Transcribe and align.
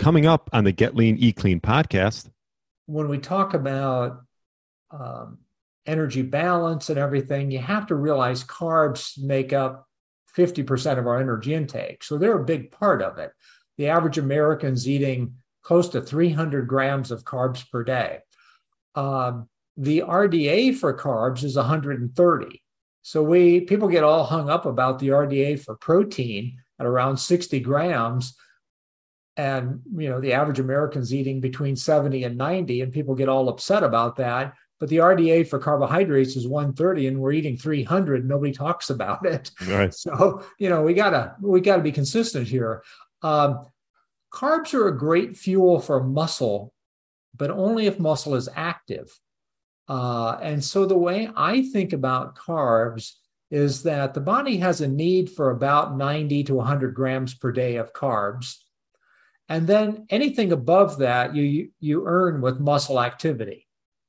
Coming 0.00 0.24
up 0.24 0.48
on 0.54 0.64
the 0.64 0.72
Get 0.72 0.96
Lean, 0.96 1.18
E 1.18 1.30
Clean 1.30 1.60
podcast. 1.60 2.30
When 2.86 3.08
we 3.08 3.18
talk 3.18 3.52
about 3.52 4.22
um, 4.90 5.40
energy 5.84 6.22
balance 6.22 6.88
and 6.88 6.98
everything, 6.98 7.50
you 7.50 7.58
have 7.58 7.86
to 7.88 7.96
realize 7.96 8.42
carbs 8.42 9.22
make 9.22 9.52
up 9.52 9.86
50% 10.34 10.98
of 10.98 11.06
our 11.06 11.20
energy 11.20 11.52
intake. 11.52 12.02
So 12.02 12.16
they're 12.16 12.40
a 12.40 12.46
big 12.46 12.70
part 12.70 13.02
of 13.02 13.18
it. 13.18 13.32
The 13.76 13.88
average 13.88 14.16
American's 14.16 14.88
eating 14.88 15.34
close 15.60 15.90
to 15.90 16.00
300 16.00 16.66
grams 16.66 17.10
of 17.10 17.24
carbs 17.24 17.70
per 17.70 17.84
day. 17.84 18.20
Um, 18.94 19.50
the 19.76 20.00
RDA 20.00 20.78
for 20.78 20.96
carbs 20.96 21.44
is 21.44 21.56
130. 21.56 22.62
So 23.02 23.22
we 23.22 23.60
people 23.60 23.88
get 23.88 24.04
all 24.04 24.24
hung 24.24 24.48
up 24.48 24.64
about 24.64 24.98
the 24.98 25.08
RDA 25.08 25.62
for 25.62 25.76
protein 25.76 26.56
at 26.78 26.86
around 26.86 27.18
60 27.18 27.60
grams 27.60 28.34
and 29.40 29.80
you 29.96 30.10
know 30.10 30.20
the 30.20 30.34
average 30.34 30.60
american's 30.60 31.14
eating 31.14 31.40
between 31.40 31.74
70 31.74 32.24
and 32.24 32.36
90 32.36 32.82
and 32.82 32.92
people 32.92 33.14
get 33.14 33.28
all 33.28 33.48
upset 33.48 33.82
about 33.82 34.16
that. 34.16 34.54
But 34.78 34.88
the 34.88 34.98
rda 34.98 35.48
for 35.48 35.58
carbohydrates 35.58 36.36
is 36.36 36.46
130 36.46 37.06
and 37.08 37.18
we're 37.18 37.32
eating 37.32 37.56
300 37.56 38.28
nobody 38.28 38.52
talks 38.52 38.90
about 38.90 39.24
it. 39.24 39.50
Right. 39.66 39.92
so 39.94 40.44
you 40.58 40.68
know 40.68 40.82
we 40.82 40.92
gotta 40.94 41.36
we 41.40 41.60
gotta 41.60 41.82
be 41.82 41.92
consistent 41.92 42.48
here. 42.48 42.82
Um, 43.22 43.66
carbs 44.32 44.74
are 44.74 44.88
a 44.88 44.96
great 44.96 45.36
fuel 45.36 45.80
for 45.80 46.02
muscle 46.02 46.72
but 47.34 47.50
only 47.50 47.86
if 47.86 47.98
muscle 47.98 48.34
is 48.34 48.48
active. 48.54 49.18
Uh, 49.88 50.38
and 50.42 50.62
so 50.62 50.84
the 50.84 50.98
way 50.98 51.30
i 51.34 51.62
think 51.62 51.92
about 51.92 52.36
carbs 52.36 53.14
is 53.50 53.82
that 53.82 54.14
the 54.14 54.20
body 54.20 54.58
has 54.58 54.80
a 54.80 54.88
need 54.88 55.30
for 55.30 55.50
about 55.50 55.96
90 55.96 56.44
to 56.44 56.54
100 56.54 56.94
grams 56.94 57.34
per 57.34 57.50
day 57.50 57.76
of 57.76 57.92
carbs 57.92 58.58
and 59.50 59.66
then 59.66 60.06
anything 60.10 60.52
above 60.52 60.98
that, 60.98 61.34
you, 61.34 61.70
you 61.80 62.06
earn 62.06 62.40
with 62.40 62.60
muscle 62.60 63.00
activity 63.00 63.66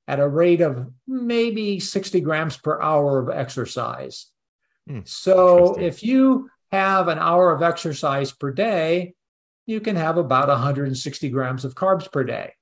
at 0.07 0.19
a 0.19 0.27
rate 0.27 0.61
of 0.61 0.87
maybe 1.07 1.79
60 1.79 2.21
grams 2.21 2.57
per 2.57 2.79
hour 2.79 3.17
of 3.17 3.35
exercise. 3.35 4.27
Hmm, 4.87 4.99
so 5.03 5.73
if 5.79 6.03
you 6.03 6.47
have 6.71 7.07
an 7.07 7.17
hour 7.17 7.51
of 7.51 7.63
exercise 7.63 8.31
per 8.31 8.51
day, 8.51 9.15
you 9.65 9.81
can 9.81 9.95
have 9.95 10.17
about 10.17 10.47
160 10.47 11.29
grams 11.29 11.65
of 11.65 11.73
carbs 11.73 12.09
per 12.11 12.23
day. 12.23 12.53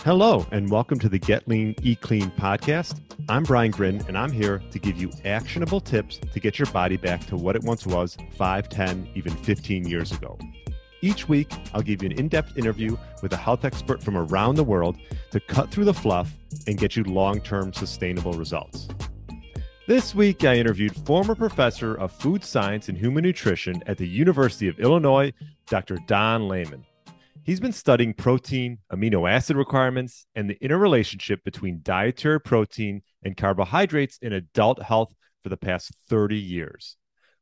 Hello, 0.00 0.44
and 0.50 0.70
welcome 0.70 0.98
to 0.98 1.08
the 1.08 1.18
Get 1.18 1.46
Lean, 1.46 1.76
Eat 1.82 2.00
Clean 2.00 2.30
podcast. 2.32 3.00
I'm 3.28 3.44
Brian 3.44 3.70
Grin, 3.70 4.02
and 4.08 4.18
I'm 4.18 4.32
here 4.32 4.60
to 4.70 4.78
give 4.78 4.96
you 4.96 5.10
actionable 5.24 5.80
tips 5.80 6.18
to 6.32 6.40
get 6.40 6.58
your 6.58 6.66
body 6.72 6.96
back 6.96 7.26
to 7.26 7.36
what 7.36 7.54
it 7.54 7.62
once 7.62 7.86
was 7.86 8.16
5, 8.36 8.68
10, 8.68 9.10
even 9.14 9.36
15 9.36 9.86
years 9.86 10.10
ago. 10.10 10.38
Each 11.02 11.28
week, 11.28 11.50
I'll 11.72 11.80
give 11.80 12.02
you 12.02 12.10
an 12.10 12.18
in 12.18 12.28
depth 12.28 12.58
interview 12.58 12.96
with 13.22 13.32
a 13.32 13.36
health 13.36 13.64
expert 13.64 14.02
from 14.02 14.18
around 14.18 14.56
the 14.56 14.64
world 14.64 14.98
to 15.30 15.40
cut 15.40 15.70
through 15.70 15.86
the 15.86 15.94
fluff 15.94 16.30
and 16.66 16.76
get 16.76 16.94
you 16.94 17.04
long 17.04 17.40
term 17.40 17.72
sustainable 17.72 18.34
results. 18.34 18.88
This 19.86 20.14
week, 20.14 20.44
I 20.44 20.56
interviewed 20.56 20.94
former 21.06 21.34
professor 21.34 21.94
of 21.94 22.12
food 22.12 22.44
science 22.44 22.88
and 22.88 22.98
human 22.98 23.24
nutrition 23.24 23.82
at 23.86 23.96
the 23.96 24.06
University 24.06 24.68
of 24.68 24.78
Illinois, 24.78 25.32
Dr. 25.68 25.98
Don 26.06 26.48
Layman. 26.48 26.84
He's 27.44 27.60
been 27.60 27.72
studying 27.72 28.12
protein, 28.12 28.78
amino 28.92 29.28
acid 29.28 29.56
requirements, 29.56 30.26
and 30.34 30.50
the 30.50 30.62
interrelationship 30.62 31.42
between 31.44 31.80
dietary 31.82 32.40
protein 32.40 33.02
and 33.24 33.36
carbohydrates 33.36 34.18
in 34.20 34.34
adult 34.34 34.82
health 34.82 35.14
for 35.42 35.48
the 35.48 35.56
past 35.56 35.92
30 36.08 36.36
years. 36.36 36.96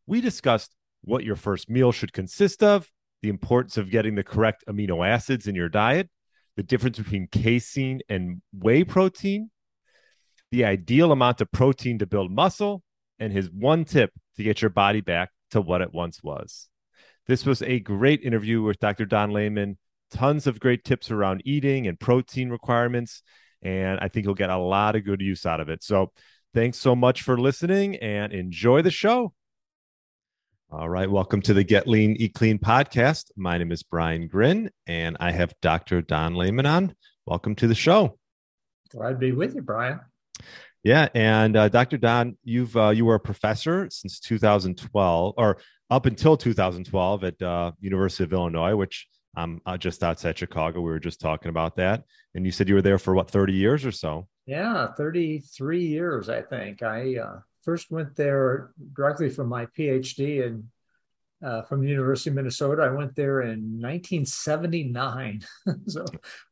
We 0.06 0.20
discussed 0.20 0.77
what 1.03 1.25
your 1.25 1.37
first 1.37 1.69
meal 1.69 1.91
should 1.91 2.12
consist 2.12 2.62
of, 2.62 2.89
the 3.23 3.29
importance 3.29 3.77
of 3.77 3.91
getting 3.91 4.15
the 4.15 4.25
correct 4.25 4.65
amino 4.69 5.07
acids 5.07 5.47
in 5.47 5.55
your 5.55 5.69
diet, 5.69 6.09
the 6.57 6.63
difference 6.63 6.99
between 6.99 7.29
casein 7.29 8.01
and 8.09 8.43
whey 8.53 8.85
protein, 8.85 9.51
the 10.51 10.65
ideal 10.65 11.13
amount 11.13 11.41
of 11.41 11.51
protein 11.53 11.99
to 11.99 12.07
build 12.07 12.31
muscle, 12.31 12.83
and 13.19 13.33
his 13.33 13.51
one 13.51 13.84
tip 13.84 14.12
to 14.37 14.43
get 14.43 14.62
your 14.62 14.71
body 14.71 15.01
back 15.01 15.31
to 15.51 15.61
what 15.61 15.81
it 15.81 15.93
once 15.93 16.23
was. 16.23 16.69
This 17.27 17.45
was 17.45 17.62
a 17.62 17.81
great 17.81 18.23
interview 18.23 18.62
with 18.62 18.78
Dr. 18.78 19.05
Don 19.05 19.33
Layman. 19.33 19.77
Tons 20.11 20.47
of 20.47 20.61
great 20.61 20.84
tips 20.84 21.11
around 21.11 21.43
eating 21.45 21.87
and 21.87 22.01
protein 22.01 22.49
requirements. 22.49 23.23
And 23.61 23.99
I 24.01 24.09
think 24.09 24.25
you'll 24.25 24.34
get 24.34 24.51
a 24.51 24.57
lot 24.57 24.97
of 24.97 25.05
good 25.05 25.21
use 25.21 25.45
out 25.45 25.61
of 25.61 25.69
it. 25.69 25.83
So 25.83 26.12
thanks 26.55 26.78
so 26.78 26.97
much 26.97 27.23
for 27.23 27.39
listening 27.39 27.97
and 27.97 28.33
enjoy 28.33 28.81
the 28.81 28.91
show. 28.91 29.34
All 30.71 30.91
right. 30.91 31.11
Welcome 31.11 31.41
to 31.43 31.55
the 31.55 31.65
Get 31.65 31.89
Lean, 31.89 32.15
Eat 32.17 32.34
Clean 32.34 32.59
podcast. 32.59 33.31
My 33.37 33.56
name 33.56 33.73
is 33.73 33.83
Brian 33.83 34.29
Grin, 34.29 34.71
and 34.87 35.17
I 35.19 35.31
have 35.31 35.55
Dr. 35.62 36.03
Don 36.03 36.34
Layman 36.34 36.67
on. 36.67 36.95
Welcome 37.25 37.55
to 37.55 37.67
the 37.67 37.75
show. 37.75 38.19
Glad 38.91 39.12
to 39.12 39.17
be 39.17 39.33
with 39.33 39.55
you, 39.55 39.62
Brian. 39.62 39.99
Yeah, 40.84 41.09
and 41.15 41.57
uh, 41.57 41.71
Dr. 41.71 41.97
Don, 41.97 42.37
you've 42.45 42.77
uh, 42.77 42.91
you 42.91 43.07
were 43.07 43.15
a 43.15 43.21
professor 43.21 43.89
since 43.91 44.21
2012, 44.21 45.34
or 45.39 45.57
up 45.89 46.05
until 46.05 46.37
2012 46.37 47.25
at 47.25 47.41
uh, 47.41 47.73
University 47.81 48.25
of 48.25 48.34
Illinois, 48.34 48.77
which 48.77 49.09
I'm 49.34 49.62
uh, 49.65 49.78
just 49.78 50.05
outside 50.05 50.37
Chicago. 50.37 50.83
We 50.83 50.91
were 50.91 51.01
just 51.01 51.19
talking 51.19 51.49
about 51.49 51.77
that, 51.77 52.05
and 52.34 52.45
you 52.45 52.53
said 52.53 52.69
you 52.69 52.75
were 52.75 52.83
there 52.83 52.99
for 52.99 53.15
what 53.15 53.31
30 53.31 53.55
years 53.55 53.87
or 53.87 53.93
so. 53.93 54.28
Yeah, 54.45 54.89
33 54.99 55.87
years, 55.87 56.28
I 56.28 56.43
think. 56.43 56.83
I 56.83 57.17
uh, 57.17 57.39
first 57.69 57.91
went 57.91 58.17
there 58.17 58.71
directly 58.95 59.29
from 59.29 59.47
my 59.47 59.67
PhD 59.67 60.43
in 60.43 60.71
uh, 61.47 61.61
from 61.61 61.83
the 61.83 61.89
University 61.91 62.31
of 62.31 62.37
Minnesota. 62.37 62.81
I 62.81 62.89
went 62.89 63.15
there 63.15 63.43
in 63.43 63.79
1979. 63.79 65.43
so 65.87 66.07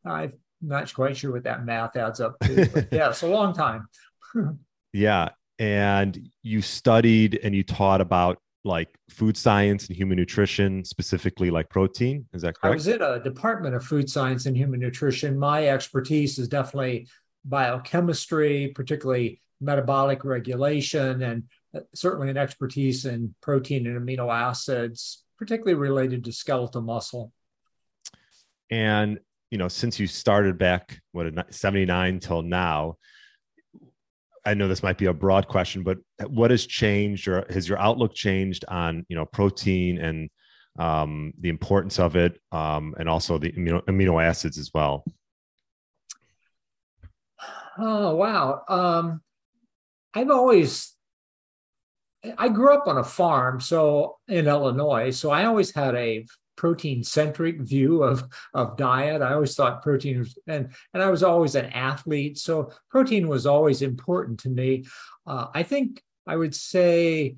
I'm 0.04 0.34
not 0.60 0.92
quite 0.92 1.16
sure 1.16 1.32
what 1.32 1.44
that 1.44 1.64
math 1.64 1.96
adds 1.96 2.20
up 2.20 2.38
to. 2.40 2.68
But 2.70 2.88
yeah, 2.92 3.08
it's 3.08 3.22
a 3.22 3.28
long 3.28 3.54
time. 3.54 3.88
yeah. 4.92 5.30
And 5.58 6.28
you 6.42 6.60
studied 6.60 7.40
and 7.42 7.54
you 7.54 7.62
taught 7.62 8.02
about 8.02 8.36
like 8.62 8.90
food 9.08 9.38
science 9.38 9.86
and 9.86 9.96
human 9.96 10.18
nutrition, 10.18 10.84
specifically 10.84 11.50
like 11.50 11.70
protein. 11.70 12.26
Is 12.34 12.42
that 12.42 12.60
correct? 12.60 12.72
I 12.72 12.74
was 12.74 12.88
in 12.88 13.00
a 13.00 13.22
department 13.22 13.74
of 13.74 13.82
food 13.82 14.10
science 14.10 14.44
and 14.44 14.54
human 14.54 14.80
nutrition. 14.80 15.38
My 15.38 15.68
expertise 15.68 16.38
is 16.38 16.46
definitely 16.46 17.08
biochemistry, 17.46 18.72
particularly 18.74 19.40
metabolic 19.60 20.24
regulation 20.24 21.22
and 21.22 21.44
uh, 21.74 21.80
certainly 21.94 22.30
an 22.30 22.36
expertise 22.36 23.04
in 23.04 23.34
protein 23.40 23.86
and 23.86 24.00
amino 24.00 24.32
acids, 24.32 25.24
particularly 25.38 25.74
related 25.74 26.24
to 26.24 26.32
skeletal 26.32 26.82
muscle. 26.82 27.32
And, 28.70 29.18
you 29.50 29.58
know, 29.58 29.68
since 29.68 29.98
you 29.98 30.06
started 30.06 30.58
back, 30.58 31.00
what, 31.12 31.54
79 31.54 32.20
till 32.20 32.42
now, 32.42 32.96
I 34.44 34.54
know 34.54 34.68
this 34.68 34.82
might 34.82 34.98
be 34.98 35.06
a 35.06 35.12
broad 35.12 35.48
question, 35.48 35.82
but 35.82 35.98
what 36.28 36.52
has 36.52 36.66
changed 36.66 37.26
or 37.26 37.44
has 37.50 37.68
your 37.68 37.78
outlook 37.78 38.14
changed 38.14 38.64
on, 38.68 39.04
you 39.08 39.16
know, 39.16 39.24
protein 39.24 39.98
and 39.98 40.30
um, 40.78 41.32
the 41.40 41.48
importance 41.48 41.98
of 41.98 42.14
it 42.14 42.40
um, 42.52 42.94
and 42.98 43.08
also 43.08 43.38
the 43.38 43.50
amino, 43.52 43.84
amino 43.86 44.22
acids 44.22 44.56
as 44.58 44.70
well? 44.72 45.04
Oh, 47.78 48.14
wow. 48.14 48.62
Um, 48.68 49.20
I've 50.16 50.30
always 50.30 50.94
I 52.38 52.48
grew 52.48 52.72
up 52.74 52.88
on 52.88 52.96
a 52.96 53.04
farm, 53.04 53.60
so 53.60 54.16
in 54.26 54.48
Illinois, 54.48 55.10
so 55.10 55.30
I 55.30 55.44
always 55.44 55.72
had 55.72 55.94
a 55.94 56.26
protein 56.56 57.04
centric 57.04 57.60
view 57.60 58.02
of 58.02 58.24
of 58.54 58.78
diet. 58.78 59.20
I 59.20 59.34
always 59.34 59.54
thought 59.54 59.82
protein 59.82 60.20
was, 60.20 60.38
and 60.46 60.70
and 60.94 61.02
I 61.02 61.10
was 61.10 61.22
always 61.22 61.54
an 61.54 61.66
athlete, 61.66 62.38
so 62.38 62.72
protein 62.90 63.28
was 63.28 63.44
always 63.46 63.82
important 63.82 64.40
to 64.40 64.48
me. 64.48 64.86
Uh, 65.26 65.48
I 65.54 65.62
think 65.62 66.02
I 66.26 66.34
would 66.34 66.54
say 66.54 67.36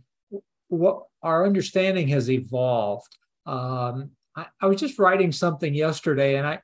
what 0.68 1.02
our 1.20 1.44
understanding 1.44 2.06
has 2.08 2.30
evolved. 2.30 3.12
Um, 3.44 4.12
I, 4.36 4.46
I 4.60 4.66
was 4.66 4.78
just 4.78 5.00
writing 5.00 5.32
something 5.32 5.74
yesterday, 5.74 6.36
and 6.36 6.46
I 6.46 6.60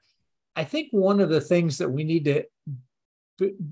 I 0.54 0.62
think 0.62 0.90
one 0.92 1.18
of 1.18 1.28
the 1.28 1.40
things 1.40 1.78
that 1.78 1.90
we 1.90 2.04
need 2.04 2.26
to 2.26 2.44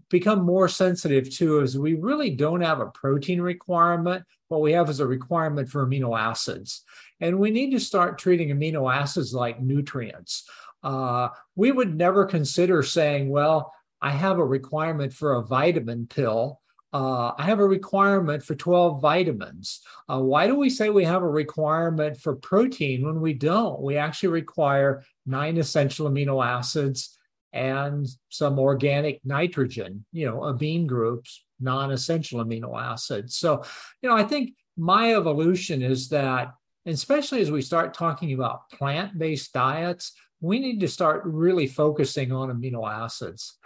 become 0.09 0.45
more 0.45 0.69
sensitive 0.69 1.31
to 1.37 1.61
is 1.61 1.79
we 1.79 1.95
really 1.95 2.31
don't 2.31 2.61
have 2.61 2.81
a 2.81 2.87
protein 2.87 3.41
requirement. 3.41 4.25
What 4.49 4.61
we 4.61 4.73
have 4.73 4.91
is 4.91 5.01
a 5.01 5.07
requirement 5.07 5.69
for 5.69 5.87
amino 5.87 6.19
acids. 6.19 6.83
And 7.21 7.39
we 7.39 7.51
need 7.51 7.71
to 7.71 7.81
start 7.81 8.19
treating 8.19 8.49
amino 8.49 8.93
acids 8.93 9.33
like 9.33 9.61
nutrients. 9.61 10.49
Uh, 10.83 11.29
we 11.55 11.71
would 11.71 11.97
never 11.97 12.25
consider 12.25 12.83
saying, 12.83 13.29
well, 13.29 13.73
I 14.01 14.11
have 14.11 14.39
a 14.39 14.45
requirement 14.45 15.13
for 15.13 15.35
a 15.35 15.43
vitamin 15.43 16.09
pill. 16.09 16.61
Uh, 16.93 17.33
I 17.39 17.45
have 17.45 17.61
a 17.61 17.67
requirement 17.67 18.43
for 18.43 18.55
12 18.55 19.01
vitamins. 19.01 19.81
Uh, 20.11 20.21
why 20.21 20.47
do 20.47 20.57
we 20.57 20.69
say 20.69 20.91
we 20.91 21.05
have 21.05 21.23
a 21.23 21.29
requirement 21.29 22.19
for 22.19 22.35
protein 22.35 23.07
when 23.07 23.21
we 23.21 23.33
don't? 23.33 23.81
We 23.81 23.97
actually 23.97 24.31
require 24.31 25.05
nine 25.25 25.57
essential 25.57 26.11
amino 26.11 26.45
acids 26.45 27.17
and 27.53 28.07
some 28.29 28.59
organic 28.59 29.21
nitrogen, 29.25 30.05
you 30.13 30.27
know, 30.27 30.45
amine 30.45 30.87
groups, 30.87 31.45
non 31.61 31.91
essential 31.91 32.45
amino 32.45 32.81
acids. 32.81 33.37
So, 33.37 33.63
you 34.01 34.09
know, 34.09 34.17
I 34.17 34.25
think 34.25 34.55
my 34.77 35.15
evolution 35.15 35.83
is 35.83 36.09
that 36.09 36.53
especially 36.87 37.41
as 37.41 37.51
we 37.51 37.63
start 37.63 37.95
talking 37.95 38.33
about 38.33 38.69
plant 38.71 39.19
based 39.19 39.53
diets, 39.53 40.13
we 40.41 40.59
need 40.59 40.81
to 40.81 40.89
start 40.89 41.23
really 41.25 41.67
focusing 41.67 42.33
on 42.33 42.51
amino 42.51 42.91
acids. 42.91 43.59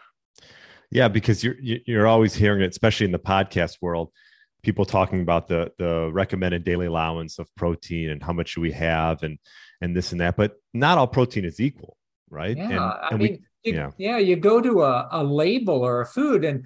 Yeah, 0.90 1.08
because 1.08 1.42
you're 1.42 1.56
you're 1.60 2.06
always 2.06 2.34
hearing 2.34 2.62
it, 2.62 2.70
especially 2.70 3.06
in 3.06 3.12
the 3.12 3.18
podcast 3.18 3.78
world, 3.80 4.12
people 4.62 4.84
talking 4.84 5.20
about 5.20 5.48
the 5.48 5.72
the 5.78 6.10
recommended 6.12 6.64
daily 6.64 6.86
allowance 6.86 7.38
of 7.38 7.52
protein 7.56 8.10
and 8.10 8.22
how 8.22 8.32
much 8.32 8.50
should 8.50 8.62
we 8.62 8.72
have 8.72 9.22
and 9.22 9.38
and 9.80 9.96
this 9.96 10.12
and 10.12 10.20
that. 10.20 10.36
But 10.36 10.56
not 10.74 10.98
all 10.98 11.08
protein 11.08 11.44
is 11.44 11.60
equal, 11.60 11.96
right? 12.30 12.56
Yeah, 12.56 12.70
and, 12.70 12.80
I 12.80 13.10
mean, 13.16 13.20
we, 13.20 13.42
you, 13.66 13.74
yeah, 13.74 13.90
yeah, 13.98 14.18
you 14.18 14.36
go 14.36 14.60
to 14.60 14.82
a, 14.82 15.08
a 15.12 15.24
label 15.24 15.84
or 15.84 16.00
a 16.00 16.06
food 16.06 16.44
and 16.44 16.64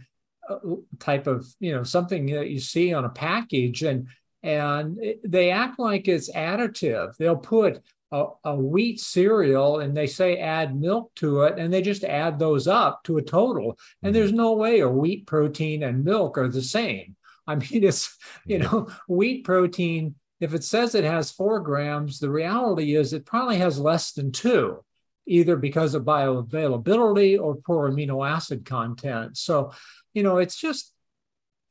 uh, 0.49 0.59
type 0.99 1.27
of 1.27 1.47
you 1.61 1.73
know 1.73 1.83
something 1.83 2.27
that 2.27 2.51
you 2.51 2.61
see 2.61 2.93
on 2.93 3.05
a 3.05 3.11
package 3.11 3.83
and 3.83 4.07
and 4.43 4.99
they 5.25 5.51
act 5.51 5.79
like 5.79 6.09
it's 6.09 6.33
additive. 6.33 7.17
They'll 7.17 7.37
put 7.37 7.83
a, 8.13 8.27
a, 8.45 8.57
wheat 8.57 9.01
cereal 9.01 9.81
and 9.81 9.97
they 9.97 10.07
say 10.07 10.39
add 10.39 10.79
milk 10.79 11.13
to 11.17 11.43
it 11.43 11.59
and 11.59 11.73
they 11.73 11.83
just 11.83 12.05
add 12.05 12.39
those 12.39 12.67
up 12.67 13.05
to 13.05 13.19
a 13.19 13.23
total. 13.23 13.79
And 14.03 14.13
mm-hmm. 14.13 14.21
there's 14.21 14.33
no 14.33 14.55
way 14.55 14.81
a 14.81 14.89
wheat 14.89 15.27
protein 15.27 15.83
and 15.83 16.05
milk 16.05 16.39
are 16.39 16.49
the 16.49 16.63
same. 16.63 17.17
I 17.47 17.57
mean, 17.57 17.69
it's, 17.85 18.17
you 18.47 18.59
know, 18.59 18.89
wheat 19.09 19.45
protein, 19.45 20.15
if 20.41 20.55
it 20.55 20.65
says 20.65 20.95
it 20.95 21.05
has 21.05 21.31
four 21.31 21.61
grams, 21.61 22.19
the 22.19 22.31
reality 22.31 22.97
is 22.97 23.13
it 23.13 23.27
probably 23.27 23.59
has 23.59 23.79
less 23.79 24.13
than 24.13 24.33
two, 24.33 24.83
either 25.31 25.57
because 25.57 25.95
of 25.95 26.03
bioavailability 26.03 27.41
or 27.41 27.55
poor 27.57 27.91
amino 27.91 28.29
acid 28.29 28.65
content. 28.65 29.39
So, 29.39 29.73
you 30.13 30.23
know, 30.23 30.39
it's 30.39 30.57
just, 30.57 30.93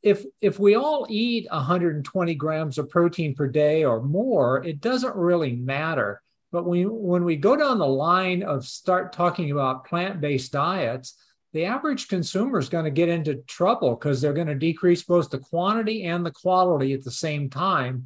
if 0.02 0.24
if 0.40 0.58
we 0.58 0.76
all 0.76 1.06
eat 1.10 1.46
120 1.52 2.36
grams 2.36 2.78
of 2.78 2.90
protein 2.90 3.36
per 3.36 3.48
day 3.48 3.84
or 3.84 4.02
more, 4.02 4.64
it 4.64 4.80
doesn't 4.80 5.16
really 5.16 5.58
matter. 5.58 6.22
But 6.54 6.66
when, 6.66 6.88
when 6.90 7.26
we 7.26 7.36
go 7.36 7.58
down 7.58 7.80
the 7.80 7.86
line 7.86 8.42
of 8.42 8.66
start 8.66 9.12
talking 9.12 9.52
about 9.52 9.86
plant-based 9.86 10.54
diets, 10.54 11.16
the 11.52 11.66
average 11.66 12.08
consumer 12.08 12.60
is 12.60 12.70
going 12.70 12.86
to 12.86 12.92
get 12.92 13.10
into 13.10 13.44
trouble 13.46 13.96
because 13.96 14.22
they're 14.22 14.34
going 14.34 14.48
to 14.48 14.56
decrease 14.56 15.04
both 15.04 15.30
the 15.30 15.40
quantity 15.40 16.06
and 16.06 16.26
the 16.26 16.32
quality 16.32 16.94
at 16.94 17.04
the 17.04 17.12
same 17.12 17.50
time. 17.50 18.06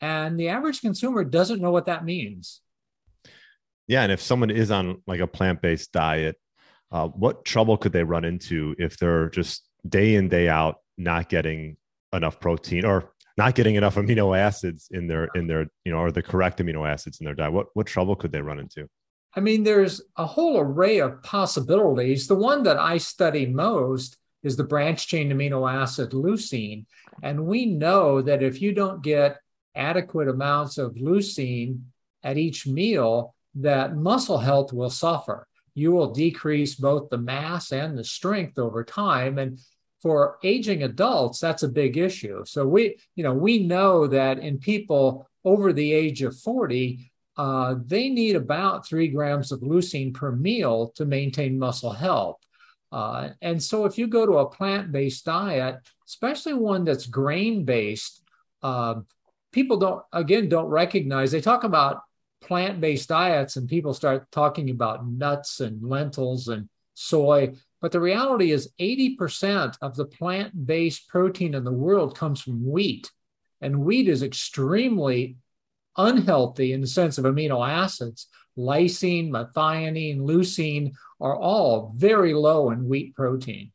And 0.00 0.38
the 0.38 0.50
average 0.50 0.80
consumer 0.80 1.24
doesn't 1.24 1.60
know 1.60 1.72
what 1.72 1.86
that 1.86 2.04
means. 2.04 2.60
Yeah. 3.92 4.04
And 4.04 4.10
if 4.10 4.22
someone 4.22 4.50
is 4.50 4.70
on 4.70 5.02
like 5.06 5.20
a 5.20 5.26
plant 5.26 5.60
based 5.60 5.92
diet, 5.92 6.36
uh, 6.90 7.08
what 7.08 7.44
trouble 7.44 7.76
could 7.76 7.92
they 7.92 8.04
run 8.04 8.24
into 8.24 8.74
if 8.78 8.96
they're 8.96 9.28
just 9.28 9.68
day 9.86 10.14
in, 10.14 10.30
day 10.30 10.48
out 10.48 10.76
not 10.96 11.28
getting 11.28 11.76
enough 12.14 12.40
protein 12.40 12.86
or 12.86 13.12
not 13.36 13.54
getting 13.54 13.74
enough 13.74 13.94
amino 14.00 14.34
acids 14.34 14.88
in 14.92 15.08
their 15.08 15.28
in 15.34 15.46
their 15.46 15.66
you 15.84 15.92
know 15.92 15.98
or 15.98 16.10
the 16.10 16.22
correct 16.22 16.58
amino 16.58 16.88
acids 16.88 17.20
in 17.20 17.26
their 17.26 17.34
diet? 17.34 17.52
What 17.52 17.66
what 17.74 17.86
trouble 17.86 18.16
could 18.16 18.32
they 18.32 18.40
run 18.40 18.58
into? 18.58 18.88
I 19.36 19.40
mean 19.40 19.62
there's 19.62 20.00
a 20.16 20.24
whole 20.24 20.58
array 20.58 21.00
of 21.00 21.22
possibilities. 21.22 22.26
The 22.26 22.34
one 22.34 22.62
that 22.62 22.78
i 22.78 22.96
study 22.96 23.44
most 23.44 24.16
is 24.42 24.56
the 24.56 24.64
branch 24.64 25.06
chain 25.06 25.30
amino 25.30 25.70
acid 25.70 26.12
leucine. 26.12 26.86
And 27.22 27.44
we 27.44 27.66
know 27.66 28.22
that 28.22 28.42
if 28.42 28.62
you 28.62 28.72
don't 28.72 29.02
get 29.02 29.38
adequate 29.74 30.28
amounts 30.28 30.78
of 30.78 30.94
leucine 30.94 31.82
at 32.22 32.38
each 32.38 32.66
meal 32.66 33.34
that 33.54 33.96
muscle 33.96 34.38
health 34.38 34.72
will 34.72 34.90
suffer 34.90 35.46
you 35.74 35.92
will 35.92 36.12
decrease 36.12 36.74
both 36.74 37.08
the 37.08 37.18
mass 37.18 37.72
and 37.72 37.96
the 37.96 38.04
strength 38.04 38.58
over 38.58 38.84
time 38.84 39.38
and 39.38 39.58
for 40.02 40.38
aging 40.42 40.82
adults, 40.82 41.38
that's 41.38 41.62
a 41.62 41.68
big 41.68 41.96
issue. 41.96 42.44
So 42.44 42.66
we, 42.66 42.98
you 43.14 43.22
know, 43.22 43.32
we 43.32 43.60
know 43.60 44.08
that 44.08 44.40
in 44.40 44.58
people 44.58 45.28
over 45.44 45.72
the 45.72 45.92
age 45.92 46.22
of 46.22 46.36
40, 46.40 47.12
uh, 47.36 47.76
they 47.86 48.10
need 48.10 48.34
about 48.34 48.86
three 48.86 49.06
grams 49.06 49.52
of 49.52 49.60
leucine 49.60 50.12
per 50.12 50.32
meal 50.32 50.88
to 50.96 51.04
maintain 51.04 51.56
muscle 51.56 51.92
health. 51.92 52.38
Uh, 52.90 53.30
and 53.40 53.62
so 53.62 53.84
if 53.84 53.96
you 53.96 54.08
go 54.08 54.26
to 54.26 54.38
a 54.38 54.50
plant-based 54.50 55.24
diet, 55.24 55.78
especially 56.06 56.54
one 56.54 56.84
that's 56.84 57.06
grain-based, 57.06 58.22
uh, 58.62 58.96
people 59.52 59.76
don't 59.78 60.02
again 60.12 60.48
don't 60.48 60.66
recognize. 60.66 61.30
They 61.30 61.40
talk 61.40 61.64
about 61.64 62.02
plant-based 62.42 63.08
diets, 63.08 63.56
and 63.56 63.68
people 63.68 63.94
start 63.94 64.30
talking 64.30 64.70
about 64.70 65.06
nuts 65.06 65.60
and 65.60 65.82
lentils 65.82 66.48
and 66.48 66.68
soy. 66.94 67.54
But 67.80 67.92
the 67.92 68.00
reality 68.00 68.52
is 68.52 68.72
80% 68.80 69.76
of 69.80 69.96
the 69.96 70.04
plant 70.04 70.66
based 70.66 71.08
protein 71.08 71.54
in 71.54 71.64
the 71.64 71.72
world 71.72 72.16
comes 72.16 72.40
from 72.40 72.68
wheat. 72.68 73.10
And 73.60 73.84
wheat 73.84 74.08
is 74.08 74.22
extremely 74.22 75.36
unhealthy 75.96 76.72
in 76.72 76.80
the 76.80 76.86
sense 76.86 77.18
of 77.18 77.24
amino 77.24 77.66
acids. 77.66 78.28
Lysine, 78.56 79.30
methionine, 79.30 80.20
leucine 80.20 80.92
are 81.20 81.36
all 81.36 81.92
very 81.96 82.34
low 82.34 82.70
in 82.70 82.88
wheat 82.88 83.14
protein. 83.14 83.72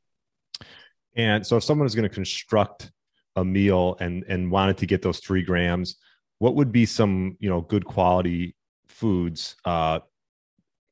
And 1.15 1.45
so 1.45 1.57
if 1.57 1.63
someone 1.63 1.87
is 1.87 1.95
going 1.95 2.07
to 2.07 2.13
construct 2.13 2.91
a 3.35 3.43
meal 3.45 3.97
and 3.99 4.23
and 4.27 4.51
wanted 4.51 4.77
to 4.77 4.85
get 4.85 5.01
those 5.01 5.19
three 5.19 5.43
grams, 5.43 5.97
what 6.39 6.55
would 6.55 6.71
be 6.71 6.85
some 6.85 7.37
you 7.39 7.49
know 7.49 7.61
good 7.61 7.85
quality 7.85 8.55
foods? 8.97 9.55
Uh, 9.63 9.99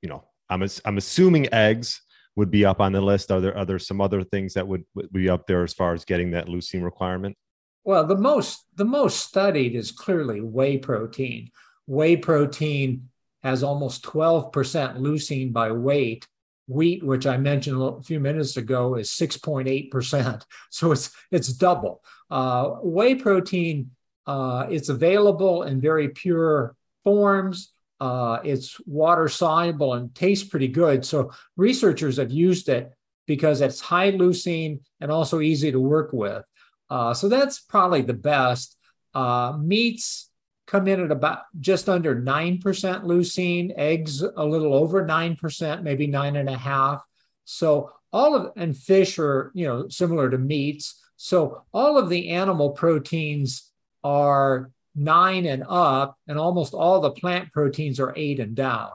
you 0.02 0.10
know, 0.10 0.24
I'm 0.50 0.66
I'm 0.86 0.98
assuming 0.98 1.54
eggs 1.54 2.02
would 2.36 2.52
be 2.52 2.66
up 2.66 2.81
on 2.81 2.92
the 2.92 3.02
list? 3.02 3.31
Are 3.31 3.42
there 3.42 3.57
are 3.57 3.66
there 3.66 3.80
some 3.80 4.02
other 4.02 4.24
things 4.24 4.54
that 4.54 4.68
would, 4.68 4.84
would 4.94 5.12
be 5.12 5.30
up 5.30 5.48
there 5.48 5.63
as 5.63 5.74
far 5.74 5.94
as 5.94 6.06
getting 6.06 6.31
that 6.31 6.48
leucine 6.48 6.84
requirement? 6.84 7.36
Well, 7.84 8.06
the 8.06 8.18
most 8.18 8.66
the 8.75 8.86
most 8.86 9.22
studied 9.22 9.75
is 9.75 9.92
clearly 9.92 10.42
whey 10.42 10.78
protein. 10.78 11.52
Whey 11.88 12.18
protein 12.18 13.10
has 13.44 13.63
almost 13.63 14.04
12% 14.04 14.51
leucine 14.98 15.54
by 15.54 15.72
weight. 15.72 16.28
Wheat, 16.68 17.04
which 17.04 17.28
I 17.28 17.38
mentioned 17.38 17.80
a 17.80 18.01
few 18.01 18.19
minutes 18.19 18.58
ago, 18.58 18.96
is 18.96 19.12
6.8%. 19.12 20.42
So 20.72 20.92
it's 20.92 21.12
it's 21.31 21.54
double. 21.54 22.01
Uh, 22.30 22.69
whey 22.81 23.16
protein, 23.16 23.92
uh, 24.25 24.66
it's 24.69 24.90
available 24.90 25.62
in 25.63 25.80
very 25.80 26.10
pure 26.10 26.75
forms. 27.04 27.72
Uh, 28.00 28.39
it's 28.44 28.80
water 28.86 29.27
soluble 29.27 29.94
and 29.94 30.13
tastes 30.13 30.47
pretty 30.47 30.68
good. 30.68 31.06
So 31.06 31.31
researchers 31.56 32.18
have 32.18 32.31
used 32.31 32.69
it 32.69 32.94
because 33.25 33.62
it's 33.62 33.81
high 33.81 34.12
leucine 34.12 34.81
and 35.00 35.12
also 35.12 35.39
easy 35.39 35.71
to 35.71 35.80
work 35.80 36.12
with. 36.13 36.44
Uh, 36.89 37.13
so 37.13 37.30
that's 37.30 37.59
probably 37.59 38.01
the 38.01 38.13
best. 38.13 38.77
Uh, 39.13 39.57
meats 39.59 40.30
come 40.68 40.88
in 40.88 41.00
at 41.00 41.12
about 41.12 41.44
just 41.59 41.89
under 41.89 42.15
9% 42.15 42.62
leucine, 42.62 43.74
eggs 43.77 44.21
a 44.21 44.45
little 44.45 44.74
over 44.74 45.06
9%, 45.06 45.84
maybe 45.84 46.08
nine 46.08 46.36
and 46.36 46.50
a 46.50 46.58
half. 46.58 47.03
So 47.46 47.91
all 48.12 48.36
of, 48.36 48.51
and 48.55 48.75
fish 48.75 49.20
are, 49.20 49.51
you 49.53 49.67
know, 49.67 49.88
similar 49.89 50.29
to 50.29 50.38
meats. 50.38 51.01
So 51.17 51.63
all 51.74 51.98
of 51.98 52.10
the 52.10 52.29
animal 52.29 52.72
proteins 52.72 53.72
are 54.03 54.72
nine 54.96 55.46
and 55.46 55.64
up, 55.68 56.18
and 56.28 56.38
almost 56.38 56.74
all 56.74 57.02
the 57.02 57.12
plant 57.12 57.52
proteins 57.52 58.00
are 58.00 58.14
eight 58.16 58.40
and 58.40 58.56
down. 58.56 58.90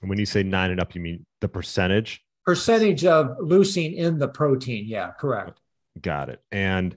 And 0.00 0.08
when 0.08 0.18
you 0.18 0.26
say 0.26 0.42
nine 0.42 0.70
and 0.70 0.80
up, 0.80 0.94
you 0.94 1.00
mean 1.00 1.26
the 1.40 1.48
percentage? 1.48 2.22
Percentage 2.44 3.04
of 3.04 3.38
leucine 3.38 3.94
in 3.94 4.18
the 4.18 4.28
protein. 4.28 4.84
Yeah, 4.86 5.12
correct. 5.12 5.60
Got 6.00 6.30
it. 6.30 6.42
And 6.50 6.96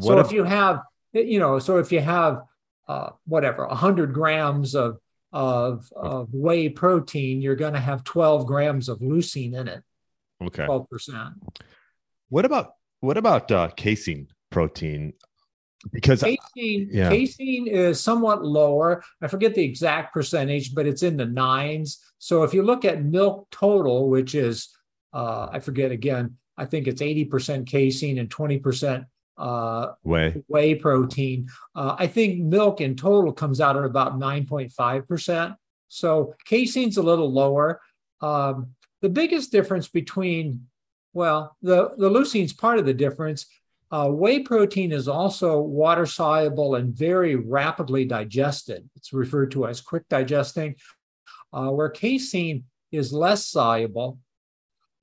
so 0.00 0.18
if, 0.18 0.26
if 0.26 0.32
you 0.32 0.44
have, 0.44 0.80
you 1.12 1.38
know, 1.38 1.58
so 1.58 1.78
if 1.78 1.92
you 1.92 2.00
have 2.00 2.42
uh, 2.88 3.10
whatever, 3.26 3.66
100 3.66 4.12
grams 4.12 4.74
of, 4.74 4.98
of, 5.32 5.92
of 5.94 6.32
whey 6.32 6.68
protein, 6.68 7.42
you're 7.42 7.56
going 7.56 7.74
to 7.74 7.80
have 7.80 8.04
12 8.04 8.46
grams 8.46 8.88
of 8.88 9.00
leucine 9.00 9.54
in 9.54 9.68
it. 9.68 9.82
Okay. 10.42 10.64
12%. 10.64 11.34
What 12.30 12.44
about, 12.44 12.74
what 13.00 13.16
about 13.16 13.52
uh, 13.52 13.68
casein 13.68 14.28
protein? 14.50 15.12
Because 15.92 16.22
casein, 16.22 16.88
yeah. 16.90 17.10
casein 17.10 17.66
is 17.66 18.00
somewhat 18.00 18.44
lower. 18.44 19.02
I 19.22 19.28
forget 19.28 19.54
the 19.54 19.64
exact 19.64 20.12
percentage, 20.12 20.74
but 20.74 20.86
it's 20.86 21.02
in 21.02 21.16
the 21.16 21.26
nines. 21.26 22.00
So 22.18 22.42
if 22.42 22.54
you 22.54 22.62
look 22.62 22.84
at 22.84 23.04
milk 23.04 23.48
total, 23.50 24.08
which 24.08 24.34
is 24.34 24.68
uh, 25.12 25.48
I 25.52 25.60
forget 25.60 25.92
again, 25.92 26.36
I 26.56 26.66
think 26.66 26.86
it's 26.86 27.02
80% 27.02 27.66
casein 27.66 28.18
and 28.18 28.28
20% 28.28 29.06
uh, 29.36 29.92
whey 30.02 30.42
whey 30.46 30.74
protein. 30.74 31.48
Uh, 31.74 31.96
I 31.98 32.06
think 32.06 32.40
milk 32.40 32.80
in 32.80 32.96
total 32.96 33.32
comes 33.32 33.60
out 33.60 33.76
at 33.76 33.84
about 33.84 34.18
9.5%. 34.18 35.56
So 35.88 36.34
casein's 36.44 36.96
a 36.96 37.02
little 37.02 37.32
lower. 37.32 37.80
Um, 38.20 38.74
the 39.02 39.08
biggest 39.08 39.52
difference 39.52 39.88
between, 39.88 40.66
well, 41.12 41.56
the, 41.62 41.92
the 41.96 42.08
leucine's 42.08 42.52
part 42.52 42.78
of 42.78 42.86
the 42.86 42.94
difference. 42.94 43.46
Uh, 43.94 44.08
whey 44.08 44.40
protein 44.40 44.90
is 44.90 45.06
also 45.06 45.60
water 45.60 46.04
soluble 46.04 46.74
and 46.74 46.92
very 46.92 47.36
rapidly 47.36 48.04
digested. 48.04 48.90
It's 48.96 49.12
referred 49.12 49.52
to 49.52 49.68
as 49.68 49.80
quick 49.80 50.02
digesting, 50.08 50.74
uh, 51.52 51.68
where 51.68 51.90
casein 51.90 52.64
is 52.90 53.12
less 53.12 53.46
soluble. 53.46 54.18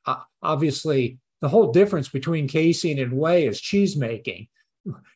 Uh, 0.06 0.18
obviously, 0.44 1.20
the 1.40 1.48
whole 1.48 1.72
difference 1.72 2.10
between 2.10 2.50
casein 2.50 3.00
and 3.00 3.14
whey 3.14 3.48
is 3.48 3.62
cheese 3.62 3.96
making. 3.96 4.50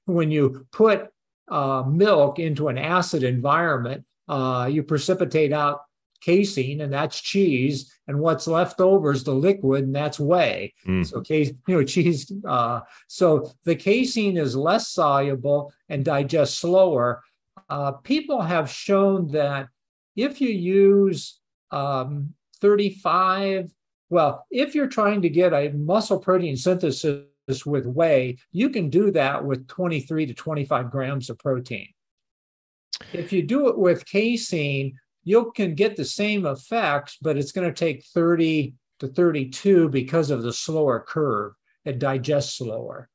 When 0.06 0.32
you 0.32 0.66
put 0.72 1.10
uh, 1.52 1.84
milk 1.86 2.40
into 2.40 2.70
an 2.70 2.78
acid 2.78 3.24
environment, 3.24 4.06
uh, 4.30 4.70
you 4.72 4.84
precipitate 4.84 5.52
out 5.52 5.82
casein, 6.22 6.80
and 6.80 6.94
that's 6.94 7.20
cheese, 7.20 7.94
and 8.08 8.20
what's 8.20 8.48
left 8.48 8.80
over 8.80 9.12
is 9.12 9.24
the 9.24 9.34
liquid, 9.34 9.86
and 9.86 9.96
that's 9.96 10.20
whey. 10.20 10.74
Mm. 10.88 11.06
So, 11.06 11.22
case, 11.22 11.52
you 11.68 11.78
know, 11.78 11.84
cheese. 11.84 12.32
Uh, 12.48 12.82
so 13.08 13.52
the 13.64 13.76
casein 13.76 14.38
is 14.38 14.56
less 14.56 14.90
soluble 14.90 15.74
and 15.90 16.06
digests 16.06 16.58
slower. 16.58 17.24
Uh, 17.70 17.94
people 17.94 18.42
have 18.42 18.70
shown 18.70 19.32
that 19.32 19.70
if 20.16 20.40
you 20.40 20.50
use 20.50 21.40
um, 21.72 22.34
35, 22.62 23.72
well, 24.10 24.46
if 24.52 24.76
you're 24.76 24.88
trying 24.88 25.22
to 25.24 25.30
get 25.30 25.54
a 25.54 25.70
muscle 25.70 26.20
protein 26.20 26.56
synthesis 26.56 27.26
with 27.66 27.86
whey, 27.86 28.38
you 28.52 28.70
can 28.70 28.90
do 28.90 29.12
that 29.12 29.44
with 29.44 29.68
23 29.68 30.28
to 30.28 30.34
25 30.34 30.92
grams 30.92 31.30
of 31.30 31.40
protein. 31.40 31.88
If 33.14 33.34
you 33.34 33.44
do 33.44 33.68
it 33.68 33.78
with 33.78 34.06
casein, 34.06 34.98
you 35.26 35.52
can 35.54 35.76
get 35.76 35.98
the 35.98 36.06
same 36.06 36.46
effects, 36.46 37.18
but 37.22 37.38
it's 37.38 37.52
going 37.52 37.68
to 37.68 37.74
take 37.74 38.06
30 38.06 38.76
to 39.00 39.08
32 39.08 39.90
because 39.90 40.32
of 40.32 40.44
the 40.44 40.54
slower 40.54 41.04
curve. 41.06 41.54
It 41.84 42.00
digests 42.00 42.58
slower. 42.58 43.10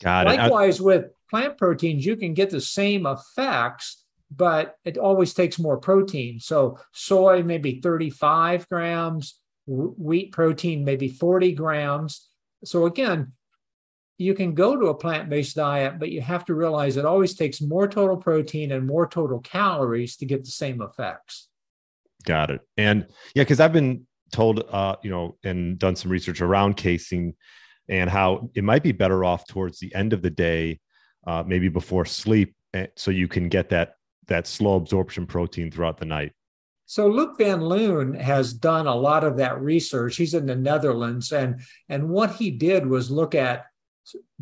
Got 0.00 0.26
it. 0.26 0.36
Likewise, 0.36 0.80
with 0.80 1.06
plant 1.28 1.58
proteins, 1.58 2.06
you 2.06 2.16
can 2.16 2.34
get 2.34 2.50
the 2.50 2.60
same 2.60 3.06
effects, 3.06 4.04
but 4.34 4.76
it 4.84 4.98
always 4.98 5.34
takes 5.34 5.58
more 5.58 5.78
protein. 5.78 6.38
So, 6.38 6.78
soy 6.92 7.42
maybe 7.42 7.80
35 7.80 8.68
grams, 8.68 9.40
wheat 9.66 10.32
protein 10.32 10.84
maybe 10.84 11.08
40 11.08 11.52
grams. 11.52 12.28
So, 12.64 12.86
again, 12.86 13.32
you 14.20 14.34
can 14.34 14.54
go 14.54 14.78
to 14.78 14.88
a 14.88 14.94
plant 14.94 15.30
based 15.30 15.56
diet, 15.56 15.98
but 15.98 16.10
you 16.10 16.20
have 16.20 16.44
to 16.44 16.54
realize 16.54 16.98
it 16.98 17.06
always 17.06 17.34
takes 17.34 17.62
more 17.62 17.88
total 17.88 18.18
protein 18.18 18.72
and 18.72 18.86
more 18.86 19.08
total 19.08 19.40
calories 19.40 20.16
to 20.18 20.26
get 20.26 20.44
the 20.44 20.50
same 20.50 20.82
effects. 20.82 21.48
Got 22.24 22.50
it. 22.50 22.60
And 22.76 23.06
yeah, 23.34 23.44
because 23.44 23.60
I've 23.60 23.72
been 23.72 24.06
told, 24.30 24.62
uh, 24.70 24.96
you 25.02 25.10
know, 25.10 25.38
and 25.42 25.78
done 25.78 25.96
some 25.96 26.10
research 26.10 26.42
around 26.42 26.76
casein 26.76 27.34
and 27.88 28.10
how 28.10 28.50
it 28.54 28.62
might 28.62 28.82
be 28.82 28.92
better 28.92 29.24
off 29.24 29.46
towards 29.46 29.78
the 29.78 29.92
end 29.94 30.12
of 30.12 30.20
the 30.20 30.30
day, 30.30 30.80
uh, 31.26 31.42
maybe 31.46 31.70
before 31.70 32.04
sleep, 32.04 32.54
eh, 32.74 32.88
so 32.96 33.10
you 33.10 33.26
can 33.26 33.48
get 33.48 33.70
that 33.70 33.94
that 34.26 34.46
slow 34.46 34.76
absorption 34.76 35.26
protein 35.26 35.70
throughout 35.70 35.96
the 35.96 36.04
night. 36.04 36.32
So 36.84 37.08
Luc 37.08 37.38
van 37.38 37.64
Loon 37.64 38.14
has 38.14 38.52
done 38.52 38.86
a 38.86 38.94
lot 38.94 39.24
of 39.24 39.38
that 39.38 39.60
research. 39.60 40.16
He's 40.16 40.34
in 40.34 40.44
the 40.44 40.56
Netherlands, 40.56 41.32
and 41.32 41.60
and 41.88 42.10
what 42.10 42.34
he 42.34 42.50
did 42.50 42.86
was 42.86 43.10
look 43.10 43.34
at 43.34 43.64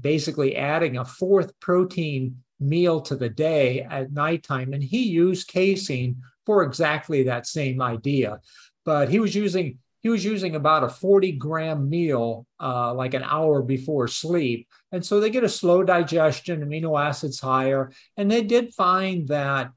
basically 0.01 0.57
adding 0.57 0.97
a 0.97 1.05
fourth 1.05 1.59
protein 1.61 2.43
meal 2.61 3.01
to 3.03 3.17
the 3.17 3.29
day 3.29 3.83
at 3.83 4.13
nighttime. 4.13 4.73
And 4.73 4.83
he 4.83 5.05
used 5.05 5.49
casein 5.49 6.23
for 6.47 6.63
exactly 6.63 7.25
that 7.25 7.47
same 7.47 7.81
idea. 7.81 8.41
But 8.85 9.09
he 9.09 9.21
was 9.21 9.35
using 9.35 9.79
he 10.01 10.09
was 10.09 10.25
using 10.25 10.55
about 10.55 10.85
a 10.85 10.89
40 10.89 11.33
gram 11.33 11.91
meal 11.91 12.47
uh, 12.61 12.95
like 12.95 13.15
an 13.15 13.25
hour 13.25 13.63
before 13.63 14.07
sleep. 14.07 14.69
And 14.93 15.05
so 15.05 15.19
they 15.19 15.29
get 15.29 15.43
a 15.43 15.49
slow 15.49 15.83
digestion, 15.83 16.65
amino 16.65 16.99
acids 16.99 17.41
higher. 17.41 17.91
And 18.17 18.31
they 18.31 18.43
did 18.43 18.73
find 18.75 19.27
that, 19.29 19.73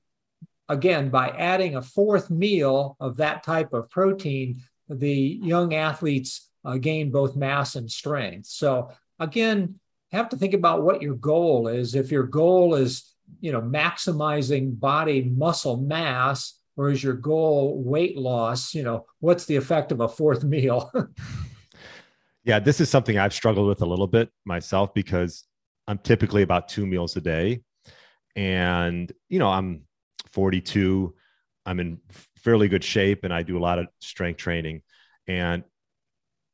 again, 0.70 1.10
by 1.10 1.30
adding 1.30 1.76
a 1.76 1.82
fourth 1.82 2.30
meal 2.30 2.96
of 3.00 3.18
that 3.18 3.44
type 3.44 3.74
of 3.74 3.90
protein, 3.90 4.62
the 4.88 5.40
young 5.42 5.74
athletes 5.74 6.50
uh, 6.64 6.78
gain 6.78 7.10
both 7.12 7.36
mass 7.36 7.76
and 7.76 7.90
strength. 7.90 8.46
So 8.46 8.92
again, 9.22 9.80
have 10.12 10.30
to 10.30 10.38
think 10.38 10.54
about 10.54 10.84
what 10.84 11.02
your 11.02 11.16
goal 11.16 11.68
is. 11.68 11.96
If 11.96 12.12
your 12.12 12.24
goal 12.24 12.76
is, 12.76 13.14
you 13.40 13.52
know, 13.52 13.62
maximizing 13.62 14.78
body 14.78 15.24
muscle 15.24 15.78
mass, 15.78 16.58
or 16.76 16.90
is 16.90 17.04
your 17.04 17.14
goal 17.14 17.82
weight 17.84 18.18
loss, 18.18 18.74
you 18.74 18.84
know, 18.84 19.06
what's 19.20 19.46
the 19.46 19.56
effect 19.56 19.92
of 19.92 20.00
a 20.00 20.08
fourth 20.08 20.44
meal? 20.44 20.92
yeah, 22.44 22.60
this 22.60 22.82
is 22.82 22.90
something 22.90 23.18
I've 23.18 23.34
struggled 23.34 23.68
with 23.68 23.82
a 23.82 23.86
little 23.86 24.08
bit 24.08 24.30
myself 24.46 24.94
because 24.94 25.46
I'm 25.88 26.00
typically 26.00 26.42
about 26.42 26.70
two 26.70 26.86
meals 26.86 27.16
a 27.16 27.22
day. 27.22 27.62
And, 28.36 29.12
you 29.30 29.40
know, 29.40 29.50
I'm 29.50 29.84
42, 30.32 31.14
I'm 31.66 31.80
in 31.80 32.00
fairly 32.38 32.68
good 32.68 32.84
shape, 32.84 33.24
and 33.24 33.34
I 33.34 33.44
do 33.44 33.58
a 33.58 33.60
lot 33.60 33.78
of 33.78 33.88
strength 34.00 34.38
training. 34.38 34.82
And 35.28 35.64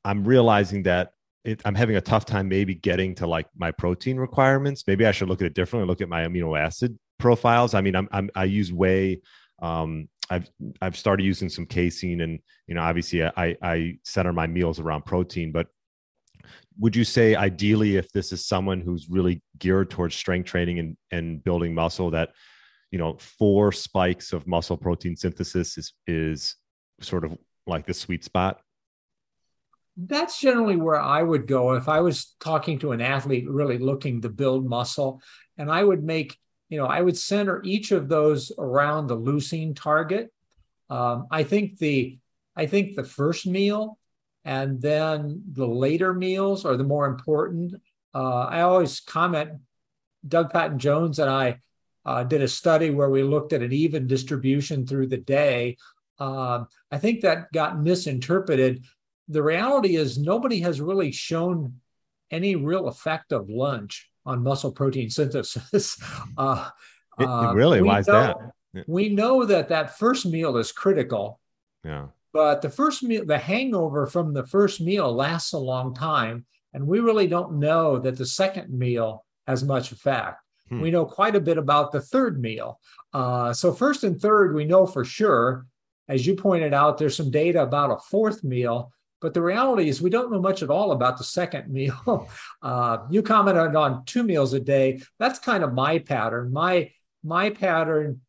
I'm 0.03 0.25
realizing 0.25 0.83
that 0.83 1.11
it, 1.47 1.61
I'm 1.63 1.75
having 1.75 1.95
a 1.95 2.01
tough 2.01 2.25
time 2.25 2.49
maybe 2.49 2.75
getting 2.75 3.15
to 3.15 3.25
like 3.25 3.47
my 3.55 3.71
protein 3.71 4.17
requirements. 4.17 4.83
Maybe 4.85 5.05
I 5.05 5.11
should 5.11 5.29
look 5.29 5.41
at 5.41 5.47
it 5.47 5.53
differently. 5.53 5.87
Look 5.87 6.01
at 6.01 6.09
my 6.09 6.25
amino 6.25 6.59
acid 6.59 6.99
profiles. 7.17 7.73
I 7.73 7.81
mean, 7.81 7.95
I'm, 7.95 8.09
I'm 8.11 8.29
I 8.35 8.43
use 8.43 8.71
whey. 8.71 9.21
Um, 9.59 10.09
I've 10.29 10.49
I've 10.81 10.97
started 10.97 11.23
using 11.23 11.47
some 11.47 11.65
casein, 11.65 12.19
and 12.19 12.39
you 12.67 12.75
know, 12.75 12.81
obviously, 12.81 13.23
I 13.23 13.55
I 13.61 13.97
center 14.03 14.33
my 14.33 14.45
meals 14.45 14.79
around 14.79 15.05
protein. 15.05 15.53
But 15.53 15.67
would 16.77 16.97
you 16.97 17.05
say, 17.05 17.33
ideally, 17.35 17.95
if 17.95 18.11
this 18.11 18.33
is 18.33 18.45
someone 18.45 18.81
who's 18.81 19.07
really 19.09 19.41
geared 19.57 19.89
towards 19.89 20.15
strength 20.15 20.47
training 20.47 20.79
and 20.79 20.97
and 21.11 21.41
building 21.41 21.73
muscle, 21.73 22.11
that 22.11 22.31
you 22.91 22.99
know, 22.99 23.17
four 23.19 23.71
spikes 23.71 24.33
of 24.33 24.47
muscle 24.47 24.77
protein 24.77 25.15
synthesis 25.15 25.77
is 25.77 25.93
is 26.07 26.55
sort 26.99 27.23
of 27.23 27.37
like 27.65 27.85
the 27.85 27.93
sweet 27.93 28.25
spot? 28.25 28.59
That's 29.97 30.39
generally 30.39 30.75
where 30.75 30.99
I 30.99 31.23
would 31.23 31.47
go 31.47 31.73
if 31.73 31.89
I 31.89 32.01
was 32.01 32.35
talking 32.39 32.77
to 32.79 32.91
an 32.91 33.01
athlete 33.01 33.49
really 33.49 33.79
looking 33.79 34.21
to 34.21 34.29
build 34.29 34.69
muscle. 34.69 35.21
And 35.57 35.71
I 35.71 35.83
would 35.83 36.03
make, 36.03 36.37
you 36.69 36.77
know, 36.77 36.85
I 36.85 37.01
would 37.01 37.17
center 37.17 37.61
each 37.65 37.91
of 37.91 38.07
those 38.07 38.51
around 38.59 39.07
the 39.07 39.17
leucine 39.17 39.75
target. 39.75 40.31
Um, 40.89 41.27
I 41.31 41.43
think 41.43 41.79
the, 41.79 42.19
I 42.55 42.67
think 42.67 42.95
the 42.95 43.03
first 43.03 43.47
meal 43.47 43.97
and 44.45 44.79
then 44.81 45.41
the 45.51 45.67
later 45.67 46.13
meals 46.13 46.63
are 46.63 46.77
the 46.77 46.83
more 46.83 47.07
important. 47.07 47.73
Uh, 48.13 48.41
I 48.41 48.61
always 48.61 48.99
comment. 48.99 49.51
Doug 50.27 50.51
Paddon-Jones 50.51 51.19
and 51.19 51.29
I 51.29 51.59
uh, 52.05 52.23
did 52.23 52.41
a 52.41 52.47
study 52.47 52.89
where 52.89 53.09
we 53.09 53.23
looked 53.23 53.51
at 53.51 53.61
an 53.61 53.73
even 53.73 54.07
distribution 54.07 54.85
through 54.85 55.07
the 55.07 55.17
day. 55.17 55.77
Uh, 56.19 56.63
I 56.91 56.97
think 56.97 57.21
that 57.21 57.51
got 57.51 57.79
misinterpreted 57.79 58.85
the 59.27 59.43
reality 59.43 59.95
is 59.95 60.17
nobody 60.17 60.61
has 60.61 60.79
really 60.79 61.11
shown 61.11 61.79
any 62.31 62.55
real 62.55 62.87
effect 62.87 63.31
of 63.31 63.49
lunch 63.49 64.09
on 64.25 64.43
muscle 64.43 64.71
protein 64.71 65.09
synthesis. 65.09 66.01
uh, 66.37 66.69
uh, 67.19 67.51
really? 67.55 67.81
Why 67.81 67.99
is 67.99 68.05
that? 68.07 68.37
We 68.85 69.09
know 69.09 69.45
that 69.45 69.69
that 69.69 69.97
first 69.97 70.25
meal 70.25 70.57
is 70.57 70.71
critical. 70.71 71.39
Yeah. 71.83 72.07
But 72.33 72.61
the 72.61 72.69
first 72.69 73.01
meal, 73.01 73.25
the 73.25 73.37
hangover 73.37 74.05
from 74.05 74.33
the 74.33 74.45
first 74.45 74.81
meal 74.81 75.11
lasts 75.11 75.53
a 75.53 75.57
long 75.57 75.95
time. 75.95 76.45
And 76.73 76.85
we 76.85 76.99
really 76.99 77.27
don't 77.27 77.59
know 77.59 77.97
that 77.97 78.17
the 78.17 78.25
second 78.25 78.69
meal 78.69 79.25
has 79.47 79.63
much 79.63 79.91
effect. 79.91 80.39
Hmm. 80.69 80.81
We 80.81 80.91
know 80.91 81.05
quite 81.05 81.35
a 81.35 81.41
bit 81.41 81.57
about 81.57 81.91
the 81.91 82.01
third 82.01 82.39
meal. 82.39 82.79
Uh, 83.13 83.53
so, 83.53 83.73
first 83.73 84.03
and 84.03 84.21
third, 84.21 84.53
we 84.53 84.65
know 84.65 84.85
for 84.85 85.05
sure. 85.05 85.65
As 86.09 86.27
you 86.27 86.35
pointed 86.35 86.73
out, 86.73 86.97
there's 86.97 87.17
some 87.17 87.31
data 87.31 87.63
about 87.63 87.91
a 87.91 87.97
fourth 87.97 88.43
meal 88.43 88.91
but 89.21 89.33
the 89.33 89.41
reality 89.41 89.89
is, 89.89 90.01
we 90.01 90.09
don't 90.09 90.31
know 90.31 90.41
much 90.41 90.61
at 90.61 90.69
all 90.69 90.91
about 90.91 91.17
the 91.17 91.23
second 91.23 91.69
meal. 91.71 92.29
Uh, 92.61 92.99
you 93.09 93.21
commented 93.21 93.75
on 93.75 94.05
two 94.05 94.23
meals 94.23 94.53
a 94.53 94.59
day. 94.59 95.01
That's 95.19 95.39
kind 95.39 95.63
of 95.63 95.73
my 95.73 95.99
pattern. 95.99 96.51
My 96.51 96.91
my 97.23 97.49
pattern. 97.49 98.21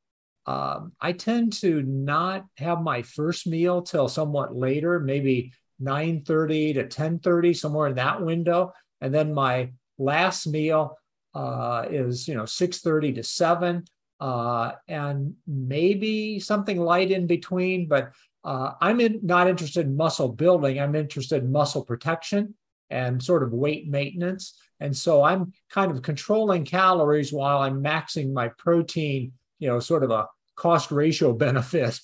Um, 0.46 0.92
I 0.98 1.12
tend 1.12 1.52
to 1.60 1.82
not 1.82 2.46
have 2.56 2.80
my 2.80 3.02
first 3.02 3.46
meal 3.46 3.82
till 3.82 4.08
somewhat 4.08 4.56
later, 4.56 4.98
maybe 4.98 5.52
9:30 5.80 6.74
to 6.74 6.86
10:30, 6.86 7.54
somewhere 7.54 7.88
in 7.88 7.96
that 7.96 8.22
window, 8.22 8.72
and 9.00 9.14
then 9.14 9.34
my 9.34 9.72
last 9.98 10.46
meal 10.46 10.96
uh, 11.34 11.84
is 11.90 12.26
you 12.26 12.34
know 12.34 12.44
6:30 12.44 13.16
to 13.16 13.22
7, 13.22 13.84
uh, 14.20 14.72
and 14.88 15.34
maybe 15.46 16.40
something 16.40 16.80
light 16.80 17.10
in 17.10 17.26
between. 17.26 17.86
But 17.86 18.12
uh, 18.44 18.72
I'm 18.80 19.00
in, 19.00 19.20
not 19.22 19.48
interested 19.48 19.86
in 19.86 19.96
muscle 19.96 20.28
building. 20.28 20.78
I'm 20.78 20.94
interested 20.94 21.42
in 21.42 21.52
muscle 21.52 21.84
protection 21.84 22.54
and 22.90 23.22
sort 23.22 23.42
of 23.42 23.52
weight 23.52 23.88
maintenance. 23.88 24.58
And 24.80 24.96
so 24.96 25.22
I'm 25.22 25.52
kind 25.70 25.90
of 25.90 26.02
controlling 26.02 26.64
calories 26.64 27.32
while 27.32 27.58
I'm 27.58 27.82
maxing 27.82 28.32
my 28.32 28.48
protein, 28.48 29.32
you 29.58 29.68
know, 29.68 29.80
sort 29.80 30.04
of 30.04 30.10
a 30.10 30.26
cost 30.56 30.90
ratio 30.90 31.32
benefit. 31.34 32.00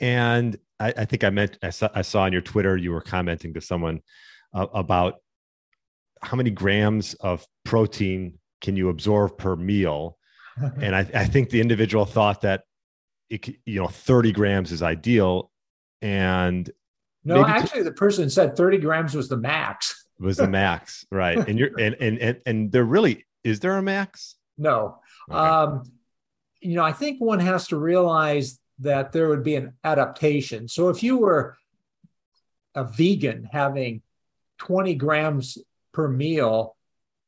and 0.00 0.56
I, 0.80 0.94
I, 0.96 1.04
think 1.04 1.24
I 1.24 1.30
meant, 1.30 1.58
I 1.62 1.70
saw, 1.70 1.88
I 1.94 2.02
saw 2.02 2.22
on 2.22 2.32
your 2.32 2.42
Twitter, 2.42 2.76
you 2.76 2.90
were 2.92 3.00
commenting 3.00 3.54
to 3.54 3.60
someone 3.60 4.00
uh, 4.52 4.66
about 4.72 5.16
how 6.22 6.36
many 6.36 6.50
grams 6.50 7.14
of 7.14 7.46
protein 7.64 8.38
can 8.60 8.76
you 8.76 8.88
absorb 8.88 9.36
per 9.36 9.56
meal. 9.56 10.18
and 10.80 10.96
I, 10.96 11.00
I 11.14 11.24
think 11.26 11.50
the 11.50 11.60
individual 11.60 12.06
thought 12.06 12.40
that 12.42 12.62
it, 13.34 13.56
you 13.66 13.80
know 13.80 13.88
30 13.88 14.32
grams 14.32 14.72
is 14.72 14.82
ideal 14.82 15.50
and 16.02 16.70
no 17.24 17.44
actually 17.44 17.80
t- 17.80 17.84
the 17.84 17.92
person 17.92 18.28
said 18.28 18.56
30 18.56 18.78
grams 18.78 19.14
was 19.14 19.28
the 19.28 19.36
max 19.36 20.06
was 20.20 20.36
the 20.36 20.48
max 20.48 21.04
right 21.10 21.36
and 21.48 21.58
you're 21.58 21.70
and, 21.78 21.96
and 22.00 22.18
and 22.18 22.40
and 22.46 22.72
they're 22.72 22.84
really 22.84 23.24
is 23.44 23.60
there 23.60 23.76
a 23.76 23.82
max? 23.82 24.36
No. 24.56 24.98
Okay. 25.30 25.38
Um, 25.38 25.84
you 26.60 26.76
know, 26.76 26.82
I 26.82 26.92
think 26.92 27.20
one 27.20 27.40
has 27.40 27.68
to 27.68 27.76
realize 27.76 28.58
that 28.80 29.12
there 29.12 29.28
would 29.28 29.44
be 29.44 29.54
an 29.54 29.74
adaptation. 29.84 30.66
So 30.66 30.88
if 30.88 31.02
you 31.02 31.18
were 31.18 31.56
a 32.74 32.84
vegan 32.84 33.48
having 33.52 34.02
20 34.58 34.94
grams 34.94 35.58
per 35.92 36.08
meal 36.08 36.74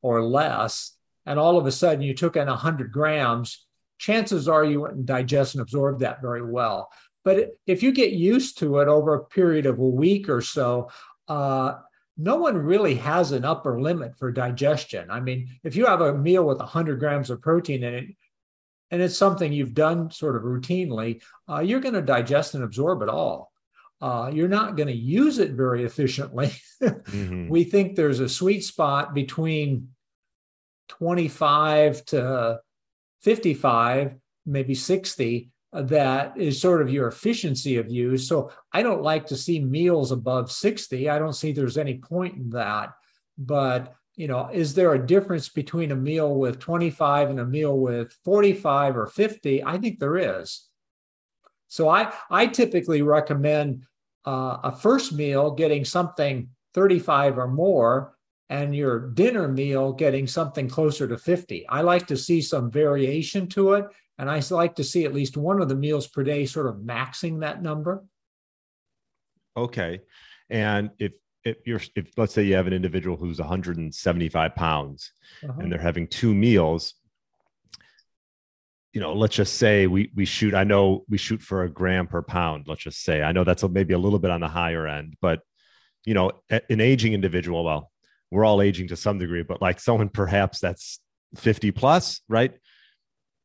or 0.02 0.22
less, 0.22 0.96
and 1.26 1.38
all 1.38 1.58
of 1.58 1.66
a 1.66 1.72
sudden 1.72 2.02
you 2.02 2.14
took 2.14 2.36
in 2.36 2.48
100 2.48 2.90
grams, 2.90 3.65
chances 3.98 4.48
are 4.48 4.64
you 4.64 4.80
wouldn't 4.82 5.06
digest 5.06 5.54
and 5.54 5.62
absorb 5.62 6.00
that 6.00 6.20
very 6.20 6.44
well. 6.44 6.90
But 7.24 7.56
if 7.66 7.82
you 7.82 7.92
get 7.92 8.12
used 8.12 8.58
to 8.58 8.78
it 8.78 8.88
over 8.88 9.14
a 9.14 9.24
period 9.24 9.66
of 9.66 9.78
a 9.78 9.84
week 9.84 10.28
or 10.28 10.40
so, 10.40 10.90
uh, 11.28 11.74
no 12.16 12.36
one 12.36 12.56
really 12.56 12.94
has 12.94 13.32
an 13.32 13.44
upper 13.44 13.80
limit 13.80 14.16
for 14.16 14.32
digestion. 14.32 15.10
I 15.10 15.20
mean, 15.20 15.48
if 15.64 15.76
you 15.76 15.86
have 15.86 16.00
a 16.00 16.16
meal 16.16 16.44
with 16.44 16.58
100 16.58 16.98
grams 16.98 17.30
of 17.30 17.42
protein 17.42 17.82
in 17.82 17.94
it, 17.94 18.06
and 18.90 19.02
it's 19.02 19.16
something 19.16 19.52
you've 19.52 19.74
done 19.74 20.10
sort 20.10 20.36
of 20.36 20.42
routinely, 20.42 21.20
uh, 21.50 21.58
you're 21.58 21.80
going 21.80 21.94
to 21.94 22.02
digest 22.02 22.54
and 22.54 22.62
absorb 22.62 23.02
it 23.02 23.08
all. 23.08 23.50
Uh, 24.00 24.30
you're 24.32 24.48
not 24.48 24.76
going 24.76 24.88
to 24.88 24.94
use 24.94 25.38
it 25.38 25.52
very 25.52 25.84
efficiently. 25.84 26.52
mm-hmm. 26.82 27.48
We 27.48 27.64
think 27.64 27.96
there's 27.96 28.20
a 28.20 28.28
sweet 28.28 28.62
spot 28.62 29.14
between 29.14 29.88
25 30.88 32.04
to 32.06 32.60
55, 33.22 34.14
maybe 34.44 34.74
60, 34.74 35.50
uh, 35.72 35.82
that 35.82 36.36
is 36.38 36.60
sort 36.60 36.80
of 36.80 36.90
your 36.90 37.08
efficiency 37.08 37.76
of 37.76 37.90
use. 37.90 38.28
So 38.28 38.50
I 38.72 38.82
don't 38.82 39.02
like 39.02 39.26
to 39.26 39.36
see 39.36 39.60
meals 39.60 40.12
above 40.12 40.50
60. 40.50 41.08
I 41.08 41.18
don't 41.18 41.32
see 41.32 41.52
there's 41.52 41.78
any 41.78 41.98
point 41.98 42.36
in 42.36 42.50
that. 42.50 42.90
But, 43.36 43.94
you 44.14 44.28
know, 44.28 44.48
is 44.52 44.74
there 44.74 44.94
a 44.94 45.06
difference 45.06 45.48
between 45.48 45.92
a 45.92 45.96
meal 45.96 46.34
with 46.34 46.58
25 46.58 47.30
and 47.30 47.40
a 47.40 47.44
meal 47.44 47.78
with 47.78 48.16
45 48.24 48.96
or 48.96 49.06
50? 49.06 49.64
I 49.64 49.78
think 49.78 49.98
there 49.98 50.40
is. 50.40 50.66
So 51.68 51.88
I, 51.88 52.12
I 52.30 52.46
typically 52.46 53.02
recommend 53.02 53.84
uh, 54.24 54.58
a 54.64 54.72
first 54.72 55.12
meal 55.12 55.50
getting 55.50 55.84
something 55.84 56.48
35 56.74 57.38
or 57.38 57.48
more 57.48 58.15
and 58.48 58.74
your 58.74 59.10
dinner 59.10 59.48
meal 59.48 59.92
getting 59.92 60.26
something 60.26 60.68
closer 60.68 61.08
to 61.08 61.18
50. 61.18 61.68
I 61.68 61.80
like 61.80 62.06
to 62.08 62.16
see 62.16 62.40
some 62.40 62.70
variation 62.70 63.48
to 63.48 63.74
it. 63.74 63.86
And 64.18 64.30
I 64.30 64.40
like 64.50 64.76
to 64.76 64.84
see 64.84 65.04
at 65.04 65.12
least 65.12 65.36
one 65.36 65.60
of 65.60 65.68
the 65.68 65.74
meals 65.74 66.06
per 66.06 66.22
day 66.22 66.46
sort 66.46 66.66
of 66.66 66.76
maxing 66.76 67.40
that 67.40 67.62
number. 67.62 68.04
Okay. 69.56 70.00
And 70.48 70.90
if 70.98 71.12
if 71.44 71.58
you're 71.64 71.80
if 71.94 72.16
let's 72.16 72.34
say 72.34 72.42
you 72.42 72.54
have 72.54 72.66
an 72.66 72.72
individual 72.72 73.16
who's 73.16 73.38
175 73.38 74.54
pounds 74.54 75.12
uh-huh. 75.44 75.60
and 75.60 75.70
they're 75.70 75.78
having 75.78 76.06
two 76.06 76.34
meals, 76.34 76.94
you 78.92 79.00
know, 79.00 79.12
let's 79.12 79.36
just 79.36 79.54
say 79.54 79.86
we 79.86 80.10
we 80.14 80.24
shoot. 80.24 80.54
I 80.54 80.64
know 80.64 81.04
we 81.08 81.18
shoot 81.18 81.42
for 81.42 81.62
a 81.62 81.70
gram 81.70 82.06
per 82.06 82.22
pound. 82.22 82.66
Let's 82.66 82.82
just 82.82 83.02
say 83.02 83.22
I 83.22 83.32
know 83.32 83.44
that's 83.44 83.62
a, 83.62 83.68
maybe 83.68 83.92
a 83.92 83.98
little 83.98 84.18
bit 84.18 84.30
on 84.30 84.40
the 84.40 84.48
higher 84.48 84.86
end, 84.86 85.16
but 85.20 85.40
you 86.04 86.14
know, 86.14 86.32
an 86.48 86.80
aging 86.80 87.12
individual. 87.12 87.64
Well, 87.64 87.90
we're 88.30 88.44
all 88.44 88.60
aging 88.60 88.88
to 88.88 88.96
some 88.96 89.18
degree, 89.18 89.42
but 89.42 89.62
like 89.62 89.80
someone 89.80 90.08
perhaps 90.08 90.58
that's 90.60 91.00
50 91.36 91.70
plus, 91.70 92.20
right? 92.28 92.52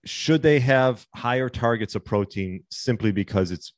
Should 0.05 0.41
they 0.41 0.59
have 0.59 1.05
higher 1.15 1.50
targets 1.50 1.95
of 1.95 2.03
protein 2.03 2.63
simply 2.71 3.11
because 3.11 3.51
it's 3.51 3.73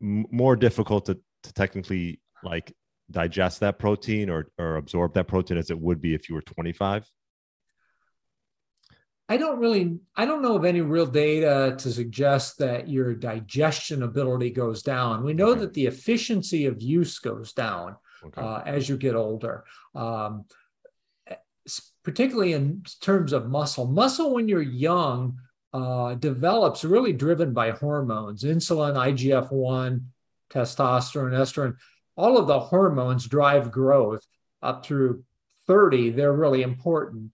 more 0.00 0.56
difficult 0.56 1.06
to, 1.06 1.18
to 1.44 1.52
technically 1.54 2.20
like 2.42 2.74
digest 3.10 3.60
that 3.60 3.78
protein 3.78 4.28
or, 4.28 4.48
or 4.58 4.76
absorb 4.76 5.14
that 5.14 5.28
protein 5.28 5.56
as 5.56 5.70
it 5.70 5.78
would 5.78 6.00
be 6.00 6.14
if 6.14 6.28
you 6.28 6.34
were 6.34 6.42
25? 6.42 7.08
I 9.28 9.38
don't 9.38 9.60
really, 9.60 9.98
I 10.14 10.26
don't 10.26 10.42
know 10.42 10.56
of 10.56 10.64
any 10.66 10.82
real 10.82 11.06
data 11.06 11.74
to 11.78 11.90
suggest 11.90 12.58
that 12.58 12.88
your 12.88 13.14
digestion 13.14 14.02
ability 14.02 14.50
goes 14.50 14.82
down. 14.82 15.24
We 15.24 15.32
know 15.32 15.54
that 15.54 15.72
the 15.72 15.86
efficiency 15.86 16.66
of 16.66 16.82
use 16.82 17.18
goes 17.18 17.54
down 17.54 17.96
okay. 18.24 18.40
uh, 18.40 18.60
as 18.62 18.88
you 18.88 18.96
get 18.96 19.14
older. 19.14 19.64
Um, 19.94 20.44
particularly 22.04 22.52
in 22.52 22.82
terms 23.00 23.32
of 23.32 23.48
muscle. 23.48 23.86
Muscle, 23.86 24.34
when 24.34 24.48
you're 24.48 24.62
young, 24.62 25.38
uh, 25.72 26.14
develops 26.14 26.84
really 26.84 27.12
driven 27.12 27.52
by 27.52 27.70
hormones 27.70 28.42
insulin, 28.42 28.94
IGF 28.94 29.50
1, 29.50 30.06
testosterone, 30.50 31.32
estrogen. 31.32 31.76
All 32.16 32.36
of 32.36 32.46
the 32.46 32.60
hormones 32.60 33.26
drive 33.26 33.70
growth 33.70 34.26
up 34.60 34.84
through 34.84 35.24
30. 35.66 36.10
They're 36.10 36.32
really 36.32 36.62
important. 36.62 37.30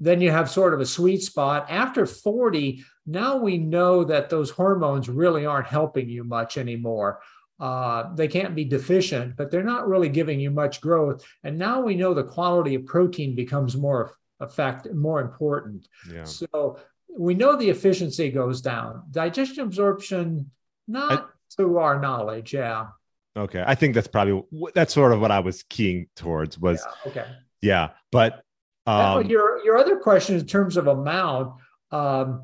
Then 0.00 0.20
you 0.20 0.30
have 0.30 0.50
sort 0.50 0.74
of 0.74 0.80
a 0.80 0.86
sweet 0.86 1.22
spot. 1.22 1.66
After 1.68 2.06
40, 2.06 2.84
now 3.06 3.36
we 3.36 3.58
know 3.58 4.04
that 4.04 4.30
those 4.30 4.50
hormones 4.50 5.08
really 5.08 5.44
aren't 5.44 5.66
helping 5.66 6.08
you 6.08 6.24
much 6.24 6.56
anymore. 6.56 7.20
Uh, 7.60 8.14
they 8.14 8.28
can't 8.28 8.54
be 8.54 8.64
deficient, 8.64 9.36
but 9.36 9.50
they're 9.50 9.64
not 9.64 9.88
really 9.88 10.08
giving 10.08 10.38
you 10.38 10.50
much 10.50 10.80
growth. 10.80 11.24
And 11.42 11.58
now 11.58 11.80
we 11.80 11.96
know 11.96 12.14
the 12.14 12.24
quality 12.24 12.76
of 12.76 12.86
protein 12.86 13.34
becomes 13.34 13.76
more 13.76 14.14
effect, 14.40 14.92
more 14.92 15.20
important. 15.20 15.88
Yeah. 16.12 16.24
So 16.24 16.78
we 17.08 17.34
know 17.34 17.56
the 17.56 17.70
efficiency 17.70 18.30
goes 18.30 18.60
down. 18.60 19.02
Digestion 19.10 19.64
absorption, 19.64 20.50
not 20.86 21.12
I, 21.12 21.56
to 21.56 21.78
our 21.78 22.00
knowledge. 22.00 22.54
Yeah. 22.54 22.88
Okay, 23.36 23.62
I 23.66 23.74
think 23.74 23.94
that's 23.94 24.08
probably 24.08 24.42
that's 24.74 24.94
sort 24.94 25.12
of 25.12 25.20
what 25.20 25.30
I 25.30 25.40
was 25.40 25.62
keying 25.64 26.08
towards. 26.16 26.58
Was 26.58 26.84
yeah, 26.84 27.10
okay. 27.10 27.26
Yeah, 27.60 27.88
but 28.10 28.42
um, 28.86 29.26
your 29.26 29.64
your 29.64 29.76
other 29.76 29.96
question 29.96 30.36
in 30.36 30.46
terms 30.46 30.76
of 30.76 30.86
amount. 30.86 31.60
Um, 31.90 32.42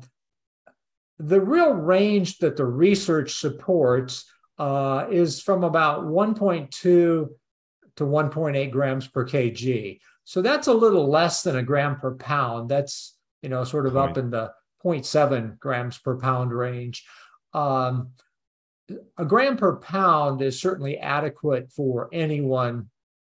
the 1.17 1.39
real 1.39 1.71
range 1.71 2.39
that 2.39 2.57
the 2.57 2.65
research 2.65 3.35
supports 3.35 4.25
uh, 4.57 5.07
is 5.09 5.41
from 5.41 5.63
about 5.63 6.03
1.2 6.03 6.69
to 6.71 7.29
1.8 7.99 8.71
grams 8.71 9.07
per 9.07 9.25
kg. 9.25 9.99
So 10.23 10.41
that's 10.41 10.67
a 10.67 10.73
little 10.73 11.07
less 11.07 11.43
than 11.43 11.55
a 11.55 11.63
gram 11.63 11.99
per 11.99 12.15
pound. 12.15 12.69
That's 12.69 13.15
you 13.41 13.49
know 13.49 13.63
sort 13.63 13.85
of 13.85 13.95
up 13.95 14.17
in 14.17 14.31
the 14.31 14.51
0.7 14.83 15.59
grams 15.59 15.97
per 15.97 16.17
pound 16.17 16.51
range. 16.51 17.05
Um, 17.53 18.11
a 19.17 19.25
gram 19.25 19.57
per 19.57 19.77
pound 19.77 20.41
is 20.41 20.59
certainly 20.59 20.97
adequate 20.97 21.71
for 21.71 22.09
anyone, 22.13 22.89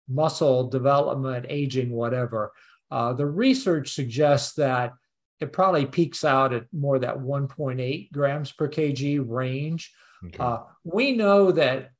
muscle 0.08 0.70
development, 0.70 1.46
aging, 1.50 1.92
whatever. 1.92 2.52
Uh, 2.90 3.14
the 3.14 3.26
research 3.26 3.94
suggests 3.94 4.54
that 4.56 4.94
it 5.40 5.52
probably 5.52 5.86
peaks 5.86 6.24
out 6.24 6.54
at 6.54 6.66
more 6.72 7.00
that 7.00 7.18
1.8 7.18 8.12
grams 8.12 8.52
per 8.52 8.70
kg 8.70 9.24
range. 9.28 9.92
Okay. 10.26 10.38
Uh, 10.40 10.60
we 10.84 11.14
know 11.14 11.52
that 11.52 11.92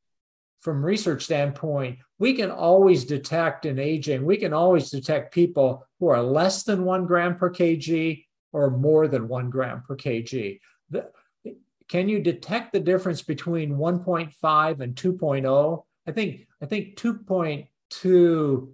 from 0.62 0.84
research 0.84 1.26
standpoint, 1.26 2.00
we 2.20 2.34
can 2.34 2.50
always 2.50 3.04
detect 3.04 3.66
in 3.66 3.80
aging, 3.80 4.26
we 4.26 4.38
can 4.38 4.54
always 4.54 4.90
detect 4.90 5.34
people 5.34 5.86
who 6.00 6.08
are 6.08 6.24
less 6.24 6.64
than 6.64 6.86
one 6.86 7.06
gram 7.06 7.36
per 7.36 7.52
kg 7.52 8.24
or 8.54 8.70
more 8.72 9.10
than 9.10 9.28
one 9.28 9.50
gram 9.50 9.84
per 9.86 9.98
kg. 9.98 10.60
The, 10.90 11.10
can 11.90 12.08
you 12.08 12.22
detect 12.22 12.72
the 12.72 12.80
difference 12.80 13.22
between 13.22 13.72
1.5 13.76 14.80
and 14.80 14.96
2.0? 14.96 15.84
I 16.08 16.12
think 16.12 16.48
I 16.62 16.66
think 16.66 16.96
2.2 16.96 18.70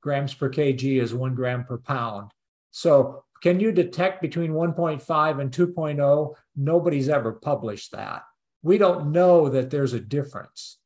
grams 0.00 0.34
per 0.34 0.50
kg 0.50 1.00
is 1.00 1.14
one 1.14 1.36
gram 1.36 1.64
per 1.64 1.78
pound. 1.78 2.32
So 2.72 3.22
can 3.42 3.60
you 3.60 3.70
detect 3.70 4.22
between 4.22 4.52
1.5 4.52 5.40
and 5.40 5.52
2.0? 5.52 6.34
Nobody's 6.56 7.08
ever 7.08 7.32
published 7.32 7.92
that 7.92 8.22
we 8.62 8.78
don't 8.78 9.12
know 9.12 9.48
that 9.48 9.70
there's 9.70 9.92
a 9.92 10.00
difference. 10.00 10.78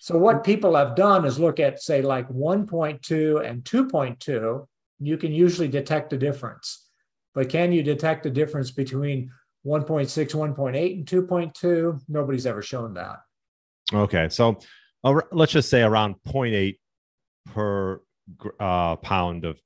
So 0.00 0.18
what 0.18 0.44
people 0.44 0.76
have 0.76 0.96
done 0.96 1.24
is 1.24 1.38
look 1.38 1.60
at 1.60 1.82
say 1.82 2.02
like 2.02 2.28
1.2 2.28 3.48
and 3.48 3.64
2.2, 3.64 4.66
you 5.00 5.16
can 5.16 5.32
usually 5.32 5.68
detect 5.68 6.12
a 6.12 6.18
difference. 6.18 6.88
But 7.34 7.48
can 7.48 7.72
you 7.72 7.82
detect 7.82 8.26
a 8.26 8.30
difference 8.30 8.70
between 8.70 9.30
1.6, 9.66 10.06
1.8 10.06 10.94
and 10.94 11.06
2.2? 11.06 12.00
Nobody's 12.08 12.46
ever 12.46 12.62
shown 12.62 12.94
that. 12.94 13.16
Okay. 13.92 14.28
So 14.28 14.58
uh, 15.04 15.20
let's 15.32 15.52
just 15.52 15.70
say 15.70 15.82
around 15.82 16.16
0.8 16.26 16.78
per 17.52 18.00
uh, 18.60 18.96
pound 18.96 19.44
of 19.44 19.58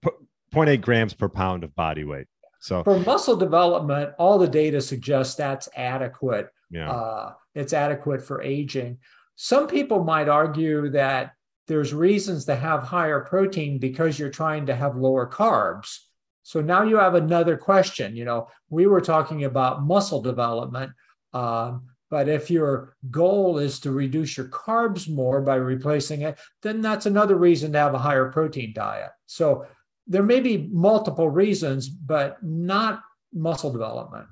0.8 0.54 0.80
grams 0.80 1.14
per 1.14 1.28
pound 1.28 1.64
of 1.64 1.74
body 1.74 2.04
weight. 2.04 2.26
So 2.60 2.82
for 2.82 2.98
muscle 3.00 3.36
development, 3.36 4.14
all 4.18 4.38
the 4.38 4.48
data 4.48 4.80
suggests 4.80 5.36
that's 5.36 5.68
adequate 5.76 6.48
yeah. 6.70 6.90
Uh, 6.90 7.32
it's 7.54 7.72
adequate 7.72 8.22
for 8.22 8.42
aging. 8.42 8.98
Some 9.36 9.66
people 9.66 10.04
might 10.04 10.28
argue 10.28 10.90
that 10.90 11.32
there's 11.66 11.94
reasons 11.94 12.46
to 12.46 12.56
have 12.56 12.82
higher 12.82 13.20
protein 13.20 13.78
because 13.78 14.18
you're 14.18 14.30
trying 14.30 14.66
to 14.66 14.74
have 14.74 14.96
lower 14.96 15.28
carbs. 15.28 15.98
So 16.42 16.60
now 16.60 16.82
you 16.82 16.96
have 16.96 17.14
another 17.14 17.56
question. 17.56 18.16
You 18.16 18.24
know, 18.24 18.48
we 18.70 18.86
were 18.86 19.02
talking 19.02 19.44
about 19.44 19.82
muscle 19.82 20.22
development, 20.22 20.92
um, 21.34 21.88
but 22.10 22.26
if 22.28 22.50
your 22.50 22.96
goal 23.10 23.58
is 23.58 23.80
to 23.80 23.90
reduce 23.90 24.36
your 24.36 24.48
carbs 24.48 25.10
more 25.10 25.42
by 25.42 25.56
replacing 25.56 26.22
it, 26.22 26.38
then 26.62 26.80
that's 26.80 27.04
another 27.04 27.36
reason 27.36 27.72
to 27.72 27.78
have 27.78 27.92
a 27.92 27.98
higher 27.98 28.32
protein 28.32 28.72
diet. 28.74 29.10
So 29.26 29.66
there 30.06 30.22
may 30.22 30.40
be 30.40 30.68
multiple 30.72 31.28
reasons, 31.28 31.90
but 31.90 32.42
not 32.42 33.02
muscle 33.34 33.70
development. 33.70 34.26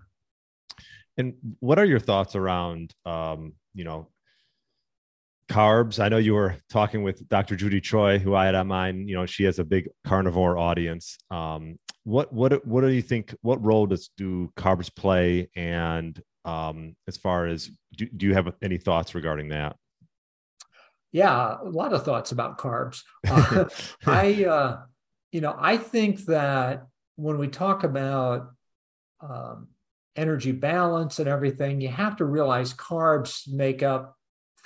And 1.19 1.35
what 1.61 1.79
are 1.79 1.85
your 1.85 1.99
thoughts 1.99 2.37
around, 2.37 2.95
um, 3.05 3.55
you 3.75 3.85
know, 3.85 4.09
carbs? 5.49 5.99
I 5.99 6.09
know 6.09 6.19
you 6.19 6.35
were 6.35 6.57
talking 6.71 7.03
with 7.03 7.27
Dr. 7.29 7.57
Judy 7.57 7.81
Cho, 7.81 8.19
who 8.19 8.35
I 8.35 8.47
had 8.47 8.55
on 8.55 8.67
mine. 8.67 9.09
You 9.09 9.17
know, 9.17 9.27
she 9.27 9.45
has 9.45 9.59
a 9.59 9.65
big 9.65 9.89
carnivore 10.05 10.59
audience. 10.59 11.17
Um, 11.31 11.79
what 12.05 12.33
what 12.33 12.67
what 12.67 12.83
do 12.83 12.89
you 12.89 13.03
think? 13.03 13.35
What 13.43 13.65
role 13.65 13.87
does 13.87 14.11
do 14.17 14.53
carbs 14.57 14.95
play? 14.95 15.49
And 15.57 16.21
um, 16.45 16.97
as 17.09 17.17
far 17.17 17.47
as 17.47 17.71
do, 17.97 18.07
do 18.07 18.27
you 18.27 18.35
have 18.35 18.53
any 18.63 18.79
thoughts 18.79 19.15
regarding 19.15 19.49
that? 19.49 19.77
Yeah, 21.13 21.57
a 21.63 21.69
lot 21.69 21.93
of 21.93 22.05
thoughts 22.05 22.33
about 22.33 22.59
carbs. 22.59 23.01
Uh, 23.29 23.65
I, 24.07 24.45
uh, 24.45 24.79
you 25.33 25.41
know, 25.41 25.57
I 25.59 25.79
think 25.79 26.27
that 26.27 26.87
when 27.17 27.39
we 27.39 27.49
talk 27.49 27.85
about 27.85 28.51
um, 29.21 29.69
energy 30.17 30.53
balance 30.53 31.19
and 31.19 31.29
everything, 31.29 31.81
you 31.81 31.89
have 31.89 32.17
to 32.17 32.25
realize 32.25 32.75
carbs 32.75 33.49
make 33.53 33.83
up 33.83 34.17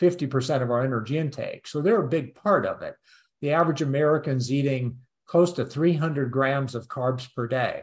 50% 0.00 0.62
of 0.62 0.70
our 0.70 0.82
energy 0.82 1.18
intake. 1.18 1.66
So 1.66 1.82
they're 1.82 2.02
a 2.02 2.08
big 2.08 2.34
part 2.34 2.64
of 2.64 2.82
it. 2.82 2.94
The 3.42 3.52
average 3.52 3.82
American's 3.82 4.52
eating 4.52 4.98
close 5.26 5.52
to 5.54 5.64
300 5.64 6.30
grams 6.30 6.74
of 6.74 6.88
carbs 6.88 7.32
per 7.34 7.46
day. 7.46 7.82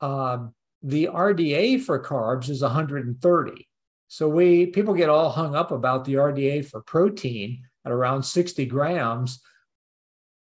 Um, 0.00 0.54
the 0.82 1.06
RDA 1.06 1.82
for 1.82 2.02
carbs 2.02 2.48
is 2.48 2.62
130. 2.62 3.68
So 4.08 4.28
we 4.28 4.66
people 4.66 4.94
get 4.94 5.08
all 5.08 5.30
hung 5.30 5.54
up 5.54 5.70
about 5.70 6.04
the 6.04 6.14
RDA 6.14 6.66
for 6.66 6.82
protein 6.82 7.62
at 7.84 7.92
around 7.92 8.24
60 8.24 8.66
grams. 8.66 9.40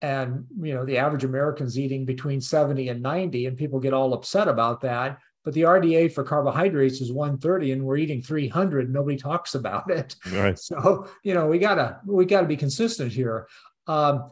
And 0.01 0.45
you 0.59 0.73
know, 0.73 0.83
the 0.83 0.97
average 0.97 1.23
American's 1.23 1.77
eating 1.77 2.05
between 2.05 2.41
70 2.41 2.89
and 2.89 3.01
90, 3.01 3.45
and 3.45 3.57
people 3.57 3.79
get 3.79 3.93
all 3.93 4.13
upset 4.13 4.47
about 4.47 4.81
that. 4.81 5.19
But 5.43 5.53
the 5.55 5.63
RDA 5.63 6.13
for 6.13 6.23
carbohydrates 6.23 7.01
is 7.01 7.11
130, 7.11 7.71
and 7.71 7.83
we're 7.83 7.97
eating 7.97 8.21
300. 8.21 8.93
Nobody 8.93 9.17
talks 9.17 9.55
about 9.55 9.89
it. 9.89 10.15
Right. 10.31 10.57
So 10.59 11.07
you 11.23 11.33
know, 11.33 11.47
we 11.47 11.59
gotta 11.59 11.99
we 12.05 12.25
gotta 12.25 12.47
be 12.47 12.57
consistent 12.57 13.11
here. 13.11 13.47
Um, 13.87 14.31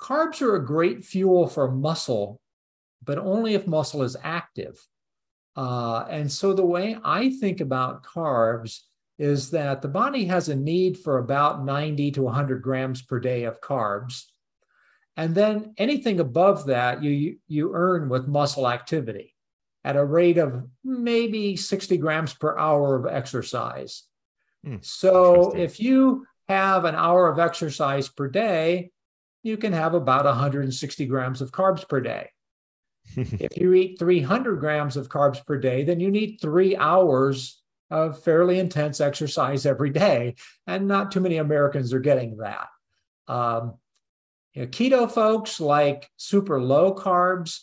carbs 0.00 0.42
are 0.42 0.56
a 0.56 0.64
great 0.64 1.04
fuel 1.04 1.46
for 1.46 1.70
muscle, 1.70 2.40
but 3.02 3.18
only 3.18 3.54
if 3.54 3.66
muscle 3.66 4.02
is 4.02 4.16
active. 4.22 4.78
Uh, 5.56 6.04
and 6.10 6.30
so 6.30 6.52
the 6.52 6.64
way 6.64 6.98
I 7.04 7.30
think 7.30 7.60
about 7.60 8.04
carbs 8.04 8.80
is 9.18 9.50
that 9.50 9.80
the 9.80 9.88
body 9.88 10.24
has 10.24 10.48
a 10.48 10.56
need 10.56 10.98
for 10.98 11.18
about 11.18 11.64
90 11.64 12.10
to 12.12 12.22
100 12.22 12.62
grams 12.62 13.02
per 13.02 13.20
day 13.20 13.44
of 13.44 13.60
carbs. 13.60 14.24
And 15.16 15.34
then 15.34 15.74
anything 15.78 16.18
above 16.18 16.66
that 16.66 17.02
you, 17.02 17.36
you 17.46 17.72
earn 17.74 18.08
with 18.08 18.26
muscle 18.26 18.68
activity 18.68 19.33
at 19.84 19.96
a 19.96 20.04
rate 20.04 20.38
of 20.38 20.64
maybe 20.82 21.56
60 21.56 21.96
grams 21.98 22.32
per 22.32 22.56
hour 22.58 22.96
of 22.96 23.06
exercise. 23.06 24.04
Hmm, 24.64 24.76
so 24.80 25.54
if 25.54 25.78
you 25.78 26.26
have 26.48 26.84
an 26.84 26.94
hour 26.94 27.28
of 27.28 27.38
exercise 27.38 28.08
per 28.08 28.28
day, 28.28 28.90
you 29.42 29.56
can 29.56 29.72
have 29.72 29.94
about 29.94 30.24
160 30.24 31.06
grams 31.06 31.42
of 31.42 31.52
carbs 31.52 31.86
per 31.86 32.00
day. 32.00 32.30
if 33.16 33.56
you 33.58 33.74
eat 33.74 33.98
300 33.98 34.58
grams 34.58 34.96
of 34.96 35.08
carbs 35.08 35.44
per 35.44 35.58
day, 35.58 35.84
then 35.84 36.00
you 36.00 36.10
need 36.10 36.38
three 36.40 36.76
hours 36.76 37.62
of 37.90 38.22
fairly 38.22 38.58
intense 38.58 39.00
exercise 39.00 39.66
every 39.66 39.90
day. 39.90 40.34
And 40.66 40.88
not 40.88 41.12
too 41.12 41.20
many 41.20 41.36
Americans 41.36 41.92
are 41.92 42.00
getting 42.00 42.38
that. 42.38 42.68
Um, 43.28 43.74
you 44.54 44.62
know, 44.62 44.68
keto 44.68 45.10
folks 45.10 45.60
like 45.60 46.08
super 46.16 46.60
low 46.60 46.94
carbs. 46.94 47.60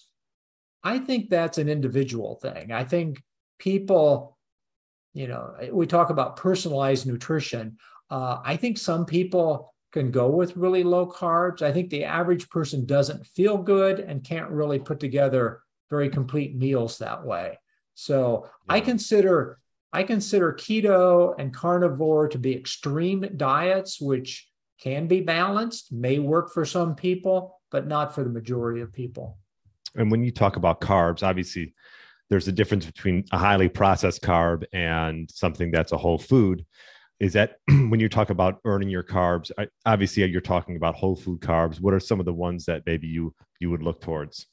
I 0.84 1.00
think 1.00 1.30
that's 1.30 1.58
an 1.58 1.70
individual 1.70 2.36
thing. 2.36 2.72
I 2.72 2.84
think 2.84 3.22
people, 3.60 4.38
you 5.14 5.28
know, 5.28 5.54
we 5.72 5.86
talk 5.88 6.10
about 6.10 6.38
personalized 6.38 7.06
nutrition. 7.06 7.78
Uh, 8.10 8.40
I 8.44 8.58
think 8.58 8.78
some 8.78 9.06
people 9.06 9.74
can 9.92 10.12
go 10.12 10.30
with 10.30 10.58
really 10.58 10.84
low 10.84 11.06
carbs. 11.08 11.62
I 11.62 11.72
think 11.72 11.90
the 11.90 12.06
average 12.06 12.50
person 12.50 12.86
doesn't 12.86 13.28
feel 13.28 13.58
good 13.58 14.00
and 14.00 14.24
can't 14.24 14.50
really 14.50 14.80
put 14.80 15.00
together 15.00 15.62
very 15.90 16.10
complete 16.10 16.56
meals 16.56 16.98
that 16.98 17.24
way. 17.24 17.60
So 17.94 18.46
yeah. 18.68 18.76
I 18.76 18.80
consider 18.80 19.60
I 19.94 20.04
consider 20.04 20.54
keto 20.54 21.36
and 21.38 21.54
carnivore 21.54 22.30
to 22.30 22.38
be 22.38 22.56
extreme 22.56 23.26
diets, 23.36 24.00
which 24.00 24.50
can 24.80 25.08
be 25.08 25.20
balanced, 25.20 25.92
may 25.92 26.18
work 26.18 26.54
for 26.54 26.66
some 26.66 26.96
people, 26.96 27.60
but 27.72 27.88
not 27.88 28.16
for 28.16 28.24
the 28.24 28.30
majority 28.30 28.80
of 28.80 28.94
people. 28.94 29.38
And 29.96 30.12
when 30.12 30.24
you 30.24 30.32
talk 30.32 30.56
about 30.56 30.82
carbs, 30.82 31.24
obviously 31.24 31.74
there's 32.30 32.48
a 32.48 32.52
difference 32.52 32.86
between 32.86 33.26
a 33.32 33.38
highly 33.38 33.70
processed 33.70 34.22
carb 34.22 34.64
and 34.74 35.30
something 35.32 35.72
that's 35.72 35.92
a 35.92 35.98
whole 35.98 36.18
food. 36.18 36.66
Is 37.20 37.34
that 37.34 37.58
when 37.68 38.00
you 38.00 38.10
talk 38.10 38.30
about 38.30 38.60
earning 38.66 38.90
your 38.90 39.04
carbs 39.04 39.52
obviously 39.86 40.24
you're 40.26 40.42
talking 40.42 40.76
about 40.76 40.96
whole 40.96 41.16
food 41.16 41.42
carbs. 41.42 41.80
What 41.80 41.94
are 41.94 42.00
some 42.00 42.20
of 42.20 42.26
the 42.26 42.34
ones 42.34 42.66
that 42.66 42.84
maybe 42.86 43.08
you 43.08 43.36
you 43.60 43.70
would 43.70 43.84
look 43.84 44.02
towards? 44.02 44.48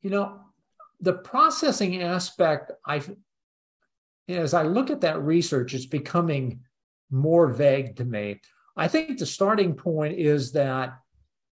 You 0.00 0.10
know 0.10 0.40
the 1.00 1.12
processing 1.12 2.02
aspect 2.02 2.70
i 2.86 3.02
as 4.28 4.54
i 4.54 4.62
look 4.62 4.90
at 4.90 5.00
that 5.00 5.20
research 5.20 5.74
it's 5.74 5.86
becoming 5.86 6.60
more 7.14 7.48
vague 7.48 7.96
to 7.96 8.04
me. 8.04 8.40
I 8.76 8.88
think 8.88 9.18
the 9.18 9.26
starting 9.26 9.74
point 9.74 10.18
is 10.18 10.52
that 10.52 10.98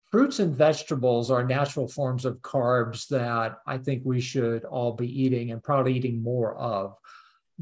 fruits 0.10 0.40
and 0.40 0.56
vegetables 0.56 1.30
are 1.30 1.44
natural 1.44 1.88
forms 1.88 2.26
of 2.26 2.38
carbs 2.38 3.08
that 3.08 3.58
i 3.66 3.78
think 3.78 4.02
we 4.06 4.22
should 4.22 4.64
all 4.66 4.94
be 4.94 5.24
eating 5.24 5.52
and 5.52 5.64
probably 5.64 5.94
eating 5.94 6.22
more 6.22 6.56
of 6.58 6.96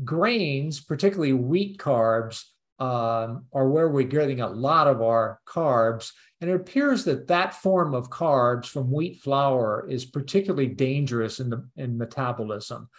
grains, 0.03 0.81
particularly 0.81 1.33
wheat 1.33 1.77
carbs, 1.77 2.43
um, 2.79 3.45
are 3.53 3.69
where 3.69 3.87
we're 3.87 4.03
getting 4.03 4.41
a 4.41 4.49
lot 4.49 4.87
of 4.87 5.01
our 5.01 5.39
carbs. 5.47 6.11
And 6.41 6.49
it 6.49 6.55
appears 6.55 7.05
that 7.05 7.27
that 7.27 7.53
form 7.53 7.93
of 7.93 8.09
carbs 8.09 8.65
from 8.65 8.91
wheat 8.91 9.21
flour 9.21 9.87
is 9.89 10.05
particularly 10.05 10.67
dangerous 10.67 11.39
in, 11.39 11.49
the, 11.49 11.67
in 11.77 11.97
metabolism. 11.97 12.89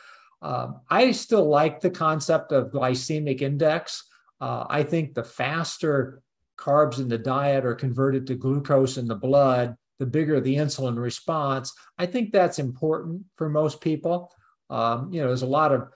Um, 0.40 0.80
I 0.88 1.12
still 1.12 1.46
like 1.46 1.80
the 1.80 1.90
concept 1.90 2.52
of 2.52 2.70
glycemic 2.70 3.42
index. 3.42 4.04
Uh, 4.40 4.64
I 4.68 4.82
think 4.82 5.14
the 5.14 5.24
faster 5.24 6.22
carbs 6.58 6.98
in 6.98 7.08
the 7.08 7.18
diet 7.18 7.64
are 7.64 7.74
converted 7.74 8.26
to 8.26 8.34
glucose 8.34 8.98
in 8.98 9.06
the 9.06 9.14
blood, 9.14 9.76
the 9.98 10.06
bigger 10.06 10.40
the 10.40 10.56
insulin 10.56 10.98
response. 10.98 11.72
I 11.98 12.06
think 12.06 12.32
that's 12.32 12.58
important 12.58 13.22
for 13.36 13.48
most 13.48 13.80
people. 13.80 14.32
Um, 14.68 15.12
you 15.12 15.20
know, 15.20 15.28
there's 15.28 15.42
a 15.42 15.46
lot 15.46 15.72
of 15.72 15.88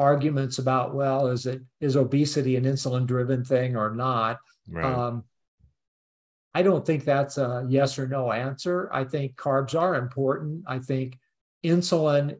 arguments 0.00 0.58
about 0.58 0.94
well 0.94 1.26
is 1.26 1.44
it 1.44 1.60
is 1.78 1.94
obesity 1.94 2.56
an 2.56 2.64
insulin 2.64 3.06
driven 3.06 3.44
thing 3.44 3.76
or 3.76 3.94
not 3.94 4.38
right. 4.70 4.82
um, 4.82 5.22
i 6.54 6.62
don't 6.62 6.86
think 6.86 7.04
that's 7.04 7.36
a 7.36 7.66
yes 7.68 7.98
or 7.98 8.08
no 8.08 8.32
answer 8.32 8.88
i 8.94 9.04
think 9.04 9.36
carbs 9.36 9.78
are 9.78 9.96
important 9.96 10.64
i 10.66 10.78
think 10.78 11.18
insulin 11.64 12.34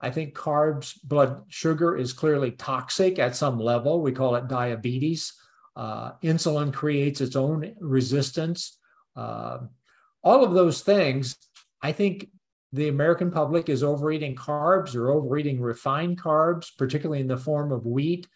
i 0.00 0.08
think 0.08 0.34
carbs 0.34 0.94
blood 1.04 1.42
sugar 1.48 1.98
is 1.98 2.14
clearly 2.14 2.52
toxic 2.52 3.18
at 3.18 3.36
some 3.36 3.58
level 3.58 4.00
we 4.00 4.10
call 4.10 4.34
it 4.34 4.48
diabetes 4.48 5.34
uh, 5.76 6.12
insulin 6.22 6.72
creates 6.72 7.20
its 7.20 7.36
own 7.36 7.74
resistance 7.80 8.78
uh, 9.14 9.58
all 10.22 10.44
of 10.44 10.54
those 10.54 10.80
things 10.82 11.36
i 11.82 11.92
think 11.92 12.28
the 12.72 12.88
American 12.88 13.30
public 13.30 13.68
is 13.68 13.82
overeating 13.82 14.34
carbs 14.34 14.94
or 14.94 15.10
overeating 15.10 15.60
refined 15.60 16.20
carbs, 16.20 16.70
particularly 16.76 17.20
in 17.20 17.28
the 17.28 17.36
form 17.36 17.72
of 17.72 17.86
wheat, 17.86 18.26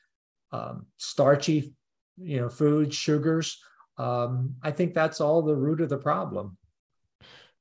um, 0.52 0.86
starchy, 0.96 1.74
you 2.16 2.40
know, 2.40 2.48
foods, 2.48 2.94
sugars. 2.94 3.62
Um, 3.98 4.54
I 4.62 4.70
think 4.70 4.94
that's 4.94 5.20
all 5.20 5.42
the 5.42 5.54
root 5.54 5.80
of 5.80 5.88
the 5.88 5.98
problem. 5.98 6.56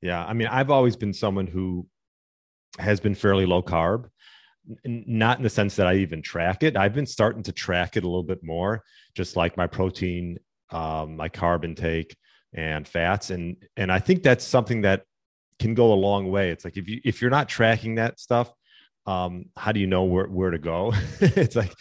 Yeah, 0.00 0.24
I 0.24 0.32
mean, 0.32 0.48
I've 0.48 0.70
always 0.70 0.96
been 0.96 1.12
someone 1.12 1.46
who 1.46 1.86
has 2.78 3.00
been 3.00 3.14
fairly 3.14 3.44
low 3.44 3.62
carb, 3.62 4.08
not 4.84 5.38
in 5.38 5.42
the 5.42 5.50
sense 5.50 5.76
that 5.76 5.86
I 5.86 5.96
even 5.96 6.22
track 6.22 6.62
it. 6.62 6.76
I've 6.76 6.94
been 6.94 7.06
starting 7.06 7.42
to 7.44 7.52
track 7.52 7.96
it 7.96 8.04
a 8.04 8.06
little 8.06 8.22
bit 8.22 8.42
more, 8.42 8.82
just 9.14 9.36
like 9.36 9.56
my 9.56 9.66
protein, 9.66 10.38
um, 10.70 11.16
my 11.16 11.28
carb 11.28 11.64
intake, 11.64 12.16
and 12.52 12.86
fats, 12.86 13.30
and 13.30 13.56
and 13.76 13.92
I 13.92 13.98
think 13.98 14.22
that's 14.22 14.44
something 14.44 14.82
that 14.82 15.04
can 15.58 15.74
go 15.74 15.92
a 15.92 15.94
long 15.94 16.30
way. 16.30 16.50
It's 16.50 16.64
like 16.64 16.76
if 16.76 16.88
you 16.88 17.00
if 17.04 17.20
you're 17.20 17.30
not 17.30 17.48
tracking 17.48 17.96
that 17.96 18.18
stuff, 18.18 18.52
um, 19.06 19.46
how 19.56 19.72
do 19.72 19.80
you 19.80 19.86
know 19.86 20.04
where 20.04 20.26
where 20.26 20.50
to 20.50 20.58
go? 20.58 20.92
it's 21.20 21.56
like, 21.56 21.72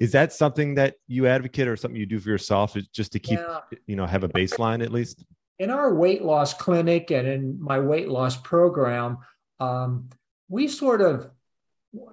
is 0.00 0.12
that 0.12 0.32
something 0.32 0.74
that 0.76 0.94
you 1.06 1.26
advocate 1.26 1.68
or 1.68 1.76
something 1.76 1.98
you 1.98 2.06
do 2.06 2.18
for 2.18 2.28
yourself, 2.28 2.76
just 2.92 3.12
to 3.12 3.18
keep 3.18 3.38
yeah. 3.38 3.60
you 3.86 3.96
know 3.96 4.06
have 4.06 4.24
a 4.24 4.28
baseline 4.28 4.82
at 4.82 4.92
least? 4.92 5.24
In 5.58 5.70
our 5.70 5.94
weight 5.94 6.22
loss 6.22 6.52
clinic 6.52 7.10
and 7.10 7.26
in 7.26 7.62
my 7.62 7.78
weight 7.78 8.08
loss 8.08 8.36
program, 8.36 9.18
um, 9.58 10.10
we 10.48 10.68
sort 10.68 11.00
of 11.00 11.30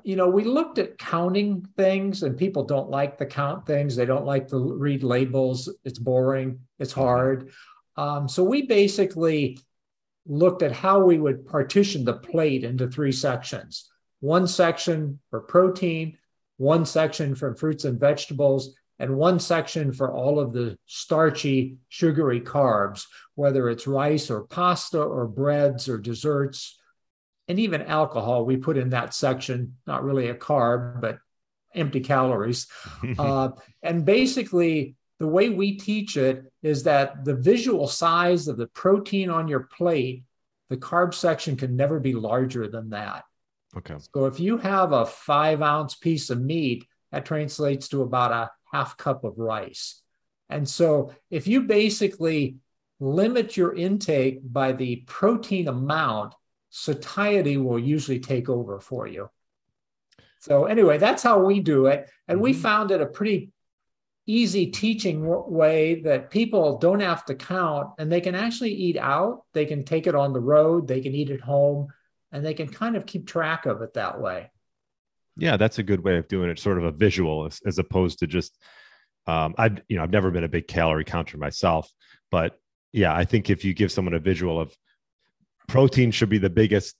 you 0.03 0.15
know, 0.15 0.29
we 0.29 0.43
looked 0.43 0.77
at 0.79 0.97
counting 0.97 1.67
things, 1.77 2.23
and 2.23 2.37
people 2.37 2.63
don't 2.63 2.89
like 2.89 3.17
the 3.17 3.25
count 3.25 3.65
things. 3.65 3.95
They 3.95 4.05
don't 4.05 4.25
like 4.25 4.47
to 4.49 4.57
read 4.57 5.03
labels. 5.03 5.73
It's 5.83 5.99
boring. 5.99 6.59
It's 6.79 6.91
mm-hmm. 6.91 7.01
hard. 7.01 7.51
Um, 7.95 8.27
so 8.27 8.43
we 8.43 8.63
basically 8.63 9.59
looked 10.25 10.61
at 10.61 10.71
how 10.71 10.99
we 10.99 11.17
would 11.17 11.45
partition 11.45 12.05
the 12.05 12.13
plate 12.13 12.63
into 12.63 12.87
three 12.87 13.11
sections 13.11 13.89
one 14.19 14.47
section 14.47 15.19
for 15.29 15.41
protein, 15.41 16.17
one 16.55 16.85
section 16.85 17.35
for 17.35 17.53
fruits 17.55 17.83
and 17.83 17.99
vegetables, 17.99 18.73
and 18.99 19.17
one 19.17 19.37
section 19.37 19.91
for 19.91 20.13
all 20.13 20.39
of 20.39 20.53
the 20.53 20.77
starchy, 20.85 21.75
sugary 21.89 22.39
carbs, 22.39 23.05
whether 23.35 23.69
it's 23.69 23.85
rice 23.85 24.31
or 24.31 24.45
pasta 24.45 25.01
or 25.01 25.27
breads 25.27 25.89
or 25.89 25.97
desserts, 25.97 26.79
and 27.47 27.59
even 27.59 27.81
alcohol. 27.81 28.45
We 28.45 28.57
put 28.57 28.77
in 28.77 28.89
that 28.89 29.13
section, 29.13 29.77
not 29.85 30.03
really 30.03 30.29
a 30.29 30.35
carb, 30.35 31.01
but 31.01 31.19
empty 31.75 31.99
calories. 31.99 32.67
uh, 33.17 33.49
and 33.81 34.05
basically, 34.05 34.95
the 35.19 35.27
way 35.27 35.49
we 35.49 35.77
teach 35.77 36.17
it 36.17 36.51
is 36.61 36.83
that 36.83 37.23
the 37.25 37.35
visual 37.35 37.87
size 37.87 38.47
of 38.47 38.57
the 38.57 38.67
protein 38.67 39.29
on 39.29 39.47
your 39.47 39.61
plate, 39.61 40.23
the 40.69 40.77
carb 40.77 41.13
section 41.13 41.55
can 41.55 41.75
never 41.75 41.99
be 41.99 42.13
larger 42.13 42.67
than 42.67 42.89
that. 42.89 43.23
Okay. 43.75 43.95
So 44.13 44.25
if 44.25 44.39
you 44.39 44.57
have 44.57 44.91
a 44.91 45.05
five 45.05 45.61
ounce 45.61 45.95
piece 45.95 46.29
of 46.29 46.41
meat, 46.41 46.85
that 47.13 47.25
translates 47.25 47.87
to 47.89 48.01
about 48.01 48.31
a 48.31 48.51
half 48.71 48.97
cup 48.97 49.23
of 49.23 49.37
rice. 49.37 50.01
And 50.49 50.67
so 50.67 51.13
if 51.29 51.47
you 51.47 51.61
basically 51.61 52.57
limit 52.99 53.55
your 53.55 53.73
intake 53.73 54.39
by 54.43 54.71
the 54.71 54.97
protein 55.05 55.67
amount, 55.67 56.33
satiety 56.75 57.55
will 57.55 57.77
usually 57.77 58.19
take 58.19 58.49
over 58.49 58.79
for 58.79 59.05
you. 59.05 59.29
So 60.39 60.65
anyway, 60.65 60.97
that's 60.97 61.21
how 61.21 61.39
we 61.39 61.59
do 61.59 61.85
it. 61.85 62.09
And 62.27 62.37
mm-hmm. 62.37 62.43
we 62.43 62.53
found 62.53 62.89
it 62.89 62.99
a 62.99 63.05
pretty 63.05 63.51
easy 64.25 64.67
teaching 64.67 65.23
way 65.23 66.01
that 66.01 66.31
people 66.31 66.79
don't 66.79 67.01
have 67.01 67.25
to 67.25 67.35
count 67.35 67.91
and 67.99 68.11
they 68.11 68.21
can 68.21 68.33
actually 68.33 68.73
eat 68.73 68.97
out. 68.97 69.43
They 69.53 69.65
can 69.65 69.83
take 69.83 70.07
it 70.07 70.15
on 70.15 70.33
the 70.33 70.39
road, 70.39 70.87
they 70.87 70.99
can 70.99 71.13
eat 71.13 71.29
at 71.29 71.41
home, 71.41 71.89
and 72.31 72.43
they 72.43 72.55
can 72.55 72.67
kind 72.67 72.95
of 72.95 73.05
keep 73.05 73.27
track 73.27 73.67
of 73.67 73.83
it 73.83 73.93
that 73.93 74.19
way. 74.19 74.49
Yeah, 75.37 75.57
that's 75.57 75.77
a 75.77 75.83
good 75.83 76.03
way 76.03 76.17
of 76.17 76.27
doing 76.27 76.49
it, 76.49 76.57
sort 76.57 76.79
of 76.79 76.85
a 76.85 76.91
visual 76.91 77.45
as, 77.45 77.61
as 77.67 77.77
opposed 77.77 78.19
to 78.19 78.27
just 78.27 78.57
um 79.27 79.53
I've 79.59 79.79
you 79.87 79.97
know, 79.97 80.03
I've 80.03 80.09
never 80.09 80.31
been 80.31 80.43
a 80.43 80.49
big 80.49 80.67
calorie 80.67 81.05
counter 81.05 81.37
myself, 81.37 81.91
but 82.31 82.59
yeah, 82.91 83.13
I 83.15 83.25
think 83.25 83.51
if 83.51 83.63
you 83.63 83.75
give 83.75 83.91
someone 83.91 84.15
a 84.15 84.19
visual 84.19 84.59
of 84.59 84.75
protein 85.73 86.11
should 86.11 86.29
be 86.29 86.37
the 86.37 86.51
biggest, 86.51 86.95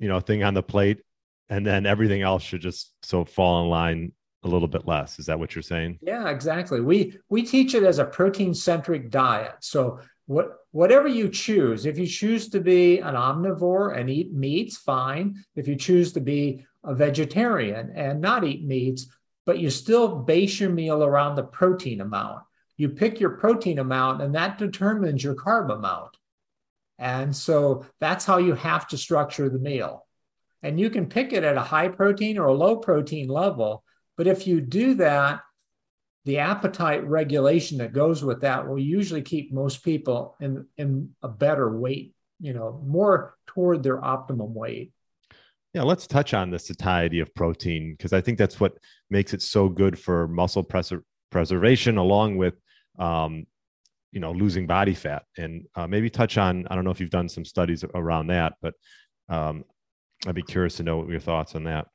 you 0.00 0.08
know, 0.08 0.18
thing 0.18 0.42
on 0.42 0.52
the 0.52 0.62
plate 0.62 1.00
and 1.48 1.64
then 1.64 1.86
everything 1.86 2.22
else 2.22 2.42
should 2.42 2.60
just 2.60 2.92
so 3.02 3.24
fall 3.24 3.62
in 3.62 3.70
line 3.70 4.12
a 4.42 4.48
little 4.48 4.66
bit 4.66 4.84
less. 4.84 5.20
Is 5.20 5.26
that 5.26 5.38
what 5.38 5.54
you're 5.54 5.62
saying? 5.62 6.00
Yeah, 6.02 6.28
exactly. 6.28 6.80
We 6.80 7.18
we 7.28 7.44
teach 7.44 7.74
it 7.74 7.84
as 7.84 8.00
a 8.00 8.04
protein 8.04 8.52
centric 8.52 9.10
diet. 9.10 9.54
So 9.60 10.00
what 10.26 10.56
whatever 10.72 11.06
you 11.06 11.28
choose, 11.28 11.86
if 11.86 11.98
you 11.98 12.06
choose 12.06 12.48
to 12.48 12.60
be 12.60 12.98
an 12.98 13.14
omnivore 13.14 13.96
and 13.96 14.10
eat 14.10 14.32
meats, 14.32 14.76
fine. 14.76 15.44
If 15.54 15.68
you 15.68 15.76
choose 15.76 16.12
to 16.14 16.20
be 16.20 16.66
a 16.82 16.94
vegetarian 16.94 17.92
and 17.94 18.20
not 18.20 18.42
eat 18.42 18.64
meats, 18.64 19.06
but 19.44 19.60
you 19.60 19.70
still 19.70 20.16
base 20.16 20.58
your 20.58 20.70
meal 20.70 21.04
around 21.04 21.36
the 21.36 21.44
protein 21.44 22.00
amount. 22.00 22.42
You 22.76 22.88
pick 22.88 23.20
your 23.20 23.30
protein 23.30 23.78
amount, 23.78 24.20
and 24.20 24.34
that 24.34 24.58
determines 24.58 25.22
your 25.22 25.36
carb 25.36 25.72
amount. 25.72 26.16
And 26.98 27.34
so 27.34 27.86
that's 28.00 28.24
how 28.24 28.38
you 28.38 28.54
have 28.54 28.88
to 28.88 28.98
structure 28.98 29.48
the 29.48 29.58
meal. 29.58 30.06
And 30.62 30.80
you 30.80 30.90
can 30.90 31.06
pick 31.06 31.32
it 31.32 31.44
at 31.44 31.56
a 31.56 31.62
high 31.62 31.88
protein 31.88 32.38
or 32.38 32.46
a 32.46 32.54
low 32.54 32.76
protein 32.76 33.28
level. 33.28 33.84
But 34.16 34.26
if 34.26 34.46
you 34.46 34.60
do 34.60 34.94
that, 34.94 35.40
the 36.24 36.38
appetite 36.38 37.06
regulation 37.06 37.78
that 37.78 37.92
goes 37.92 38.24
with 38.24 38.40
that 38.40 38.66
will 38.66 38.78
usually 38.78 39.22
keep 39.22 39.52
most 39.52 39.84
people 39.84 40.36
in, 40.40 40.66
in 40.76 41.10
a 41.22 41.28
better 41.28 41.78
weight, 41.78 42.14
you 42.40 42.52
know, 42.52 42.82
more 42.84 43.36
toward 43.46 43.82
their 43.82 44.04
optimum 44.04 44.52
weight. 44.52 44.92
Yeah, 45.72 45.82
let's 45.82 46.06
touch 46.06 46.34
on 46.34 46.50
the 46.50 46.58
satiety 46.58 47.20
of 47.20 47.32
protein 47.34 47.94
because 47.96 48.12
I 48.12 48.20
think 48.22 48.38
that's 48.38 48.58
what 48.58 48.78
makes 49.10 49.34
it 49.34 49.42
so 49.42 49.68
good 49.68 49.98
for 49.98 50.26
muscle 50.26 50.64
pres- 50.64 50.92
preservation, 51.30 51.98
along 51.98 52.38
with, 52.38 52.54
um, 52.98 53.46
you 54.16 54.20
know, 54.20 54.32
losing 54.32 54.66
body 54.66 54.94
fat. 54.94 55.24
And 55.36 55.66
uh, 55.74 55.86
maybe 55.86 56.08
touch 56.08 56.38
on 56.38 56.66
I 56.70 56.74
don't 56.74 56.84
know 56.84 56.90
if 56.90 57.00
you've 57.00 57.10
done 57.10 57.28
some 57.28 57.44
studies 57.44 57.84
around 57.94 58.28
that, 58.28 58.54
but 58.62 58.72
um, 59.28 59.62
I'd 60.26 60.34
be 60.34 60.42
curious 60.42 60.78
to 60.78 60.84
know 60.84 60.96
what 60.96 61.10
your 61.10 61.20
thoughts 61.20 61.54
on 61.54 61.64
that. 61.64 61.88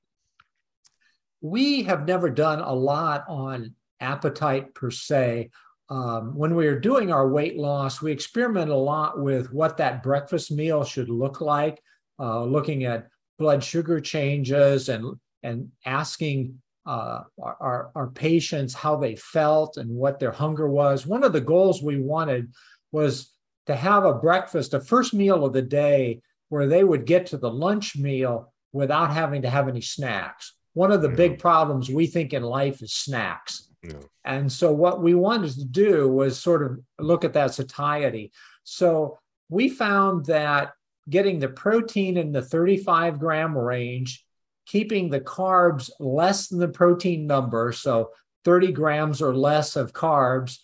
We 1.42 1.82
have 1.84 2.06
never 2.06 2.30
done 2.30 2.60
a 2.60 2.72
lot 2.72 3.26
on 3.28 3.74
appetite 4.00 4.76
per 4.76 4.92
se. 4.92 5.50
Um, 5.90 6.36
when 6.36 6.54
we 6.54 6.68
were 6.68 6.80
doing 6.80 7.12
our 7.12 7.28
weight 7.28 7.58
loss, 7.58 8.04
we 8.04 8.12
experimented 8.12 8.70
a 8.70 8.78
lot 8.78 9.20
with 9.20 9.52
what 9.52 9.78
that 9.78 10.04
breakfast 10.04 10.52
meal 10.52 10.84
should 10.84 11.10
look 11.10 11.42
like, 11.42 11.82
uh, 12.20 12.44
looking 12.44 12.84
at 12.84 13.08
blood 13.40 13.64
sugar 13.64 14.00
changes 14.00 14.90
and 14.90 15.16
and 15.42 15.70
asking 15.88 16.62
uh, 16.86 17.22
our, 17.40 17.92
our 17.96 18.08
patients 18.08 18.74
how 18.74 18.96
they 18.96 19.16
felt 19.16 19.78
and 19.78 19.90
what 19.90 20.20
their 20.20 20.32
hunger 20.32 20.68
was. 20.68 21.06
One 21.06 21.24
of 21.24 21.34
the 21.34 21.42
goals 21.42 21.82
we 21.82 22.00
wanted 22.00 22.52
was 22.92 23.32
to 23.68 23.76
have 23.76 24.04
a 24.04 24.14
breakfast, 24.14 24.74
a 24.74 24.82
first 24.82 25.14
meal 25.14 25.46
of 25.46 25.54
the 25.54 25.62
day 25.62 26.22
where 26.50 26.68
they 26.68 26.84
would 26.84 27.06
get 27.06 27.28
to 27.28 27.38
the 27.38 27.52
lunch 27.52 27.96
meal 27.96 28.52
without 28.74 29.14
having 29.14 29.44
to 29.44 29.50
have 29.50 29.68
any 29.68 29.82
snacks. 29.82 30.54
One 30.74 30.92
of 30.92 31.02
the 31.02 31.10
yeah. 31.10 31.16
big 31.16 31.40
problems 31.40 31.90
we 31.90 32.08
think 32.08 32.34
in 32.34 32.44
life 32.44 32.82
is 32.82 32.94
snacks. 32.94 33.70
Yeah. 33.84 33.94
And 34.24 34.52
so, 34.52 34.72
what 34.72 35.02
we 35.02 35.14
wanted 35.14 35.54
to 35.54 35.66
do 35.66 36.08
was 36.08 36.40
sort 36.40 36.64
of 36.64 36.80
look 37.00 37.26
at 37.26 37.34
that 37.34 37.54
satiety. 37.54 38.32
So, 38.64 39.18
we 39.50 39.70
found 39.70 40.28
that 40.28 40.74
getting 41.10 41.40
the 41.40 41.50
protein 41.50 42.18
in 42.18 42.32
the 42.32 42.42
35 42.42 43.20
gram 43.20 43.58
range, 43.58 44.24
keeping 44.72 45.10
the 45.10 45.20
carbs 45.20 45.90
less 46.00 46.48
than 46.48 46.60
the 46.60 46.68
protein 46.68 47.28
number, 47.28 47.72
so 47.72 48.12
30 48.46 48.72
grams 48.72 49.22
or 49.22 49.36
less 49.36 49.76
of 49.76 49.94
carbs, 49.94 50.58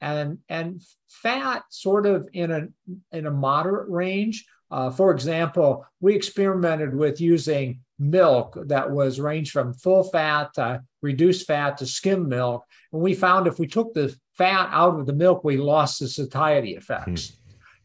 and, 0.00 0.38
and 0.48 0.82
fat 1.08 1.62
sort 1.70 2.06
of 2.06 2.28
in 2.32 2.50
a, 2.50 2.68
in 3.12 3.26
a 3.26 3.30
moderate 3.30 3.88
range 3.88 4.44
uh, 4.74 4.90
for 4.90 5.12
example, 5.12 5.86
we 6.00 6.16
experimented 6.16 6.96
with 6.96 7.20
using 7.20 7.78
milk 8.00 8.58
that 8.66 8.90
was 8.90 9.20
ranged 9.20 9.52
from 9.52 9.72
full 9.72 10.02
fat 10.02 10.52
to 10.54 10.82
reduced 11.00 11.46
fat 11.46 11.78
to 11.78 11.86
skim 11.86 12.28
milk. 12.28 12.64
And 12.92 13.00
we 13.00 13.14
found 13.14 13.46
if 13.46 13.60
we 13.60 13.68
took 13.68 13.94
the 13.94 14.16
fat 14.32 14.70
out 14.72 14.98
of 14.98 15.06
the 15.06 15.12
milk, 15.12 15.44
we 15.44 15.58
lost 15.58 16.00
the 16.00 16.08
satiety 16.08 16.74
effects. 16.74 17.28
Hmm. 17.28 17.34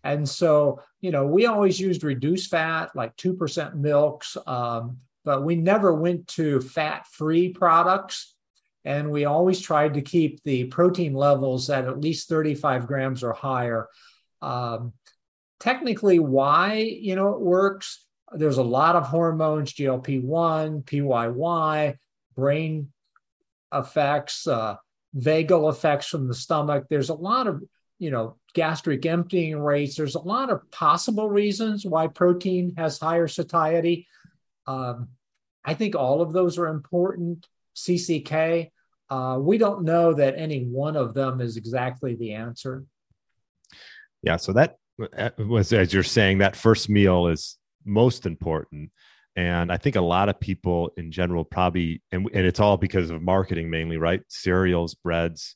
And 0.03 0.29
so, 0.29 0.81
you 0.99 1.11
know, 1.11 1.27
we 1.27 1.45
always 1.45 1.79
used 1.79 2.03
reduced 2.03 2.49
fat, 2.49 2.89
like 2.95 3.15
2% 3.17 3.75
milks, 3.75 4.35
um, 4.47 4.97
but 5.25 5.43
we 5.43 5.55
never 5.55 5.93
went 5.93 6.27
to 6.27 6.61
fat 6.61 7.05
free 7.07 7.49
products. 7.49 8.35
And 8.85 9.11
we 9.11 9.25
always 9.25 9.59
tried 9.59 9.95
to 9.95 10.01
keep 10.01 10.41
the 10.43 10.65
protein 10.65 11.13
levels 11.13 11.69
at 11.69 11.85
at 11.85 11.99
least 11.99 12.29
35 12.29 12.87
grams 12.87 13.23
or 13.23 13.33
higher. 13.33 13.87
Um, 14.41 14.93
technically 15.59 16.19
why 16.19 16.75
you 16.75 17.15
know 17.15 17.33
it 17.33 17.41
works 17.41 18.05
there's 18.33 18.57
a 18.57 18.63
lot 18.63 18.95
of 18.95 19.07
hormones 19.07 19.73
glp-1 19.73 20.83
pyy 20.83 21.97
brain 22.35 22.91
effects 23.73 24.47
uh, 24.47 24.75
vagal 25.17 25.71
effects 25.71 26.07
from 26.07 26.27
the 26.27 26.33
stomach 26.33 26.85
there's 26.89 27.09
a 27.09 27.13
lot 27.13 27.47
of 27.47 27.61
you 27.97 28.09
know 28.09 28.37
gastric 28.53 29.05
emptying 29.05 29.59
rates 29.59 29.95
there's 29.95 30.15
a 30.15 30.19
lot 30.19 30.49
of 30.49 30.69
possible 30.71 31.29
reasons 31.29 31.85
why 31.85 32.07
protein 32.07 32.73
has 32.77 32.99
higher 32.99 33.27
satiety 33.27 34.07
um, 34.69 35.09
i 35.65 35.73
think 35.73 35.95
all 35.95 36.21
of 36.21 36.31
those 36.31 36.57
are 36.57 36.67
important. 36.67 37.47
Cck 37.75 38.69
uh, 39.09 39.37
we 39.41 39.57
don't 39.57 39.83
know 39.83 40.13
that 40.13 40.37
any 40.37 40.65
one 40.65 40.95
of 40.95 41.15
them 41.15 41.41
is 41.41 41.57
exactly 41.57 42.15
the 42.15 42.33
answer. 42.33 42.85
Yeah 44.21 44.37
so 44.37 44.53
that 44.53 44.77
was 45.37 45.73
as 45.73 45.93
you're 45.93 46.03
saying 46.03 46.39
that 46.39 46.55
first 46.55 46.89
meal 46.89 47.27
is 47.27 47.57
most 47.85 48.25
important. 48.25 48.91
And 49.35 49.71
i 49.71 49.77
think 49.77 49.95
a 49.95 50.01
lot 50.01 50.29
of 50.29 50.39
people 50.39 50.91
in 50.97 51.11
general 51.11 51.45
probably 51.45 52.01
and, 52.11 52.29
and 52.33 52.45
it's 52.45 52.59
all 52.59 52.77
because 52.77 53.09
of 53.09 53.21
marketing 53.21 53.69
mainly 53.69 53.97
right? 53.97 54.21
Cereals 54.27 54.93
breads 54.95 55.55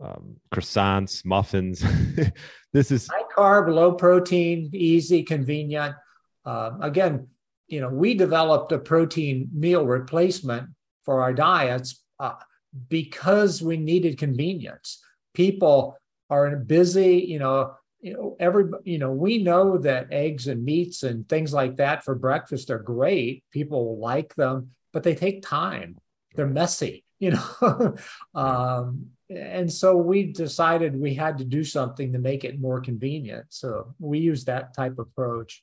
um, 0.00 0.36
croissants 0.52 1.24
muffins. 1.24 1.84
This 2.72 2.90
is 2.90 3.06
high 3.06 3.24
carb 3.36 3.68
low 3.68 3.92
protein 3.92 4.70
easy 4.72 5.22
convenient. 5.24 5.94
Uh, 6.44 6.70
again 6.80 7.28
you 7.72 7.80
know 7.80 7.88
we 7.88 8.14
developed 8.14 8.70
a 8.72 8.78
protein 8.78 9.48
meal 9.52 9.84
replacement 9.86 10.68
for 11.04 11.22
our 11.22 11.32
diets 11.32 12.02
uh, 12.20 12.34
because 12.88 13.62
we 13.62 13.76
needed 13.76 14.18
convenience 14.18 15.02
people 15.34 15.96
are 16.30 16.56
busy 16.56 17.24
you 17.26 17.38
know 17.38 17.74
you 18.02 18.14
know, 18.14 18.36
every 18.40 18.64
you 18.82 18.98
know, 18.98 19.12
we 19.12 19.38
know 19.38 19.78
that 19.78 20.08
eggs 20.12 20.48
and 20.48 20.64
meats 20.64 21.04
and 21.04 21.26
things 21.28 21.54
like 21.54 21.76
that 21.76 22.04
for 22.04 22.16
breakfast 22.16 22.68
are 22.68 22.80
great. 22.80 23.44
People 23.52 23.98
like 23.98 24.34
them, 24.34 24.72
but 24.92 25.04
they 25.04 25.14
take 25.14 25.40
time. 25.42 25.96
They're 26.34 26.48
messy. 26.48 27.04
you 27.20 27.30
know. 27.30 27.94
um, 28.34 29.06
and 29.30 29.72
so 29.72 29.96
we 29.96 30.32
decided 30.32 31.00
we 31.00 31.14
had 31.14 31.38
to 31.38 31.44
do 31.44 31.62
something 31.62 32.12
to 32.12 32.18
make 32.18 32.44
it 32.44 32.60
more 32.60 32.80
convenient. 32.80 33.46
So 33.50 33.94
we 34.00 34.18
use 34.18 34.44
that 34.44 34.74
type 34.74 34.92
of 34.92 35.06
approach. 35.06 35.62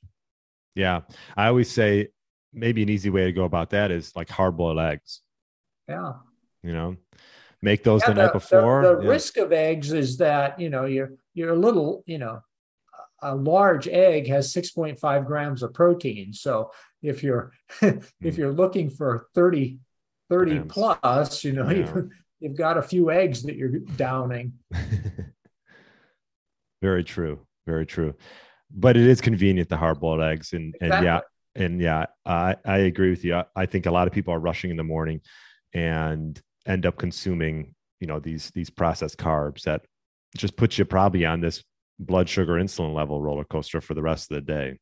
Yeah. 0.74 1.00
I 1.36 1.48
always 1.48 1.70
say 1.70 2.08
maybe 2.52 2.82
an 2.82 2.88
easy 2.88 3.10
way 3.10 3.24
to 3.24 3.32
go 3.32 3.44
about 3.44 3.70
that 3.70 3.90
is 3.90 4.14
like 4.16 4.28
hard 4.28 4.56
boiled 4.56 4.78
eggs. 4.78 5.20
Yeah. 5.88 6.14
You 6.62 6.72
know, 6.72 6.96
make 7.62 7.84
those 7.84 8.02
yeah, 8.02 8.12
the, 8.12 8.22
night 8.22 8.32
before. 8.32 8.82
The, 8.82 8.96
the 8.96 9.02
yeah. 9.02 9.08
risk 9.08 9.36
of 9.36 9.52
eggs 9.52 9.92
is 9.92 10.18
that, 10.18 10.60
you 10.60 10.70
know, 10.70 10.84
you're, 10.84 11.12
you're 11.34 11.54
a 11.54 11.58
little, 11.58 12.02
you 12.06 12.18
know, 12.18 12.42
a 13.22 13.34
large 13.34 13.86
egg 13.88 14.28
has 14.28 14.52
6.5 14.52 15.26
grams 15.26 15.62
of 15.62 15.74
protein. 15.74 16.32
So 16.32 16.70
if 17.02 17.22
you're, 17.22 17.52
if 17.82 18.10
hmm. 18.20 18.28
you're 18.30 18.52
looking 18.52 18.90
for 18.90 19.28
30, 19.34 19.78
30 20.28 20.50
grams. 20.50 20.72
plus, 20.72 21.44
you 21.44 21.52
know, 21.52 21.68
yeah. 21.68 21.78
you've, 21.78 22.10
you've 22.40 22.56
got 22.56 22.78
a 22.78 22.82
few 22.82 23.10
eggs 23.10 23.42
that 23.42 23.56
you're 23.56 23.78
downing. 23.96 24.54
Very 26.82 27.04
true. 27.04 27.40
Very 27.66 27.86
true. 27.86 28.14
But 28.72 28.96
it 28.96 29.06
is 29.06 29.20
convenient 29.20 29.68
to 29.70 29.76
hard 29.76 30.00
boiled 30.00 30.20
eggs. 30.20 30.52
And, 30.52 30.74
exactly. 30.80 30.96
and 30.96 31.04
yeah, 31.04 31.20
and 31.64 31.80
yeah, 31.80 32.06
I, 32.24 32.56
I 32.64 32.78
agree 32.78 33.10
with 33.10 33.24
you. 33.24 33.34
I, 33.34 33.44
I 33.56 33.66
think 33.66 33.86
a 33.86 33.90
lot 33.90 34.06
of 34.06 34.12
people 34.12 34.32
are 34.32 34.38
rushing 34.40 34.70
in 34.70 34.76
the 34.76 34.84
morning 34.84 35.20
and 35.72 36.40
end 36.66 36.86
up 36.86 36.96
consuming, 36.96 37.74
you 38.00 38.06
know, 38.06 38.20
these 38.20 38.50
these 38.54 38.70
processed 38.70 39.18
carbs 39.18 39.62
that 39.62 39.82
just 40.36 40.56
puts 40.56 40.78
you 40.78 40.84
probably 40.84 41.24
on 41.24 41.40
this 41.40 41.64
blood 41.98 42.28
sugar 42.28 42.54
insulin 42.54 42.94
level 42.94 43.20
roller 43.20 43.44
coaster 43.44 43.80
for 43.80 43.94
the 43.94 44.02
rest 44.02 44.30
of 44.30 44.36
the 44.36 44.40
day. 44.40 44.78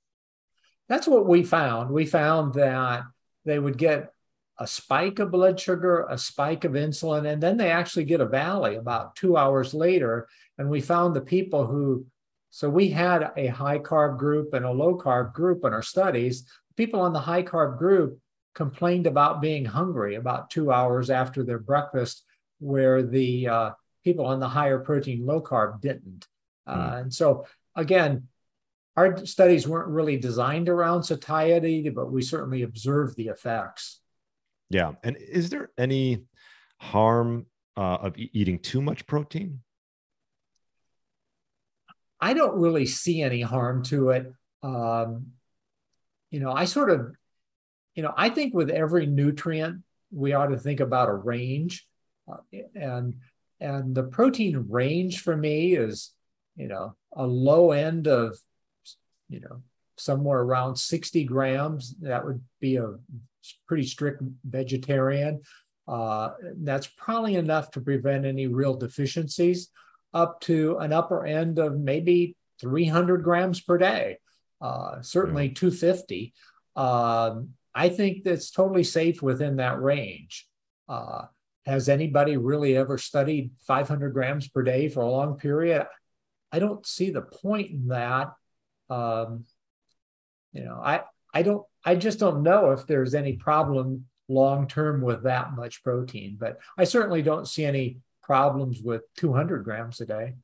That's 0.88 1.06
what 1.08 1.26
we 1.26 1.42
found. 1.42 1.90
We 1.90 2.06
found 2.06 2.54
that 2.54 3.04
they 3.44 3.58
would 3.58 3.76
get 3.76 4.12
a 4.58 4.66
spike 4.66 5.18
of 5.18 5.30
blood 5.30 5.60
sugar, 5.60 6.06
a 6.08 6.18
spike 6.18 6.64
of 6.64 6.72
insulin, 6.72 7.30
and 7.30 7.42
then 7.42 7.56
they 7.56 7.70
actually 7.70 8.04
get 8.04 8.20
a 8.20 8.26
valley 8.26 8.76
about 8.76 9.14
two 9.14 9.36
hours 9.36 9.72
later. 9.72 10.28
And 10.56 10.68
we 10.68 10.80
found 10.80 11.14
the 11.14 11.20
people 11.20 11.66
who 11.66 12.06
so 12.50 12.68
we 12.68 12.88
had 12.88 13.30
a 13.36 13.48
high 13.48 13.78
carb 13.78 14.18
group 14.18 14.54
and 14.54 14.64
a 14.64 14.70
low 14.70 14.96
carb 14.96 15.34
group 15.34 15.64
in 15.64 15.72
our 15.72 15.82
studies. 15.82 16.48
People 16.76 17.00
on 17.00 17.12
the 17.12 17.20
high 17.20 17.42
carb 17.42 17.78
group 17.78 18.18
complained 18.54 19.06
about 19.06 19.40
being 19.40 19.64
hungry 19.64 20.14
about 20.16 20.50
two 20.50 20.72
hours 20.72 21.10
after 21.10 21.44
their 21.44 21.58
breakfast, 21.58 22.24
where 22.58 23.02
the 23.02 23.48
uh, 23.48 23.70
people 24.04 24.26
on 24.26 24.40
the 24.40 24.48
higher 24.48 24.78
protein, 24.78 25.26
low 25.26 25.40
carb 25.40 25.80
didn't. 25.80 26.26
Mm. 26.68 26.76
Uh, 26.76 26.96
and 26.96 27.14
so, 27.14 27.46
again, 27.76 28.28
our 28.96 29.24
studies 29.26 29.68
weren't 29.68 29.88
really 29.88 30.16
designed 30.16 30.68
around 30.68 31.04
satiety, 31.04 31.88
but 31.88 32.10
we 32.10 32.22
certainly 32.22 32.62
observed 32.62 33.16
the 33.16 33.28
effects. 33.28 34.00
Yeah. 34.70 34.94
And 35.04 35.16
is 35.16 35.50
there 35.50 35.70
any 35.78 36.24
harm 36.80 37.46
uh, 37.76 37.98
of 38.02 38.18
e- 38.18 38.30
eating 38.32 38.58
too 38.58 38.82
much 38.82 39.06
protein? 39.06 39.60
I 42.20 42.34
don't 42.34 42.58
really 42.58 42.86
see 42.86 43.22
any 43.22 43.42
harm 43.42 43.84
to 43.84 44.10
it. 44.10 44.32
Um, 44.62 45.28
you 46.30 46.40
know, 46.40 46.52
I 46.52 46.64
sort 46.64 46.90
of, 46.90 47.14
you 47.94 48.02
know, 48.02 48.12
I 48.16 48.30
think 48.30 48.54
with 48.54 48.70
every 48.70 49.06
nutrient, 49.06 49.82
we 50.12 50.32
ought 50.32 50.48
to 50.48 50.58
think 50.58 50.80
about 50.80 51.08
a 51.08 51.14
range, 51.14 51.86
uh, 52.30 52.38
and 52.74 53.14
and 53.60 53.94
the 53.94 54.04
protein 54.04 54.66
range 54.68 55.20
for 55.20 55.36
me 55.36 55.74
is, 55.74 56.12
you 56.56 56.68
know, 56.68 56.94
a 57.12 57.26
low 57.26 57.72
end 57.72 58.06
of, 58.06 58.38
you 59.28 59.40
know, 59.40 59.62
somewhere 59.96 60.40
around 60.40 60.76
60 60.76 61.24
grams. 61.24 61.94
That 62.00 62.24
would 62.24 62.40
be 62.60 62.76
a 62.76 62.94
pretty 63.66 63.84
strict 63.84 64.22
vegetarian. 64.44 65.42
Uh, 65.88 66.30
that's 66.58 66.86
probably 66.86 67.34
enough 67.34 67.70
to 67.72 67.80
prevent 67.80 68.24
any 68.26 68.46
real 68.46 68.74
deficiencies 68.74 69.70
up 70.14 70.40
to 70.42 70.78
an 70.78 70.92
upper 70.92 71.26
end 71.26 71.58
of 71.58 71.78
maybe 71.78 72.36
300 72.60 73.22
grams 73.22 73.60
per 73.60 73.78
day, 73.78 74.18
uh, 74.60 75.02
certainly 75.02 75.46
yeah. 75.46 75.54
250. 75.54 76.34
Um, 76.76 77.50
I 77.74 77.88
think 77.88 78.24
that's 78.24 78.50
totally 78.50 78.84
safe 78.84 79.22
within 79.22 79.56
that 79.56 79.80
range. 79.80 80.46
Uh, 80.88 81.26
has 81.66 81.88
anybody 81.88 82.36
really 82.36 82.76
ever 82.76 82.96
studied 82.96 83.50
500 83.60 84.12
grams 84.14 84.48
per 84.48 84.62
day 84.62 84.88
for 84.88 85.02
a 85.02 85.10
long 85.10 85.36
period? 85.36 85.86
I 86.50 86.58
don't 86.58 86.86
see 86.86 87.10
the 87.10 87.22
point 87.22 87.70
in 87.70 87.88
that. 87.88 88.32
Um, 88.88 89.44
you 90.52 90.64
know, 90.64 90.80
I 90.82 91.02
I 91.34 91.42
don't 91.42 91.64
I 91.84 91.94
just 91.94 92.18
don't 92.18 92.42
know 92.42 92.70
if 92.70 92.86
there's 92.86 93.14
any 93.14 93.34
problem 93.34 94.06
long 94.28 94.66
term 94.66 95.02
with 95.02 95.24
that 95.24 95.52
much 95.52 95.82
protein, 95.82 96.36
but 96.40 96.58
I 96.76 96.84
certainly 96.84 97.22
don't 97.22 97.46
see 97.46 97.64
any 97.64 97.98
problems 98.28 98.82
with 98.82 99.02
200 99.16 99.64
grams 99.64 100.00
a 100.00 100.06
day. 100.06 100.34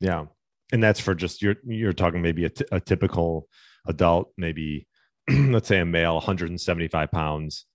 Yeah. 0.00 0.26
And 0.72 0.82
that's 0.82 1.00
for 1.00 1.14
just 1.14 1.40
you're 1.40 1.56
you're 1.64 1.92
talking 1.92 2.20
maybe 2.20 2.44
a, 2.44 2.50
t- 2.50 2.64
a 2.72 2.80
typical 2.80 3.46
adult, 3.86 4.32
maybe 4.36 4.88
let's 5.30 5.68
say 5.68 5.78
a 5.78 5.84
male, 5.86 6.14
175 6.14 7.10
pounds. 7.10 7.66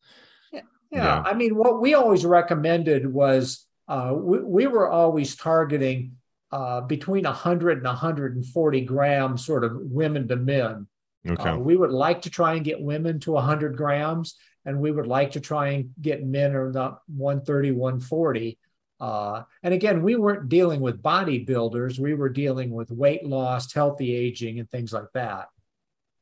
Yeah. 0.51 0.61
yeah. 0.91 1.03
yeah. 1.03 1.23
I 1.25 1.33
mean, 1.33 1.55
what 1.55 1.81
we 1.81 1.93
always 1.93 2.25
recommended 2.25 3.11
was 3.11 3.65
uh, 3.87 4.13
we, 4.13 4.39
we 4.39 4.67
were 4.67 4.89
always 4.89 5.35
targeting 5.35 6.17
uh, 6.51 6.81
between 6.81 7.23
100 7.23 7.77
and 7.77 7.85
140 7.85 8.81
grams, 8.81 9.45
sort 9.45 9.63
of 9.63 9.71
women 9.75 10.27
to 10.27 10.35
men. 10.35 10.87
Okay. 11.29 11.49
Uh, 11.49 11.57
we 11.57 11.77
would 11.77 11.91
like 11.91 12.23
to 12.23 12.29
try 12.29 12.55
and 12.55 12.65
get 12.65 12.81
women 12.81 13.19
to 13.21 13.31
100 13.31 13.77
grams, 13.77 14.35
and 14.65 14.79
we 14.79 14.91
would 14.91 15.07
like 15.07 15.31
to 15.31 15.39
try 15.39 15.69
and 15.69 15.89
get 16.01 16.25
men 16.25 16.53
around 16.53 16.75
130, 17.07 17.71
140. 17.71 18.57
Uh, 18.99 19.43
and 19.63 19.73
again, 19.73 20.01
we 20.01 20.15
weren't 20.15 20.49
dealing 20.49 20.81
with 20.81 21.01
bodybuilders, 21.01 21.99
we 21.99 22.13
were 22.13 22.29
dealing 22.29 22.71
with 22.71 22.91
weight 22.91 23.25
loss, 23.25 23.71
healthy 23.71 24.15
aging, 24.15 24.59
and 24.59 24.69
things 24.69 24.91
like 24.91 25.11
that. 25.13 25.47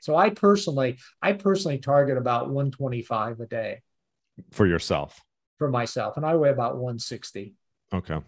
So 0.02 0.16
I 0.16 0.30
personally, 0.30 0.98
I 1.22 1.34
personally 1.34 1.80
target 1.80 2.18
about 2.18 2.50
125 2.50 3.40
a 3.40 3.46
day 3.46 3.82
for 4.52 4.68
yourself. 4.68 5.20
For 5.58 5.70
myself, 5.70 6.18
and 6.18 6.26
I 6.26 6.36
weigh 6.36 6.50
about 6.50 6.76
160. 6.76 7.56
Okay. 7.94 8.20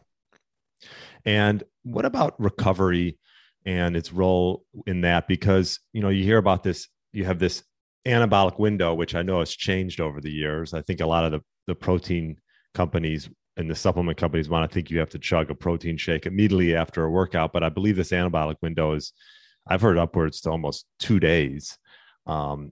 And 1.25 1.63
what 1.83 2.05
about 2.05 2.39
recovery 2.39 3.19
and 3.65 3.97
its 3.97 4.13
role 4.13 4.63
in 4.86 5.01
that? 5.01 5.27
Because 5.27 5.79
you 5.91 6.01
know, 6.01 6.10
you 6.10 6.23
hear 6.23 6.38
about 6.38 6.63
this, 6.63 6.88
you 7.12 7.25
have 7.25 7.38
this 7.38 7.63
anabolic 8.05 8.57
window, 8.60 8.93
which 8.93 9.13
I 9.13 9.23
know 9.23 9.39
has 9.39 9.53
changed 9.53 9.99
over 9.99 10.21
the 10.21 10.31
years. 10.31 10.73
I 10.73 10.81
think 10.81 11.01
a 11.01 11.05
lot 11.05 11.25
of 11.25 11.31
the, 11.33 11.41
the 11.67 11.75
protein 11.75 12.38
companies 12.73 13.29
and 13.58 13.70
the 13.70 13.76
supplement 13.76 14.17
companies 14.17 14.50
want 14.50 14.70
to 14.70 14.74
think 14.74 14.89
you 14.89 15.00
have 15.00 15.10
to 15.10 15.20
chug 15.20 15.50
a 15.50 15.56
protein 15.56 15.98
shake 15.98 16.28
immediately 16.28 16.76
after 16.76 17.04
a 17.04 17.10
workout. 17.10 17.52
But 17.52 17.63
I 17.63 17.70
believe 17.70 17.96
this 17.96 18.12
anabolic 18.12 18.58
window 18.62 18.93
is, 18.93 19.13
I've 19.67 19.82
heard 19.82 19.98
upwards 19.98 20.41
to 20.41 20.52
almost 20.52 20.86
two 21.00 21.20
days. 21.20 21.78
Um, 22.28 22.72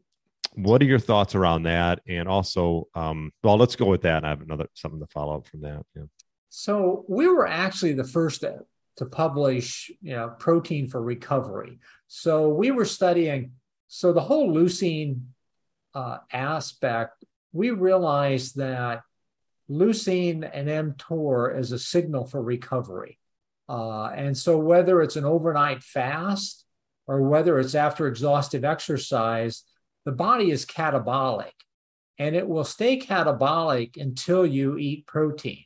what 0.54 0.82
are 0.82 0.86
your 0.86 1.00
thoughts 1.00 1.36
around 1.36 1.64
that? 1.64 2.02
And 2.08 2.30
also, 2.30 2.88
um, 2.94 3.32
well, 3.44 3.58
let's 3.58 3.76
go 3.76 3.86
with 3.86 4.04
that. 4.04 4.24
I 4.24 4.30
have 4.30 4.42
another 4.42 4.68
something 4.74 5.00
to 5.00 5.08
follow 5.08 5.38
up 5.38 5.48
from 5.48 5.62
that. 5.62 5.86
Yeah. 5.96 6.04
So 6.50 7.04
we 7.10 7.28
were 7.28 7.48
actually 7.48 7.94
the 7.94 8.06
first 8.06 8.42
to, 8.42 8.60
to 8.98 9.06
publish, 9.06 9.92
you 10.02 10.16
know, 10.16 10.36
protein 10.40 10.88
for 10.88 11.02
recovery. 11.02 11.80
So 12.08 12.50
we 12.50 12.72
were 12.72 12.86
studying. 12.86 13.52
So 13.88 14.14
the 14.14 14.22
whole 14.22 14.54
leucine 14.54 15.22
uh, 15.94 16.20
aspect, 16.32 17.26
we 17.52 17.72
realized 17.72 18.56
that 18.58 19.02
leucine 19.70 20.50
and 20.54 20.68
mTOR 20.68 21.56
as 21.56 21.72
a 21.72 21.80
signal 21.80 22.26
for 22.26 22.42
recovery. 22.42 23.20
Uh, 23.68 24.08
and 24.08 24.38
so, 24.38 24.58
whether 24.58 25.02
it's 25.02 25.16
an 25.16 25.26
overnight 25.26 25.84
fast 25.84 26.66
or 27.08 27.22
whether 27.22 27.60
it's 27.60 27.76
after 27.76 28.08
exhaustive 28.08 28.64
exercise, 28.64 29.64
the 30.06 30.12
body 30.12 30.52
is 30.52 30.66
catabolic 30.66 31.52
and 32.20 32.36
it 32.36 32.48
will 32.48 32.64
stay 32.64 33.00
catabolic 33.00 33.98
until 33.98 34.46
you 34.46 34.78
eat 34.78 35.08
protein. 35.08 35.66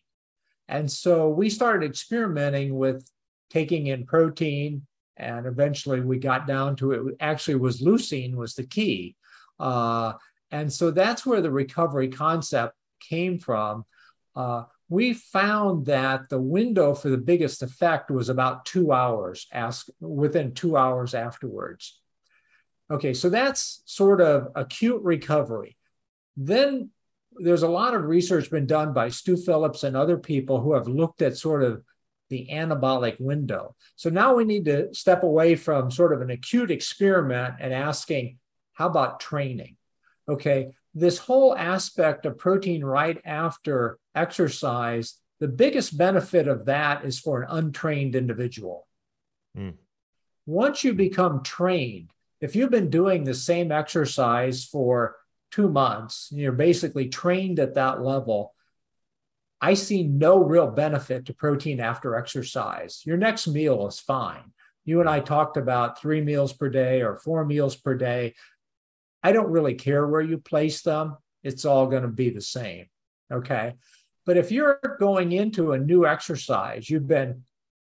And 0.68 0.90
so, 0.90 1.30
we 1.30 1.50
started 1.50 1.90
experimenting 1.90 2.76
with 2.76 3.06
taking 3.50 3.88
in 3.88 4.06
protein, 4.06 4.86
and 5.18 5.46
eventually 5.46 6.00
we 6.00 6.18
got 6.18 6.48
down 6.48 6.76
to 6.78 6.92
it 6.92 7.16
actually 7.20 7.56
was 7.56 7.82
leucine 7.82 8.36
was 8.36 8.56
the 8.56 8.64
key. 8.64 9.16
Uh, 9.60 10.14
and 10.52 10.72
so 10.72 10.92
that's 10.92 11.26
where 11.26 11.42
the 11.42 11.52
recovery 11.52 12.08
concept 12.08 12.74
came 13.00 13.38
from, 13.38 13.86
uh, 14.40 14.64
we 14.88 15.14
found 15.14 15.86
that 15.88 16.30
the 16.30 16.40
window 16.40 16.94
for 16.94 17.10
the 17.10 17.18
biggest 17.18 17.62
effect 17.62 18.10
was 18.10 18.30
about 18.30 18.66
two 18.66 18.94
hours, 18.94 19.48
ask, 19.52 19.88
within 20.00 20.54
two 20.54 20.78
hours 20.78 21.14
afterwards. 21.14 22.00
Okay, 22.90 23.14
so 23.14 23.30
that's 23.30 23.84
sort 23.86 24.22
of 24.22 24.48
acute 24.56 25.02
recovery. 25.04 25.76
Then 26.38 26.90
there's 27.34 27.64
a 27.64 27.68
lot 27.68 27.94
of 27.94 28.06
research 28.06 28.50
been 28.50 28.66
done 28.66 28.94
by 28.94 29.10
Stu 29.10 29.36
Phillips 29.36 29.84
and 29.84 29.98
other 29.98 30.18
people 30.18 30.62
who 30.62 30.74
have 30.74 30.88
looked 30.88 31.22
at 31.22 31.38
sort 31.38 31.62
of 31.62 31.84
the 32.30 32.48
anabolic 32.50 33.20
window. 33.20 33.76
So 33.98 34.10
now 34.10 34.36
we 34.36 34.46
need 34.46 34.66
to 34.66 34.94
step 34.94 35.24
away 35.24 35.56
from 35.56 35.92
sort 35.92 36.14
of 36.14 36.22
an 36.22 36.30
acute 36.30 36.72
experiment 36.72 37.56
and 37.60 37.74
asking, 37.74 38.38
how 38.72 38.88
about 38.88 39.20
training? 39.20 39.76
Okay, 40.30 40.72
this 40.96 41.18
whole 41.18 41.56
aspect 41.56 42.26
of 42.26 42.38
protein 42.38 42.84
right 42.84 43.22
after 43.26 44.00
exercise, 44.16 45.16
the 45.40 45.48
biggest 45.48 45.98
benefit 45.98 46.48
of 46.48 46.66
that 46.66 47.06
is 47.06 47.20
for 47.20 47.42
an 47.42 47.48
untrained 47.50 48.16
individual. 48.16 48.88
Mm. 49.58 49.76
Once 50.46 50.84
you 50.84 50.94
become 50.94 51.44
trained, 51.44 52.12
if 52.42 52.56
you've 52.56 52.72
been 52.72 52.90
doing 52.90 53.24
the 53.24 53.34
same 53.34 53.72
exercise 53.72 54.66
for 54.66 55.16
two 55.52 55.70
months, 55.70 56.30
you're 56.32 56.52
basically 56.52 57.10
trained 57.10 57.60
at 57.60 57.76
that 57.76 58.02
level. 58.02 58.54
I 59.62 59.74
see 59.74 60.04
no 60.04 60.44
real 60.44 60.68
benefit 60.68 61.26
to 61.26 61.34
protein 61.34 61.80
after 61.80 62.16
exercise. 62.16 63.02
Your 63.06 63.18
next 63.18 63.48
meal 63.48 63.88
is 63.88 64.00
fine. 64.00 64.54
You 64.86 65.02
and 65.02 65.10
I 65.10 65.20
talked 65.20 65.58
about 65.58 66.00
three 66.00 66.22
meals 66.22 66.54
per 66.54 66.70
day 66.70 67.02
or 67.02 67.18
four 67.18 67.46
meals 67.46 67.76
per 67.76 67.96
day. 67.96 68.36
I 69.22 69.34
don't 69.34 69.52
really 69.52 69.76
care 69.76 70.08
where 70.08 70.22
you 70.22 70.38
place 70.38 70.82
them, 70.82 71.18
it's 71.44 71.66
all 71.66 71.88
going 71.88 72.04
to 72.04 72.10
be 72.10 72.30
the 72.30 72.42
same. 72.42 72.88
Okay. 73.32 73.76
But 74.30 74.38
if 74.38 74.52
you're 74.52 74.80
going 75.00 75.32
into 75.32 75.72
a 75.72 75.80
new 75.80 76.06
exercise, 76.06 76.88
you've 76.88 77.08
been 77.08 77.46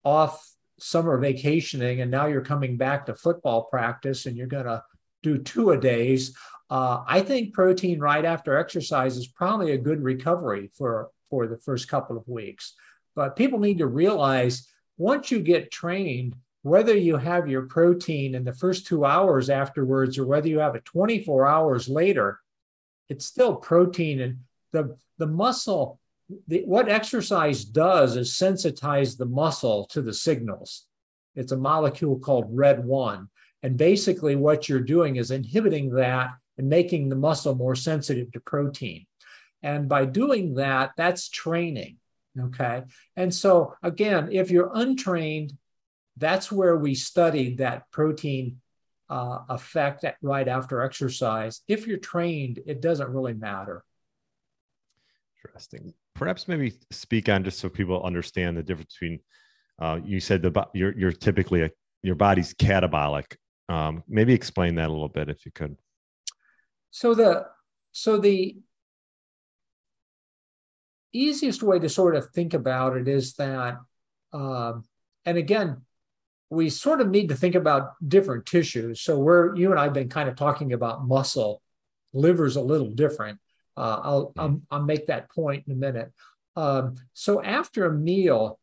off 0.04 0.48
summer 0.78 1.18
vacationing 1.18 2.02
and 2.02 2.12
now 2.12 2.28
you're 2.28 2.46
coming 2.46 2.78
back 2.78 3.08
to 3.08 3.16
football 3.16 3.64
practice 3.64 4.28
and 4.28 4.38
you're 4.38 4.46
going 4.46 4.66
to 4.66 4.84
do 5.24 5.40
two 5.40 5.72
a 5.72 5.78
days 5.78 6.38
uh, 6.70 7.04
i 7.08 7.20
think 7.20 7.52
protein 7.52 8.00
right 8.00 8.26
after 8.26 8.56
exercise 8.56 9.18
is 9.18 9.26
probably 9.26 9.72
a 9.72 9.78
good 9.78 10.04
recovery 10.04 10.70
for 10.78 11.10
for 11.32 11.48
the 11.48 11.58
first 11.58 11.88
couple 11.88 12.16
of 12.16 12.28
weeks. 12.28 12.76
But 13.16 13.36
people 13.36 13.58
need 13.58 13.80
to 13.80 13.88
realize 13.88 14.68
once 15.00 15.32
you 15.32 15.40
get 15.42 15.72
trained 15.72 16.36
whether 16.62 16.96
you 16.96 17.18
have 17.18 17.50
your 17.50 17.64
protein 17.64 18.36
in 18.36 18.44
the 18.44 18.54
first 18.54 18.86
two 18.86 19.04
hours 19.04 19.50
afterwards 19.50 20.20
or 20.20 20.28
whether 20.28 20.48
you 20.48 20.60
have 20.60 20.76
it 20.76 20.86
24 20.86 21.48
hours 21.48 21.90
later 21.90 22.40
it's 23.10 23.26
still 23.26 23.56
protein 23.56 24.22
and 24.22 24.38
the 24.74 24.96
the 25.18 25.26
muscle 25.26 26.00
the, 26.48 26.64
what 26.66 26.90
exercise 26.90 27.66
does 27.66 28.16
is 28.16 28.34
sensitize 28.34 29.18
the 29.18 29.26
muscle 29.26 29.86
to 29.88 30.02
the 30.02 30.14
signals. 30.14 30.86
It's 31.36 31.52
a 31.52 31.58
molecule 31.58 32.20
called 32.20 32.56
REDD1. 32.56 33.28
And 33.64 33.78
basically, 33.78 34.36
what 34.36 34.70
you're 34.70 34.80
doing 34.80 35.18
is 35.18 35.32
inhibiting 35.32 35.92
that 35.96 36.32
and 36.58 36.70
making 36.70 37.10
the 37.10 37.16
muscle 37.16 37.56
more 37.56 37.76
sensitive 37.76 38.32
to 38.32 38.40
protein. 38.40 39.06
And 39.64 39.90
by 39.90 40.06
doing 40.06 40.56
that, 40.56 40.92
that's 40.96 41.30
training. 41.30 41.98
Okay. 42.40 42.84
And 43.18 43.34
so, 43.34 43.76
again, 43.84 44.30
if 44.32 44.52
you're 44.52 44.72
untrained, 44.74 45.54
that's 46.16 46.52
where 46.52 46.78
we 46.78 46.96
studied 46.96 47.58
that 47.58 47.90
protein 47.92 48.62
uh, 49.10 49.40
effect 49.50 50.06
right 50.22 50.48
after 50.48 50.82
exercise. 50.82 51.62
If 51.68 51.88
you're 51.88 51.98
trained, 51.98 52.60
it 52.66 52.82
doesn't 52.82 53.10
really 53.10 53.34
matter. 53.34 53.84
Interesting 55.44 55.94
perhaps 56.20 56.48
maybe 56.48 56.74
speak 56.92 57.30
on 57.30 57.44
just 57.44 57.60
so 57.60 57.70
people 57.70 58.04
understand 58.04 58.58
the 58.58 58.62
difference 58.62 58.94
between 58.94 59.20
uh, 59.82 60.00
you 60.04 60.20
said 60.20 60.42
the 60.42 60.68
you're 60.74 60.96
you're 60.98 61.14
typically 61.14 61.64
a, 61.64 61.72
your 62.04 62.16
body's 62.16 62.54
catabolic. 62.54 63.38
Um, 63.70 64.04
maybe 64.08 64.34
explain 64.34 64.76
that 64.76 64.90
a 64.90 64.92
little 64.92 65.08
bit 65.10 65.30
if 65.30 65.46
you 65.46 65.52
could. 65.52 65.78
So 66.92 67.16
the 67.16 67.46
so 67.94 68.18
the 68.18 68.58
easiest 71.14 71.64
way 71.64 71.80
to 71.80 71.90
sort 71.90 72.16
of 72.16 72.30
think 72.32 72.54
about 72.54 72.98
it 72.98 73.08
is 73.08 73.34
that, 73.36 73.78
um, 74.34 74.84
and 75.26 75.38
again, 75.38 75.82
we 76.50 76.70
sort 76.70 77.00
of 77.00 77.10
need 77.10 77.30
to 77.30 77.36
think 77.36 77.56
about 77.56 77.94
different 78.06 78.46
tissues. 78.46 79.02
So 79.02 79.18
we're 79.18 79.56
you 79.56 79.72
and 79.72 79.80
I've 79.80 79.94
been 79.94 80.10
kind 80.10 80.28
of 80.28 80.36
talking 80.36 80.74
about 80.74 81.08
muscle. 81.08 81.62
Liver's 82.12 82.58
a 82.58 82.62
little 82.62 82.90
different. 82.90 83.40
Uh, 83.78 84.00
I'll, 84.04 84.34
I'll, 84.38 84.62
I'll 84.72 84.84
make 84.84 85.08
that 85.08 85.30
point 85.30 85.66
in 85.68 85.74
a 85.74 85.76
minute. 85.76 86.12
Um, 86.56 86.96
so 87.14 87.42
after 87.42 87.86
a 87.86 87.94
meal, 87.94 88.60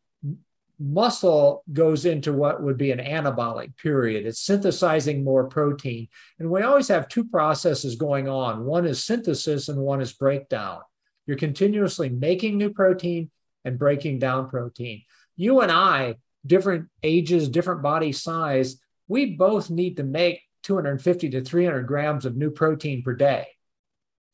muscle 0.78 1.62
goes 1.72 2.04
into 2.04 2.32
what 2.32 2.62
would 2.62 2.76
be 2.76 2.90
an 2.90 2.98
anabolic 2.98 3.76
period. 3.78 4.26
It's 4.26 4.40
synthesizing 4.40 5.24
more 5.24 5.48
protein. 5.48 6.08
And 6.38 6.50
we 6.50 6.62
always 6.62 6.88
have 6.88 7.08
two 7.08 7.24
processes 7.24 7.96
going 7.96 8.28
on 8.28 8.64
one 8.64 8.86
is 8.86 9.02
synthesis 9.02 9.68
and 9.68 9.78
one 9.78 10.00
is 10.00 10.12
breakdown. 10.12 10.80
You're 11.26 11.38
continuously 11.38 12.08
making 12.08 12.58
new 12.58 12.70
protein 12.70 13.30
and 13.64 13.78
breaking 13.78 14.18
down 14.18 14.48
protein. 14.48 15.02
You 15.36 15.60
and 15.60 15.72
I, 15.72 16.16
different 16.46 16.88
ages, 17.02 17.48
different 17.48 17.82
body 17.82 18.12
size, 18.12 18.80
we 19.08 19.34
both 19.34 19.70
need 19.70 19.96
to 19.96 20.04
make 20.04 20.42
250 20.62 21.30
to 21.30 21.40
300 21.42 21.82
grams 21.82 22.24
of 22.24 22.36
new 22.36 22.50
protein 22.50 23.02
per 23.02 23.14
day. 23.14 23.46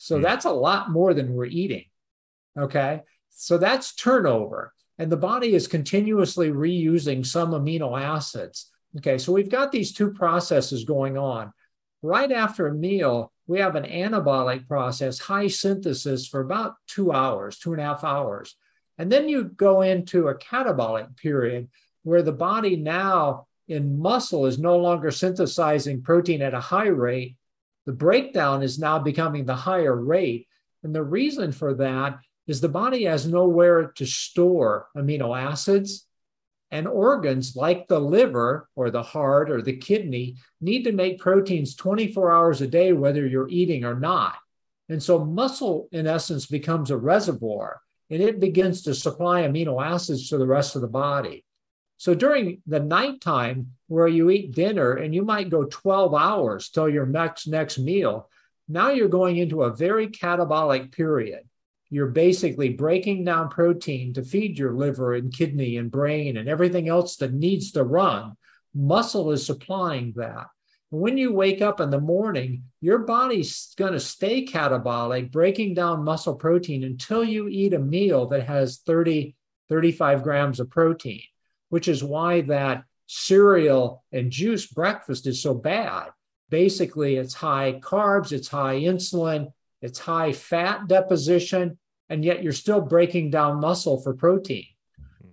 So 0.03 0.19
mm. 0.19 0.23
that's 0.23 0.47
a 0.47 0.51
lot 0.51 0.91
more 0.91 1.15
than 1.15 1.33
we're 1.33 1.45
eating. 1.45 1.85
Okay. 2.59 3.03
So 3.31 3.57
that's 3.57 3.95
turnover. 3.95 4.73
And 4.99 5.13
the 5.13 5.17
body 5.17 5.55
is 5.55 5.69
continuously 5.69 6.51
reusing 6.51 7.25
some 7.25 7.53
amino 7.53 8.01
acids. 8.01 8.69
Okay. 8.99 9.17
So 9.17 9.33
we've 9.33 9.49
got 9.49 9.71
these 9.71 9.93
two 9.93 10.13
processes 10.13 10.85
going 10.85 11.17
on. 11.17 11.53
Right 12.03 12.33
after 12.33 12.67
a 12.67 12.75
meal, 12.75 13.33
we 13.47 13.61
have 13.61 13.77
an 13.77 13.85
anabolic 13.85 14.67
process, 14.67 15.21
high 15.21 15.47
synthesis 15.47 16.27
for 16.27 16.41
about 16.41 16.75
two 16.89 17.13
hours, 17.13 17.59
two 17.59 17.73
and 17.73 17.81
a 17.81 17.85
half 17.85 18.03
hours. 18.03 18.57
And 18.99 19.11
then 19.11 19.29
you 19.29 19.45
go 19.45 19.83
into 19.83 20.29
a 20.29 20.35
catabolic 20.35 21.17
period 21.17 21.69
where 22.03 22.23
the 22.23 22.33
body 22.33 22.75
now 22.75 23.47
in 23.69 24.01
muscle 24.01 24.47
is 24.47 24.59
no 24.59 24.79
longer 24.79 25.13
synthesizing 25.13 26.03
protein 26.03 26.43
at 26.43 26.55
a 26.55 26.61
high 26.61 26.89
rate, 26.89 27.37
the 27.87 27.93
breakdown 27.93 28.63
is 28.63 28.79
now 28.79 28.99
becoming 28.99 29.45
the 29.45 29.55
higher 29.55 29.95
rate. 29.95 30.47
And 30.83 30.95
the 30.95 31.03
reason 31.03 31.53
for 31.53 31.75
that 31.75 32.19
is 32.47 32.61
the 32.61 32.69
body 32.69 33.05
has 33.05 33.27
nowhere 33.27 33.93
to 33.97 34.07
store 34.07 34.89
amino 34.97 35.39
acids. 35.39 36.07
And 36.71 36.89
organs 36.89 37.55
like 37.55 37.87
the 37.87 38.01
liver 38.01 38.69
or 38.75 38.91
the 38.91 39.03
heart 39.03 39.51
or 39.51 39.61
the 39.61 39.77
kidney 39.77 40.37
need 40.61 40.85
to 40.85 40.93
make 40.93 41.19
proteins 41.19 41.75
24 41.77 42.33
hours 42.33 42.63
a 42.63 42.67
day, 42.67 42.95
whether 42.95 43.27
you're 43.27 43.49
eating 43.51 43.85
or 43.85 43.99
not. 43.99 44.37
And 44.89 45.03
so 45.03 45.23
muscle, 45.25 45.89
in 45.93 46.07
essence, 46.07 46.47
becomes 46.47 46.91
a 46.91 46.97
reservoir 46.97 47.81
and 48.11 48.23
it 48.23 48.41
begins 48.41 48.83
to 48.83 48.95
supply 48.95 49.43
amino 49.43 49.83
acids 49.85 50.29
to 50.29 50.39
the 50.39 50.47
rest 50.47 50.77
of 50.77 50.83
the 50.83 50.89
body. 50.89 51.45
So 52.03 52.17
during 52.17 52.61
the 52.67 52.81
nighttime 52.81 53.75
where 53.87 54.09
you 54.09 54.29
eat 54.29 54.57
dinner 54.57 54.95
and 54.95 55.15
you 55.15 55.25
might 55.25 55.51
go 55.51 55.67
12 55.67 56.13
hours 56.13 56.69
till 56.69 56.89
your 56.89 57.07
next 57.07 57.47
next 57.47 57.79
meal, 57.79 58.29
now 58.67 58.91
you're 58.91 59.07
going 59.07 59.37
into 59.37 59.63
a 59.63 59.73
very 59.73 60.09
catabolic 60.09 60.91
period. 60.91 61.45
You're 61.91 62.09
basically 62.09 62.71
breaking 62.71 63.23
down 63.23 63.51
protein 63.51 64.15
to 64.15 64.25
feed 64.25 64.59
your 64.59 64.73
liver 64.73 65.15
and 65.15 65.33
kidney 65.33 65.77
and 65.77 65.93
brain 65.93 66.39
and 66.39 66.49
everything 66.49 66.89
else 66.89 67.15
that 67.19 67.35
needs 67.35 67.71
to 67.71 67.85
run. 67.85 68.33
Muscle 68.75 69.31
is 69.31 69.47
supplying 69.47 70.13
that. 70.17 70.47
When 70.91 71.17
you 71.17 71.33
wake 71.33 71.63
up 71.63 71.81
in 71.81 71.91
the 71.91 72.01
morning, 72.01 72.65
your 72.81 72.99
body's 72.99 73.75
going 73.77 73.93
to 73.93 74.01
stay 74.01 74.45
catabolic, 74.45 75.31
breaking 75.31 75.75
down 75.75 76.03
muscle 76.03 76.35
protein 76.35 76.83
until 76.83 77.23
you 77.23 77.47
eat 77.47 77.75
a 77.75 77.79
meal 77.79 78.27
that 78.31 78.49
has 78.49 78.79
30, 78.79 79.37
35 79.69 80.25
grams 80.25 80.59
of 80.59 80.69
protein 80.69 81.23
which 81.73 81.89
is 81.89 82.05
why 82.05 82.43
that 82.43 82.85
cereal 83.07 84.05
and 84.13 84.31
juice 84.31 84.67
breakfast 84.67 85.27
is 85.27 85.41
so 85.41 85.55
bad. 85.55 86.11
Basically, 86.51 87.17
it's 87.17 87.33
high 87.33 87.81
carbs, 87.81 88.31
it's 88.31 88.49
high 88.49 88.81
insulin, 88.81 89.51
it's 89.81 89.99
high 89.99 90.35
fat 90.35 90.87
deposition, 90.87 91.79
and 92.11 92.27
yet 92.27 92.43
you're 92.43 92.53
still 92.53 92.83
breaking 92.83 93.31
down 93.31 93.59
muscle 93.59 94.03
for 94.03 94.13
protein. 94.13 94.67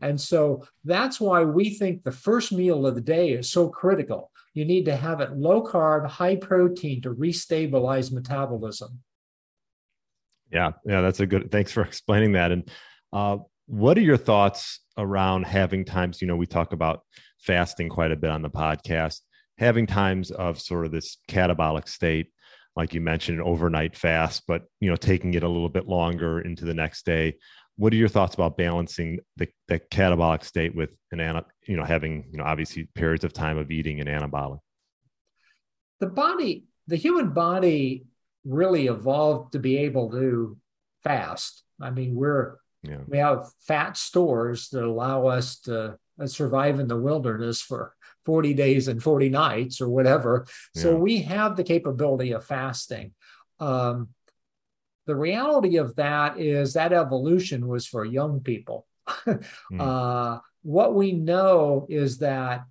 And 0.02 0.20
so 0.20 0.66
that's 0.86 1.20
why 1.20 1.44
we 1.44 1.72
think 1.72 2.06
the 2.06 2.14
first 2.14 2.54
meal 2.54 2.88
of 2.88 2.96
the 2.96 3.02
day 3.02 3.32
is 3.32 3.52
so 3.52 3.68
critical. 3.68 4.32
You 4.54 4.64
need 4.64 4.86
to 4.86 4.96
have 4.96 5.20
it 5.20 5.36
low 5.36 5.62
carb, 5.62 6.08
high 6.08 6.38
protein 6.38 7.02
to 7.02 7.14
restabilize 7.14 8.14
metabolism. 8.14 9.02
Yeah, 10.54 10.72
yeah, 10.86 11.02
that's 11.02 11.20
a 11.20 11.26
good. 11.26 11.52
Thanks 11.52 11.74
for 11.74 11.82
explaining 11.92 12.32
that. 12.32 12.54
And 12.54 12.72
uh, 13.12 13.40
what 13.66 13.98
are 13.98 14.02
your 14.02 14.16
thoughts 14.16 14.80
around 15.00 15.45
having 15.45 15.86
times, 15.86 16.22
you 16.22 16.28
know, 16.28 16.36
we 16.36 16.45
talk 16.45 16.74
about 16.74 17.02
fasting 17.39 17.89
quite 17.89 18.12
a 18.12 18.18
bit 18.18 18.30
on 18.30 18.41
the 18.41 18.50
podcast, 18.50 19.22
having 19.58 19.88
times 19.88 20.30
of 20.30 20.60
sort 20.60 20.86
of 20.86 20.91
this 20.91 21.18
catabolic 21.28 21.88
state, 21.88 22.28
like 22.76 22.93
you 22.93 23.02
mentioned, 23.02 23.41
overnight 23.41 23.95
fast, 23.95 24.43
but, 24.47 24.64
you 24.80 24.89
know, 24.89 24.95
taking 24.95 25.34
it 25.34 25.43
a 25.43 25.47
little 25.47 25.70
bit 25.70 25.88
longer 25.88 26.41
into 26.41 26.66
the 26.66 26.74
next 26.74 27.06
day. 27.06 27.38
What 27.78 27.93
are 27.93 27.97
your 27.97 28.10
thoughts 28.10 28.36
about 28.36 28.58
balancing 28.58 29.20
the, 29.38 29.47
the 29.70 29.80
catabolic 29.80 30.43
state 30.43 30.76
with 30.76 30.89
an, 31.12 31.41
you 31.66 31.78
know, 31.78 31.86
having, 31.86 32.26
you 32.32 32.38
know, 32.38 32.43
obviously 32.43 32.89
periods 32.93 33.24
of 33.24 33.32
time 33.32 33.58
of 33.58 33.72
eating 33.72 34.02
and 34.02 34.10
anabolic? 34.10 34.60
The 36.02 36.08
body, 36.08 36.66
the 36.88 36.97
human 36.97 37.32
body 37.32 38.06
really 38.45 38.88
evolved 38.88 39.54
to 39.54 39.60
be 39.60 39.78
able 39.78 40.12
to 40.12 40.58
fast. 41.04 41.64
I 41.82 41.89
mean, 41.89 42.16
we're 42.16 42.58
yeah. 42.84 43.00
We 43.08 43.18
have 43.18 43.52
fat 43.60 43.98
stores 43.98 44.70
that 44.70 44.84
allow 44.84 45.28
us 45.28 45.60
to 45.62 45.98
uh, 46.20 46.28
survive 46.28 46.80
in 46.80 46.88
the 46.88 46.98
wilderness 46.98 47.62
for 47.62 47.94
40 48.26 48.54
days 48.54 48.88
and 48.88 49.02
40 49.02 49.30
nights 49.30 49.82
or 49.82 49.90
whatever. 49.90 50.46
So 50.76 50.92
yeah. 50.92 50.98
we 50.98 51.22
have 51.24 51.56
the 51.56 51.64
capability 51.64 52.32
of 52.32 52.46
fasting. 52.46 53.14
Um, 53.60 54.10
the 55.08 55.16
reality 55.16 55.78
of 55.78 55.96
that 55.96 56.40
is 56.40 56.74
that 56.74 56.94
evolution 56.94 57.68
was 57.68 57.88
for 57.88 58.06
young 58.06 58.42
people. 58.42 58.86
mm. 59.08 59.42
uh, 59.80 60.40
what 60.62 60.94
we 60.94 61.12
know 61.14 61.88
is 61.90 62.20
that 62.20 62.66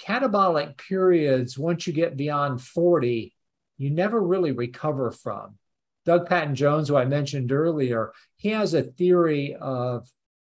catabolic 0.00 0.78
periods, 0.78 1.58
once 1.58 1.86
you 1.86 1.92
get 1.92 2.16
beyond 2.16 2.62
40, 2.62 3.34
you 3.78 3.90
never 3.90 4.20
really 4.20 4.52
recover 4.52 5.10
from. 5.10 5.58
Doug 6.06 6.26
Paddon-Jones, 6.26 6.88
who 6.88 6.96
I 6.96 7.04
mentioned 7.04 7.52
earlier, 7.52 8.12
he 8.36 8.50
has 8.50 8.72
a 8.72 8.82
theory 8.82 9.56
of 9.60 10.08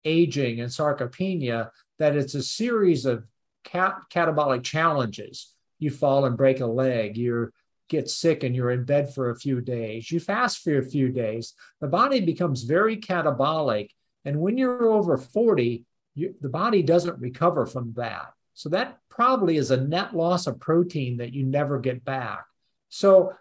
aging 0.04 0.60
and 0.60 0.70
sarcopenia 0.70 1.70
that 1.98 2.16
it's 2.16 2.34
a 2.34 2.42
series 2.42 3.06
of 3.06 3.24
cat- 3.64 4.02
catabolic 4.12 4.64
challenges. 4.64 5.54
You 5.78 5.90
fall 5.90 6.24
and 6.24 6.36
break 6.36 6.60
a 6.60 6.66
leg, 6.66 7.16
you 7.16 7.52
get 7.88 8.10
sick 8.10 8.42
and 8.42 8.54
you're 8.56 8.72
in 8.72 8.84
bed 8.84 9.14
for 9.14 9.30
a 9.30 9.38
few 9.38 9.60
days, 9.60 10.10
you 10.10 10.18
fast 10.18 10.58
for 10.58 10.78
a 10.78 10.84
few 10.84 11.10
days. 11.10 11.54
The 11.80 11.86
body 11.86 12.20
becomes 12.20 12.64
very 12.64 12.96
catabolic. 12.96 13.90
And 14.24 14.40
when 14.40 14.58
you're 14.58 14.90
over 14.90 15.16
40, 15.16 15.84
you, 16.16 16.34
the 16.40 16.48
body 16.48 16.82
doesn't 16.82 17.20
recover 17.20 17.66
from 17.66 17.92
that. 17.96 18.32
So 18.54 18.68
that 18.70 18.98
probably 19.08 19.58
is 19.58 19.70
a 19.70 19.76
net 19.76 20.16
loss 20.16 20.46
of 20.46 20.58
protein 20.58 21.18
that 21.18 21.32
you 21.32 21.44
never 21.44 21.78
get 21.78 22.04
back. 22.04 22.44
So, 22.88 23.34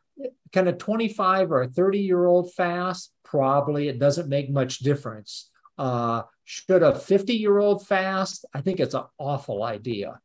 kind 0.53 0.67
of 0.67 0.77
25 0.77 1.51
or 1.51 1.63
a 1.63 1.67
30 1.67 1.99
year 1.99 2.25
old 2.25 2.53
fast, 2.53 3.11
probably 3.23 3.87
it 3.87 3.99
doesn't 3.99 4.29
make 4.29 4.49
much 4.49 4.79
difference. 4.79 5.49
Uh, 5.77 6.23
should 6.43 6.83
a 6.83 6.95
50 6.95 7.33
year 7.33 7.57
old 7.57 7.85
fast? 7.85 8.45
I 8.53 8.61
think 8.61 8.79
it's 8.79 8.93
an 8.93 9.03
awful 9.17 9.63
idea. 9.63 10.19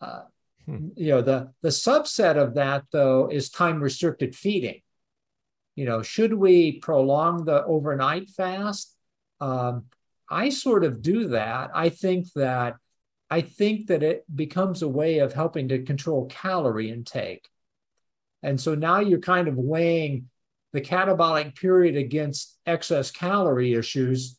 Uh, 0.00 0.22
hmm. 0.64 0.88
You 0.96 1.08
know, 1.12 1.22
the, 1.22 1.52
the 1.62 1.68
subset 1.68 2.36
of 2.36 2.54
that, 2.54 2.84
though, 2.92 3.28
is 3.28 3.50
time 3.50 3.82
restricted 3.82 4.34
feeding. 4.34 4.80
You 5.74 5.84
know, 5.84 6.02
should 6.02 6.32
we 6.32 6.80
prolong 6.80 7.44
the 7.44 7.64
overnight 7.64 8.30
fast? 8.30 8.94
Um, 9.40 9.84
I 10.28 10.48
sort 10.48 10.84
of 10.84 11.02
do 11.02 11.28
that. 11.28 11.70
I 11.74 11.90
think 11.90 12.32
that 12.32 12.76
I 13.30 13.40
think 13.40 13.88
that 13.88 14.02
it 14.02 14.24
becomes 14.34 14.82
a 14.82 14.88
way 14.88 15.18
of 15.18 15.32
helping 15.32 15.68
to 15.68 15.82
control 15.82 16.26
calorie 16.26 16.90
intake. 16.90 17.48
And 18.46 18.60
so 18.60 18.76
now 18.76 19.00
you're 19.00 19.18
kind 19.18 19.48
of 19.48 19.56
weighing 19.56 20.28
the 20.72 20.80
catabolic 20.80 21.56
period 21.56 21.96
against 21.96 22.56
excess 22.64 23.10
calorie 23.10 23.74
issues. 23.74 24.38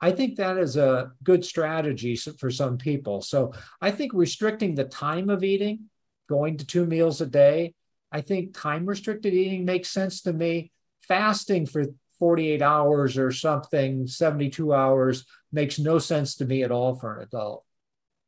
I 0.00 0.10
think 0.10 0.36
that 0.36 0.58
is 0.58 0.76
a 0.76 1.12
good 1.22 1.44
strategy 1.44 2.16
for 2.16 2.50
some 2.50 2.78
people. 2.78 3.22
So 3.22 3.52
I 3.80 3.92
think 3.92 4.12
restricting 4.12 4.74
the 4.74 4.84
time 4.84 5.30
of 5.30 5.44
eating, 5.44 5.84
going 6.28 6.56
to 6.56 6.66
two 6.66 6.84
meals 6.84 7.20
a 7.20 7.26
day, 7.26 7.74
I 8.10 8.22
think 8.22 8.58
time 8.58 8.86
restricted 8.86 9.32
eating 9.32 9.64
makes 9.64 9.88
sense 9.88 10.22
to 10.22 10.32
me. 10.32 10.72
Fasting 11.06 11.66
for 11.66 11.84
48 12.18 12.60
hours 12.60 13.16
or 13.16 13.30
something, 13.30 14.08
72 14.08 14.74
hours, 14.74 15.26
makes 15.52 15.78
no 15.78 16.00
sense 16.00 16.34
to 16.36 16.44
me 16.44 16.64
at 16.64 16.72
all 16.72 16.96
for 16.96 17.18
an 17.18 17.22
adult. 17.22 17.64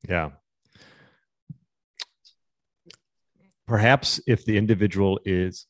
Yeah. 0.09 0.31
Perhaps 3.67 4.21
if 4.27 4.45
the 4.45 4.57
individual 4.57 5.21
is, 5.25 5.67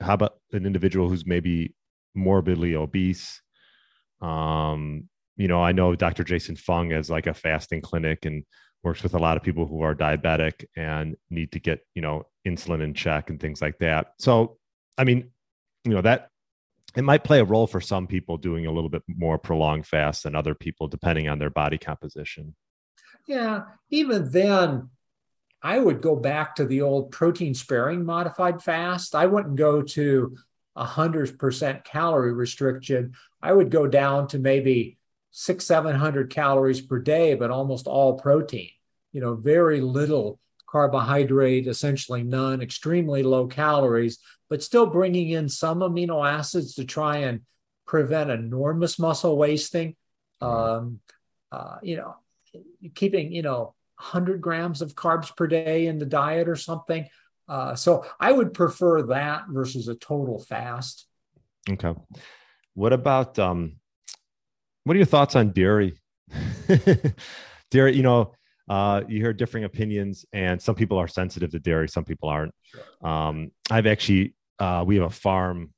how 0.00 0.14
about 0.14 0.34
an 0.52 0.66
individual 0.66 1.08
who's 1.08 1.26
maybe 1.26 1.74
morbidly 2.14 2.74
obese? 2.74 3.40
Um, 4.20 5.08
you 5.36 5.48
know, 5.48 5.62
I 5.62 5.72
know 5.72 5.94
Dr. 5.94 6.24
Jason 6.24 6.56
Fung 6.56 6.90
has 6.90 7.10
like 7.10 7.26
a 7.26 7.34
fasting 7.34 7.82
clinic 7.82 8.24
and 8.24 8.44
works 8.82 9.02
with 9.02 9.14
a 9.14 9.18
lot 9.18 9.36
of 9.36 9.42
people 9.42 9.66
who 9.66 9.82
are 9.82 9.94
diabetic 9.94 10.64
and 10.76 11.16
need 11.30 11.52
to 11.52 11.60
get, 11.60 11.80
you 11.94 12.02
know, 12.02 12.24
insulin 12.46 12.82
in 12.82 12.94
check 12.94 13.30
and 13.30 13.40
things 13.40 13.60
like 13.60 13.78
that. 13.78 14.12
So, 14.18 14.58
I 14.96 15.04
mean, 15.04 15.30
you 15.84 15.92
know, 15.92 16.02
that 16.02 16.30
it 16.96 17.02
might 17.02 17.24
play 17.24 17.40
a 17.40 17.44
role 17.44 17.66
for 17.66 17.80
some 17.80 18.06
people 18.06 18.38
doing 18.38 18.64
a 18.66 18.72
little 18.72 18.88
bit 18.88 19.02
more 19.06 19.38
prolonged 19.38 19.86
fast 19.86 20.22
than 20.22 20.34
other 20.34 20.54
people, 20.54 20.88
depending 20.88 21.28
on 21.28 21.38
their 21.38 21.50
body 21.50 21.78
composition. 21.78 22.54
Yeah, 23.26 23.62
even 23.90 24.30
then, 24.30 24.90
I 25.66 25.80
would 25.80 26.00
go 26.00 26.14
back 26.14 26.54
to 26.56 26.64
the 26.64 26.82
old 26.82 27.10
protein 27.10 27.52
sparing 27.52 28.04
modified 28.04 28.62
fast. 28.62 29.16
I 29.16 29.26
wouldn't 29.26 29.56
go 29.56 29.82
to 29.82 30.36
a 30.76 30.84
hundred 30.84 31.40
percent 31.40 31.82
calorie 31.82 32.32
restriction. 32.32 33.14
I 33.42 33.52
would 33.52 33.72
go 33.72 33.88
down 33.88 34.28
to 34.28 34.38
maybe 34.38 34.96
six, 35.32 35.64
seven 35.66 35.96
hundred 35.96 36.30
calories 36.30 36.80
per 36.80 37.00
day, 37.00 37.34
but 37.34 37.50
almost 37.50 37.88
all 37.88 38.16
protein. 38.16 38.70
You 39.12 39.20
know, 39.20 39.34
very 39.34 39.80
little 39.80 40.38
carbohydrate, 40.68 41.66
essentially 41.66 42.22
none, 42.22 42.62
extremely 42.62 43.24
low 43.24 43.48
calories, 43.48 44.18
but 44.48 44.62
still 44.62 44.86
bringing 44.86 45.30
in 45.30 45.48
some 45.48 45.80
amino 45.80 46.24
acids 46.24 46.74
to 46.74 46.84
try 46.84 47.16
and 47.28 47.40
prevent 47.86 48.30
enormous 48.30 49.00
muscle 49.00 49.36
wasting. 49.36 49.96
Um, 50.40 51.00
uh, 51.50 51.78
you 51.82 51.96
know, 51.96 52.14
keeping, 52.94 53.32
you 53.32 53.42
know, 53.42 53.74
100 53.98 54.40
grams 54.40 54.82
of 54.82 54.94
carbs 54.94 55.34
per 55.34 55.46
day 55.46 55.86
in 55.86 55.98
the 55.98 56.06
diet 56.06 56.48
or 56.48 56.56
something. 56.56 57.08
Uh, 57.48 57.74
so 57.74 58.04
I 58.18 58.32
would 58.32 58.52
prefer 58.54 59.02
that 59.02 59.44
versus 59.48 59.88
a 59.88 59.94
total 59.94 60.38
fast. 60.38 61.06
Okay. 61.68 61.94
What 62.74 62.92
about 62.92 63.38
um, 63.38 63.76
what 64.84 64.94
are 64.94 64.98
your 64.98 65.06
thoughts 65.06 65.34
on 65.34 65.50
dairy? 65.50 65.98
dairy, 67.70 67.96
you 67.96 68.02
know, 68.02 68.32
uh, 68.68 69.02
you 69.08 69.20
hear 69.20 69.32
differing 69.32 69.64
opinions, 69.64 70.24
and 70.32 70.60
some 70.60 70.74
people 70.74 70.98
are 70.98 71.08
sensitive 71.08 71.50
to 71.50 71.58
dairy, 71.58 71.88
some 71.88 72.04
people 72.04 72.28
aren't. 72.28 72.54
Sure. 72.62 73.08
Um, 73.08 73.50
I've 73.70 73.86
actually, 73.86 74.34
uh, 74.58 74.84
we 74.86 74.96
have 74.96 75.06
a 75.06 75.10
farm, 75.10 75.72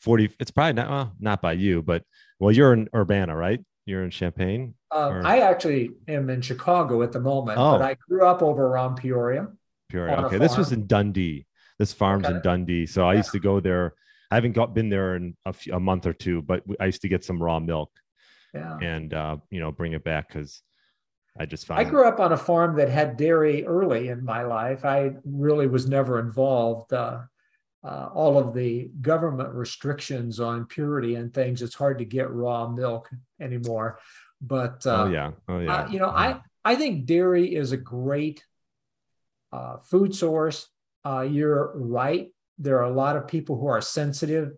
40, 0.00 0.30
it's 0.40 0.50
probably 0.50 0.74
not, 0.74 0.90
well, 0.90 1.12
not 1.20 1.42
by 1.42 1.52
you, 1.52 1.82
but 1.82 2.02
well, 2.38 2.50
you're 2.50 2.72
in 2.72 2.88
Urbana, 2.94 3.36
right? 3.36 3.60
You're 3.90 4.04
in 4.04 4.10
Champaign? 4.10 4.74
Uh, 4.90 5.20
I 5.24 5.40
actually 5.40 5.90
am 6.06 6.30
in 6.30 6.40
Chicago 6.40 7.02
at 7.02 7.10
the 7.12 7.20
moment, 7.20 7.58
oh. 7.58 7.72
but 7.72 7.82
I 7.82 7.96
grew 8.08 8.24
up 8.24 8.40
over 8.40 8.66
around 8.66 8.96
Peoria. 8.96 9.48
Peoria. 9.88 10.16
Okay. 10.26 10.38
This 10.38 10.56
was 10.56 10.70
in 10.70 10.86
Dundee. 10.86 11.46
This 11.78 11.92
farm's 11.92 12.26
okay. 12.26 12.36
in 12.36 12.42
Dundee. 12.42 12.86
So 12.86 13.08
I 13.08 13.14
used 13.14 13.32
to 13.32 13.40
go 13.40 13.58
there. 13.58 13.94
I 14.30 14.36
haven't 14.36 14.52
got 14.52 14.74
been 14.74 14.90
there 14.90 15.16
in 15.16 15.36
a, 15.44 15.52
few, 15.52 15.74
a 15.74 15.80
month 15.80 16.06
or 16.06 16.12
two, 16.12 16.40
but 16.40 16.62
I 16.78 16.86
used 16.86 17.02
to 17.02 17.08
get 17.08 17.24
some 17.24 17.42
raw 17.42 17.58
milk 17.58 17.90
yeah. 18.54 18.78
and, 18.80 19.12
uh, 19.12 19.38
you 19.50 19.58
know, 19.58 19.72
bring 19.72 19.92
it 19.92 20.04
back 20.04 20.28
because 20.28 20.62
I 21.36 21.46
just 21.46 21.66
found 21.66 21.80
I 21.80 21.84
grew 21.84 22.06
up 22.06 22.20
on 22.20 22.32
a 22.32 22.36
farm 22.36 22.76
that 22.76 22.88
had 22.88 23.16
dairy 23.16 23.66
early 23.66 24.08
in 24.08 24.24
my 24.24 24.42
life. 24.42 24.84
I 24.84 25.12
really 25.24 25.66
was 25.66 25.88
never 25.88 26.20
involved. 26.20 26.92
Uh, 26.92 27.22
uh, 27.82 28.08
all 28.12 28.38
of 28.38 28.54
the 28.54 28.90
government 29.00 29.54
restrictions 29.54 30.38
on 30.38 30.66
purity 30.66 31.14
and 31.14 31.32
things, 31.32 31.62
it's 31.62 31.74
hard 31.74 31.98
to 31.98 32.04
get 32.04 32.30
raw 32.30 32.68
milk 32.68 33.10
anymore. 33.40 33.98
But 34.40 34.86
uh, 34.86 35.04
oh 35.04 35.10
yeah, 35.10 35.30
oh 35.48 35.60
yeah. 35.60 35.88
you 35.88 35.98
know, 35.98 36.06
yeah. 36.06 36.40
I 36.64 36.72
I 36.72 36.76
think 36.76 37.06
dairy 37.06 37.54
is 37.54 37.72
a 37.72 37.76
great 37.76 38.44
uh, 39.52 39.78
food 39.78 40.14
source. 40.14 40.68
Uh, 41.04 41.22
you're 41.22 41.72
right. 41.76 42.28
There 42.58 42.78
are 42.78 42.90
a 42.90 42.94
lot 42.94 43.16
of 43.16 43.28
people 43.28 43.58
who 43.58 43.66
are 43.68 43.80
sensitive 43.80 44.52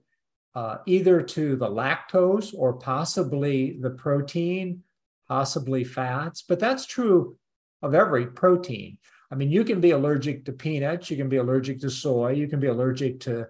uh, 0.55 0.79
either 0.87 1.23
to 1.23 1.57
the 1.57 1.69
lactose 1.69 2.53
or 2.57 2.75
possibly 2.75 3.79
the 3.81 3.91
protein, 3.91 4.83
possibly 5.29 5.85
fats. 5.85 6.43
But 6.43 6.59
that's 6.59 6.87
true 6.87 7.37
of 7.81 7.95
every 7.95 8.27
protein. 8.27 8.99
I 9.33 9.35
mean, 9.35 9.51
you 9.51 9.65
can 9.65 9.81
be 9.81 9.93
allergic 9.93 10.45
to 10.45 10.53
peanuts, 10.53 11.11
you 11.11 11.17
can 11.17 11.31
be 11.31 11.39
allergic 11.39 11.81
to 11.81 11.91
soy, 11.91 12.33
you 12.33 12.47
can 12.47 12.61
be 12.61 12.67
allergic 12.67 13.19
to 13.21 13.49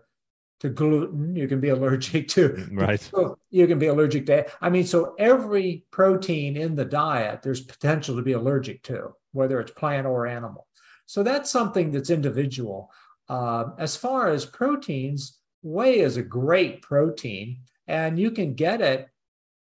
to 0.60 0.68
gluten, 0.68 1.34
you 1.34 1.48
can 1.48 1.60
be 1.60 1.70
allergic 1.70 2.28
to 2.28 2.68
right. 2.72 3.10
You 3.50 3.66
can 3.66 3.80
be 3.80 3.88
allergic 3.88 4.26
to 4.26 4.46
I 4.60 4.70
mean, 4.70 4.86
so 4.86 5.16
every 5.18 5.84
protein 5.90 6.56
in 6.56 6.76
the 6.76 6.84
diet 6.84 7.42
there's 7.42 7.60
potential 7.60 8.14
to 8.14 8.22
be 8.22 8.34
allergic 8.34 8.84
to, 8.84 9.12
whether 9.32 9.58
it's 9.58 9.72
plant 9.72 10.06
or 10.06 10.28
animal. 10.28 10.68
So 11.06 11.24
that's 11.24 11.50
something 11.50 11.90
that's 11.90 12.10
individual. 12.10 12.92
Uh, 13.28 13.70
as 13.76 13.96
far 13.96 14.28
as 14.28 14.46
proteins, 14.46 15.40
whey 15.62 15.98
is 15.98 16.16
a 16.16 16.22
great 16.22 16.80
protein, 16.82 17.58
and 17.88 18.20
you 18.20 18.30
can 18.30 18.54
get 18.54 18.80
it 18.80 19.08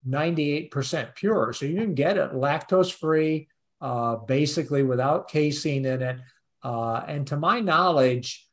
98% 0.09 1.14
pure. 1.14 1.53
So 1.53 1.64
you 1.66 1.76
can 1.76 1.94
get 1.94 2.16
it 2.16 2.32
lactose 2.32 2.92
free, 2.92 3.46
uh, 3.83 4.16
basically 4.16 4.85
without 4.85 5.28
casein 5.28 5.85
in 5.85 6.01
it. 6.01 6.20
Uh, 6.62 7.03
and 7.09 7.26
to 7.26 7.37
my 7.37 7.59
knowledge, 7.61 8.47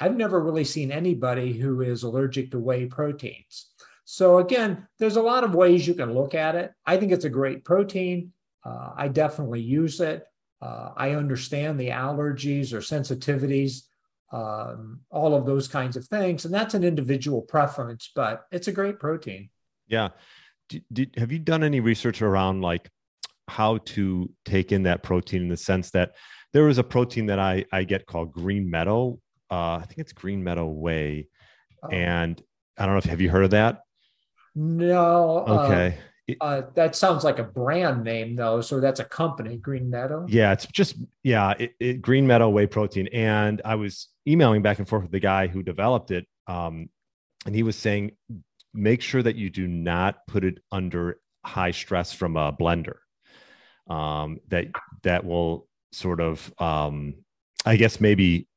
I've 0.00 0.16
never 0.16 0.40
really 0.40 0.64
seen 0.64 0.90
anybody 0.90 1.52
who 1.52 1.80
is 1.80 2.02
allergic 2.02 2.50
to 2.50 2.58
whey 2.58 2.86
proteins. 2.86 3.70
So 4.04 4.38
again, 4.38 4.88
there's 4.98 5.16
a 5.16 5.22
lot 5.22 5.44
of 5.44 5.54
ways 5.54 5.86
you 5.86 5.94
can 5.94 6.12
look 6.12 6.34
at 6.34 6.56
it. 6.56 6.72
I 6.84 6.96
think 6.96 7.12
it's 7.12 7.24
a 7.24 7.30
great 7.30 7.64
protein. 7.64 8.32
Uh, 8.64 8.90
I 8.96 9.06
definitely 9.06 9.60
use 9.60 10.00
it. 10.00 10.26
Uh, 10.60 10.90
I 10.96 11.10
understand 11.10 11.78
the 11.78 11.90
allergies 11.90 12.72
or 12.72 12.78
sensitivities, 12.78 13.82
um, 14.32 15.00
all 15.10 15.34
of 15.34 15.46
those 15.46 15.68
kinds 15.68 15.96
of 15.96 16.04
things, 16.06 16.44
and 16.44 16.54
that's 16.54 16.74
an 16.74 16.84
individual 16.84 17.42
preference. 17.42 18.10
But 18.14 18.44
it's 18.50 18.68
a 18.68 18.72
great 18.72 18.98
protein. 18.98 19.50
Yeah. 19.86 20.08
Did, 20.68 20.84
did, 20.92 21.14
have 21.16 21.30
you 21.30 21.38
done 21.38 21.62
any 21.62 21.80
research 21.80 22.22
around 22.22 22.60
like 22.60 22.90
how 23.52 23.76
to 23.78 24.30
take 24.46 24.72
in 24.72 24.84
that 24.84 25.02
protein 25.02 25.42
in 25.42 25.48
the 25.48 25.56
sense 25.56 25.90
that 25.90 26.14
there 26.54 26.68
is 26.68 26.78
a 26.78 26.84
protein 26.84 27.26
that 27.26 27.38
I, 27.38 27.64
I 27.70 27.84
get 27.84 28.06
called 28.06 28.32
green 28.32 28.70
meadow. 28.70 29.18
Uh, 29.50 29.76
I 29.76 29.84
think 29.86 29.98
it's 29.98 30.12
green 30.12 30.42
meadow 30.42 30.66
whey. 30.66 31.28
Oh. 31.82 31.88
And 31.88 32.42
I 32.78 32.86
don't 32.86 32.94
know 32.94 32.98
if 32.98 33.04
have 33.04 33.20
you 33.20 33.28
heard 33.28 33.44
of 33.44 33.50
that? 33.50 33.82
No. 34.54 35.44
uh, 35.46 35.66
Okay. 35.66 35.98
Uh, 36.40 36.62
that 36.74 36.96
sounds 36.96 37.24
like 37.24 37.38
a 37.38 37.44
brand 37.44 38.04
name, 38.04 38.36
though. 38.36 38.60
So 38.60 38.80
that's 38.80 39.00
a 39.00 39.04
company, 39.04 39.56
Green 39.56 39.90
Meadow. 39.90 40.24
Yeah, 40.28 40.52
it's 40.52 40.66
just 40.66 40.94
yeah, 41.24 41.52
it, 41.58 41.74
it, 41.80 42.00
Green 42.00 42.26
Meadow 42.26 42.48
Whey 42.48 42.66
Protein, 42.66 43.08
and 43.08 43.60
I 43.64 43.74
was 43.74 44.08
emailing 44.26 44.62
back 44.62 44.78
and 44.78 44.88
forth 44.88 45.02
with 45.02 45.10
the 45.10 45.20
guy 45.20 45.48
who 45.48 45.62
developed 45.62 46.10
it, 46.12 46.26
um, 46.46 46.88
and 47.44 47.54
he 47.54 47.64
was 47.64 47.76
saying, 47.76 48.12
make 48.72 49.02
sure 49.02 49.22
that 49.22 49.36
you 49.36 49.50
do 49.50 49.66
not 49.66 50.26
put 50.26 50.44
it 50.44 50.58
under 50.70 51.18
high 51.44 51.72
stress 51.72 52.12
from 52.12 52.36
a 52.36 52.52
blender. 52.52 52.98
Um, 53.92 54.38
that 54.48 54.66
that 55.02 55.24
will 55.24 55.68
sort 55.92 56.20
of, 56.20 56.52
um, 56.58 57.14
I 57.66 57.76
guess 57.76 58.00
maybe 58.00 58.48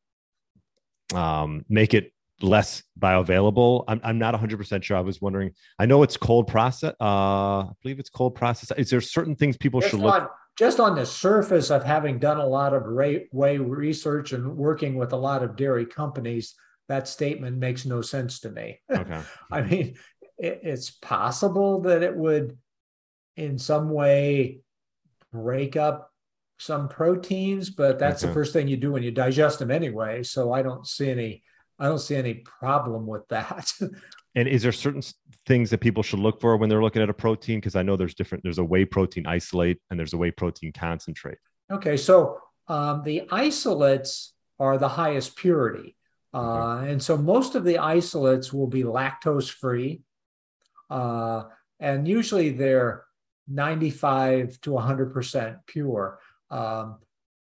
um, 1.13 1.65
make 1.67 1.93
it 1.93 2.13
less 2.41 2.83
bioavailable. 2.99 3.83
I'm, 3.87 3.99
I'm 4.03 4.17
not 4.17 4.33
100% 4.33 4.83
sure. 4.83 4.97
I 4.97 5.01
was 5.01 5.21
wondering, 5.21 5.51
I 5.79 5.85
know 5.85 6.03
it's 6.03 6.17
cold 6.17 6.47
process. 6.47 6.93
Uh, 7.01 7.59
I 7.59 7.71
believe 7.81 7.99
it's 7.99 8.09
cold 8.09 8.35
process. 8.35 8.71
Is 8.77 8.89
there 8.89 9.01
certain 9.01 9.35
things 9.35 9.57
people 9.57 9.81
Just 9.81 9.91
should 9.91 9.99
look? 9.99 10.31
just 10.57 10.79
on 10.79 10.95
the 10.95 11.05
surface 11.05 11.69
of 11.69 11.83
having 11.83 12.17
done 12.17 12.37
a 12.37 12.47
lot 12.47 12.73
of 12.73 12.83
whey 12.87 13.57
research 13.57 14.31
and 14.31 14.55
working 14.55 14.95
with 14.95 15.11
a 15.11 15.17
lot 15.17 15.43
of 15.43 15.57
dairy 15.57 15.85
companies, 15.85 16.55
that 16.87 17.07
statement 17.07 17.57
makes 17.57 17.85
no 17.85 18.01
sense 18.01 18.39
to 18.39 18.49
me. 18.49 18.79
Okay. 18.89 19.21
I 19.51 19.61
mean, 19.61 19.95
it, 20.37 20.61
it's 20.63 20.91
possible 20.91 21.81
that 21.81 22.03
it 22.03 22.15
would, 22.15 22.57
in 23.35 23.59
some 23.59 23.89
way, 23.89 24.61
break 25.35 25.75
up 25.75 26.11
some 26.57 26.87
proteins, 26.87 27.69
but 27.69 27.99
that's 27.99 28.21
the 28.21 28.31
first 28.31 28.53
thing 28.53 28.67
you 28.67 28.77
do 28.77 28.93
when 28.93 29.03
you 29.03 29.11
digest 29.11 29.59
them 29.59 29.71
anyway. 29.71 30.23
So 30.23 30.53
I 30.53 30.61
don't 30.61 30.87
see 30.87 31.09
any, 31.09 31.43
I 31.77 31.87
don't 31.87 31.99
see 31.99 32.15
any 32.15 32.35
problem 32.35 33.05
with 33.05 33.27
that. 33.29 33.71
And 34.37 34.49
is 34.49 34.63
there 34.63 34.73
certain 34.73 35.01
things 35.47 35.69
that 35.69 35.77
people 35.77 36.03
should 36.03 36.19
look 36.19 36.41
for 36.41 36.57
when 36.57 36.69
they're 36.69 36.83
looking 36.83 37.01
at 37.01 37.09
a 37.09 37.13
protein? 37.13 37.59
Because 37.59 37.77
I 37.77 37.83
know 37.83 37.95
there's 37.95 38.15
different. 38.15 38.43
There's 38.43 38.57
a 38.57 38.63
whey 38.63 38.83
protein 38.83 39.25
isolate 39.25 39.79
and 39.89 39.97
there's 39.97 40.11
a 40.11 40.17
whey 40.17 40.31
protein 40.31 40.73
concentrate. 40.73 41.37
Okay, 41.71 41.95
so 41.95 42.39
um, 42.67 43.01
the 43.03 43.29
isolates 43.31 44.33
are 44.59 44.77
the 44.77 44.89
highest 44.89 45.37
purity. 45.37 45.95
Uh, 46.33 46.83
and 46.85 47.01
so 47.01 47.17
most 47.17 47.55
of 47.55 47.63
the 47.63 47.77
isolates 47.77 48.51
will 48.51 48.67
be 48.67 48.83
lactose 48.83 49.49
free. 49.49 50.01
Uh, 50.89 51.43
and 51.79 52.05
usually 52.05 52.49
they're 52.49 53.04
95 53.47 54.59
to 54.61 54.71
100% 54.71 55.59
pure. 55.67 56.19
Um, 56.49 56.97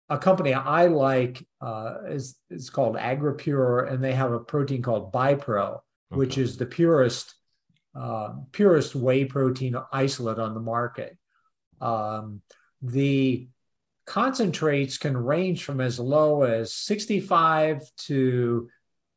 a 0.09 0.17
company 0.17 0.53
I 0.53 0.87
like 0.87 1.45
uh, 1.61 1.97
is, 2.07 2.35
is 2.49 2.69
called 2.69 2.95
Agropur, 2.95 3.91
and 3.91 4.03
they 4.03 4.13
have 4.13 4.31
a 4.31 4.39
protein 4.39 4.81
called 4.81 5.13
Bipro, 5.13 5.79
which 6.09 6.37
is 6.37 6.57
the 6.57 6.65
purest, 6.65 7.35
uh, 7.95 8.33
purest 8.51 8.95
whey 8.95 9.25
protein 9.25 9.75
isolate 9.91 10.39
on 10.39 10.55
the 10.55 10.59
market. 10.59 11.17
Um, 11.79 12.41
the 12.81 13.47
concentrates 14.05 14.97
can 14.97 15.15
range 15.15 15.63
from 15.63 15.79
as 15.79 15.99
low 15.99 16.41
as 16.41 16.73
65 16.73 17.83
to 18.07 18.67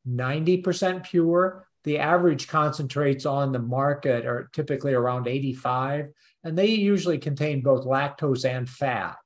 90% 0.06 1.04
pure. 1.04 1.66
The 1.84 1.98
average 1.98 2.46
concentrates 2.46 3.24
on 3.24 3.52
the 3.52 3.58
market 3.58 4.26
are 4.26 4.50
typically 4.52 4.92
around 4.92 5.26
85, 5.26 6.08
and 6.44 6.56
they 6.56 6.66
usually 6.66 7.18
contain 7.18 7.62
both 7.62 7.84
lactose 7.84 8.44
and 8.44 8.68
fat, 8.68 9.16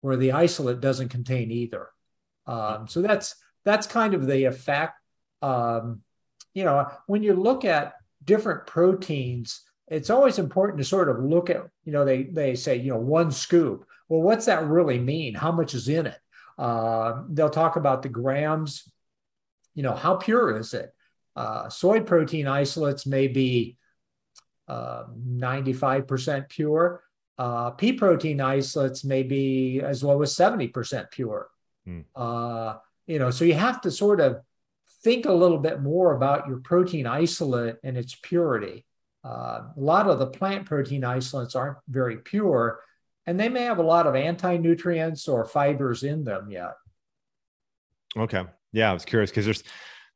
where 0.00 0.16
the 0.16 0.32
isolate 0.32 0.80
doesn't 0.80 1.08
contain 1.08 1.50
either. 1.50 1.88
Um, 2.46 2.88
so 2.88 3.02
that's 3.02 3.36
that's 3.64 3.86
kind 3.86 4.14
of 4.14 4.26
the 4.26 4.44
effect. 4.44 4.94
Um, 5.42 6.02
you 6.54 6.64
know, 6.64 6.90
when 7.06 7.22
you 7.22 7.34
look 7.34 7.64
at 7.64 7.94
different 8.24 8.66
proteins, 8.66 9.62
it's 9.86 10.10
always 10.10 10.38
important 10.38 10.78
to 10.78 10.84
sort 10.84 11.08
of 11.08 11.22
look 11.22 11.50
at, 11.50 11.66
you 11.84 11.92
know, 11.92 12.04
they 12.04 12.24
they 12.24 12.54
say, 12.54 12.76
you 12.76 12.90
know, 12.90 12.98
one 12.98 13.30
scoop. 13.30 13.86
Well, 14.08 14.22
what's 14.22 14.46
that 14.46 14.64
really 14.66 14.98
mean? 14.98 15.34
How 15.34 15.52
much 15.52 15.74
is 15.74 15.88
in 15.88 16.06
it? 16.06 16.18
Uh, 16.56 17.22
they'll 17.28 17.50
talk 17.50 17.76
about 17.76 18.02
the 18.02 18.08
grams. 18.08 18.90
You 19.74 19.82
know, 19.82 19.94
how 19.94 20.16
pure 20.16 20.56
is 20.58 20.74
it? 20.74 20.92
Uh, 21.36 21.68
soy 21.68 22.00
protein 22.00 22.48
isolates 22.48 23.06
may 23.06 23.28
be 23.28 23.76
uh, 24.68 25.04
95% 25.26 26.48
pure. 26.48 27.02
Uh, 27.38 27.70
pea 27.70 27.92
protein 27.92 28.40
isolates 28.40 29.04
may 29.04 29.22
be 29.22 29.80
as 29.80 30.02
low 30.02 30.22
as 30.22 30.34
70% 30.34 31.10
pure. 31.10 31.48
Hmm. 31.86 32.00
Uh, 32.14 32.74
you 33.06 33.18
know, 33.18 33.30
so 33.30 33.44
you 33.44 33.54
have 33.54 33.80
to 33.82 33.90
sort 33.90 34.20
of 34.20 34.40
think 35.02 35.26
a 35.26 35.32
little 35.32 35.58
bit 35.58 35.80
more 35.80 36.14
about 36.14 36.48
your 36.48 36.58
protein 36.58 37.06
isolate 37.06 37.76
and 37.82 37.96
its 37.96 38.14
purity. 38.14 38.84
Uh, 39.24 39.62
a 39.76 39.80
lot 39.80 40.08
of 40.08 40.18
the 40.18 40.26
plant 40.26 40.66
protein 40.66 41.04
isolates 41.04 41.54
aren't 41.54 41.78
very 41.88 42.18
pure, 42.18 42.80
and 43.26 43.38
they 43.38 43.48
may 43.48 43.62
have 43.62 43.78
a 43.78 43.82
lot 43.82 44.06
of 44.06 44.14
anti 44.14 44.56
nutrients 44.56 45.28
or 45.28 45.44
fibers 45.44 46.02
in 46.02 46.24
them 46.24 46.50
yet. 46.50 46.74
Okay. 48.16 48.44
Yeah, 48.72 48.90
I 48.90 48.92
was 48.92 49.04
curious 49.04 49.30
because 49.30 49.44
there's 49.44 49.62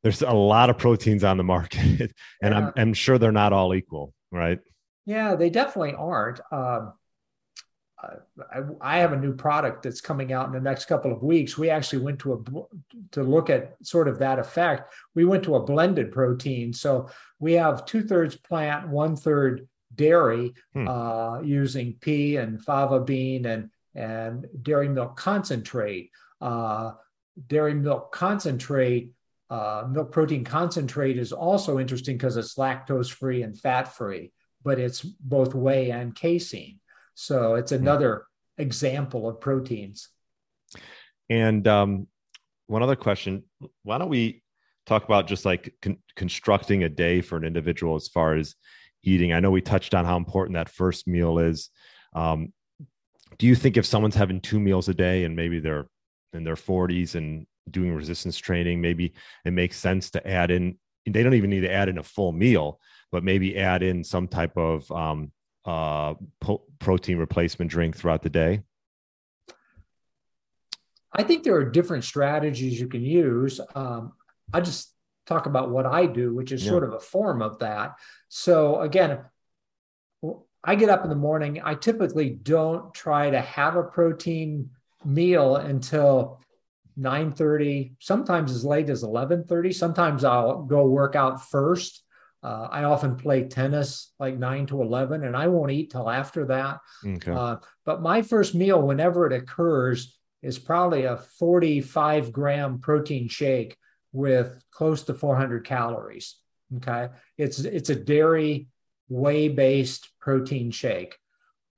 there's 0.03 0.21
a 0.21 0.31
lot 0.31 0.69
of 0.69 0.77
proteins 0.77 1.23
on 1.23 1.37
the 1.37 1.43
market, 1.43 2.11
and 2.41 2.53
I'm 2.53 2.73
I'm 2.75 2.93
sure 2.93 3.17
they're 3.17 3.31
not 3.31 3.53
all 3.53 3.73
equal, 3.73 4.13
right? 4.33 4.59
Yeah, 5.05 5.35
they 5.35 5.49
definitely 5.49 5.93
aren't. 5.93 6.41
Um, 6.51 6.93
I, 8.01 8.61
I 8.81 8.97
have 8.99 9.13
a 9.13 9.17
new 9.19 9.33
product 9.33 9.83
that's 9.83 10.01
coming 10.01 10.33
out 10.33 10.47
in 10.47 10.51
the 10.53 10.59
next 10.59 10.85
couple 10.85 11.13
of 11.13 11.23
weeks. 11.23 11.57
We 11.57 11.69
actually 11.69 12.03
went 12.03 12.19
to 12.19 12.33
a 12.33 12.37
to 13.11 13.23
look 13.23 13.49
at 13.49 13.77
sort 13.81 14.09
of 14.09 14.19
that 14.19 14.39
effect. 14.39 14.93
We 15.15 15.23
went 15.23 15.43
to 15.43 15.55
a 15.55 15.63
blended 15.63 16.11
protein, 16.11 16.73
so 16.73 17.09
we 17.39 17.53
have 17.53 17.85
two 17.85 18.03
thirds 18.03 18.35
plant, 18.35 18.89
one 18.89 19.15
third 19.15 19.67
dairy, 19.95 20.53
Hmm. 20.73 20.87
uh, 20.87 21.41
using 21.41 21.93
pea 22.01 22.37
and 22.37 22.61
fava 22.61 22.99
bean 22.99 23.45
and 23.45 23.69
and 23.95 24.47
dairy 24.61 24.89
milk 24.89 25.15
concentrate. 25.15 26.09
Uh, 26.41 26.93
dairy 27.47 27.73
milk 27.73 28.11
concentrate, 28.11 29.11
uh, 29.53 29.85
milk 29.87 30.11
protein 30.11 30.43
concentrate 30.43 31.19
is 31.19 31.31
also 31.31 31.77
interesting 31.77 32.17
because 32.17 32.37
it's 32.37 32.55
lactose 32.55 33.11
free 33.11 33.43
and 33.43 33.55
fat 33.55 33.83
free, 33.83 34.31
but 34.63 34.79
it's 34.79 35.01
both 35.01 35.53
whey 35.53 35.91
and 35.91 36.15
casein. 36.15 36.79
So 37.13 37.53
it's 37.53 37.71
another 37.71 38.25
example 38.57 39.29
of 39.29 39.39
proteins. 39.39 40.09
And 41.29 41.67
um, 41.67 42.07
one 42.65 42.81
other 42.81 42.95
question: 42.95 43.43
Why 43.83 43.99
don't 43.99 44.09
we 44.09 44.41
talk 44.87 45.03
about 45.03 45.27
just 45.27 45.45
like 45.45 45.75
con- 45.83 45.99
constructing 46.15 46.83
a 46.83 46.89
day 46.89 47.21
for 47.21 47.37
an 47.37 47.43
individual 47.43 47.95
as 47.95 48.07
far 48.07 48.35
as 48.35 48.55
eating? 49.03 49.33
I 49.33 49.39
know 49.39 49.51
we 49.51 49.61
touched 49.61 49.93
on 49.93 50.03
how 50.03 50.17
important 50.17 50.55
that 50.55 50.67
first 50.67 51.07
meal 51.07 51.37
is. 51.37 51.69
Um, 52.15 52.53
do 53.37 53.45
you 53.45 53.53
think 53.53 53.77
if 53.77 53.85
someone's 53.85 54.15
having 54.15 54.41
two 54.41 54.59
meals 54.59 54.89
a 54.89 54.95
day 54.95 55.25
and 55.25 55.35
maybe 55.35 55.59
they're 55.59 55.85
in 56.33 56.43
their 56.43 56.55
40s 56.55 57.13
and 57.13 57.45
doing 57.69 57.93
resistance 57.93 58.37
training, 58.37 58.81
maybe 58.81 59.13
it 59.45 59.51
makes 59.51 59.77
sense 59.77 60.09
to 60.11 60.27
add 60.27 60.51
in? 60.51 60.77
They 61.05 61.23
don't 61.23 61.33
even 61.33 61.49
need 61.49 61.61
to 61.61 61.71
add 61.71 61.89
in 61.89 61.97
a 61.97 62.03
full 62.03 62.31
meal, 62.31 62.79
but 63.11 63.23
maybe 63.23 63.57
add 63.57 63.83
in 63.83 64.03
some 64.03 64.27
type 64.27 64.57
of 64.57 64.89
um, 64.91 65.31
uh, 65.65 66.13
po- 66.39 66.63
protein 66.79 67.17
replacement 67.17 67.69
drink 67.69 67.95
throughout 67.95 68.21
the 68.21 68.29
day. 68.29 68.61
I 71.11 71.23
think 71.23 71.43
there 71.43 71.55
are 71.55 71.69
different 71.69 72.03
strategies 72.05 72.79
you 72.79 72.87
can 72.87 73.03
use. 73.03 73.59
Um, 73.75 74.13
I 74.51 74.61
just 74.61 74.93
talk 75.27 75.45
about 75.45 75.69
what 75.69 75.85
I 75.85 76.05
do, 76.05 76.33
which 76.33 76.51
is 76.51 76.63
Yeah. 76.63 76.71
sort 76.71 76.83
of 76.83 76.93
a 76.93 76.99
form 76.99 77.41
of 77.41 77.59
that. 77.59 77.95
So 78.29 78.81
again, 78.81 79.19
I 80.63 80.75
get 80.75 80.89
up 80.89 81.03
in 81.03 81.09
the 81.09 81.15
morning. 81.15 81.61
I 81.63 81.75
typically 81.75 82.29
don't 82.29 82.93
try 82.93 83.29
to 83.29 83.41
have 83.41 83.75
a 83.75 83.83
protein 83.83 84.71
meal 85.05 85.57
until 85.57 86.39
9:30, 86.97 87.93
sometimes 87.99 88.51
as 88.51 88.65
late 88.65 88.89
as 88.89 89.03
11:30. 89.03 89.73
Sometimes 89.73 90.23
I'll 90.23 90.63
go 90.63 90.85
work 90.87 91.15
out 91.15 91.47
first. 91.49 92.03
Uh, 92.41 92.67
I 92.69 92.83
often 92.83 93.15
play 93.15 93.45
tennis 93.47 94.11
like 94.19 94.37
9 94.37 94.65
to 94.67 94.81
11, 94.81 95.23
and 95.23 95.35
I 95.35 95.47
won't 95.47 95.71
eat 95.71 95.91
till 95.91 96.09
after 96.09 96.45
that. 96.47 96.79
Okay. 97.05 97.31
Uh, 97.31 97.57
but 97.85 98.01
my 98.01 98.21
first 98.21 98.53
meal, 98.53 98.81
whenever 98.81 99.25
it 99.25 99.33
occurs, 99.33 100.17
is 100.41 100.59
probably 100.59 101.05
a 101.05 101.17
45 101.17 102.33
gram 102.33 102.79
protein 102.79 103.29
shake 103.29 103.77
with 104.11 104.61
close 104.71 105.03
to 105.03 105.13
400 105.13 105.65
calories. 105.65 106.35
Okay, 106.77 107.09
it's 107.37 107.59
it's 107.59 107.89
a 107.89 107.95
dairy 107.95 108.67
whey 109.07 109.47
based 109.47 110.09
protein 110.19 110.71
shake. 110.71 111.17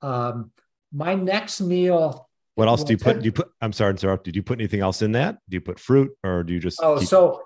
Um, 0.02 0.52
my 0.92 1.14
next 1.14 1.60
meal. 1.60 2.25
What 2.56 2.68
else 2.68 2.84
do 2.84 2.92
you 2.94 2.98
put? 2.98 3.18
Do 3.20 3.24
you 3.26 3.32
put? 3.32 3.50
I'm 3.60 3.72
sorry 3.74 3.94
to 3.94 4.00
interrupt. 4.06 4.24
Did 4.24 4.34
you 4.34 4.42
put 4.42 4.58
anything 4.58 4.80
else 4.80 5.02
in 5.02 5.12
that? 5.12 5.38
Do 5.48 5.56
you 5.56 5.60
put 5.60 5.78
fruit 5.78 6.10
or 6.24 6.42
do 6.42 6.54
you 6.54 6.58
just? 6.58 6.80
Oh, 6.82 6.98
so 6.98 7.42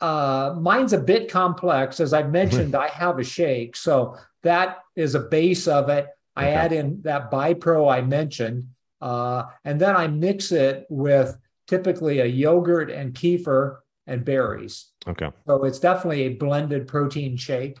uh, 0.00 0.54
mine's 0.60 0.92
a 0.92 0.98
bit 1.00 1.28
complex. 1.30 1.98
As 1.98 2.12
I 2.12 2.22
mentioned, 2.22 2.74
I 2.86 2.86
have 2.88 3.18
a 3.18 3.24
shake, 3.24 3.74
so 3.76 4.16
that 4.44 4.78
is 4.94 5.16
a 5.16 5.20
base 5.20 5.66
of 5.66 5.88
it. 5.88 6.06
I 6.36 6.44
Okay. 6.46 6.54
add 6.54 6.72
in 6.72 7.02
that 7.02 7.32
Bipro 7.32 7.92
I 7.92 8.00
mentioned, 8.02 8.68
uh, 9.00 9.44
and 9.64 9.80
then 9.80 9.96
I 9.96 10.06
mix 10.06 10.52
it 10.52 10.86
with 10.88 11.36
typically 11.66 12.20
a 12.20 12.26
yogurt 12.26 12.90
and 12.92 13.12
kefir 13.12 13.78
and 14.06 14.24
berries. 14.24 14.92
okay. 15.08 15.30
So 15.48 15.64
it's 15.64 15.80
definitely 15.80 16.22
a 16.22 16.34
blended 16.34 16.86
protein 16.86 17.36
shake. 17.36 17.78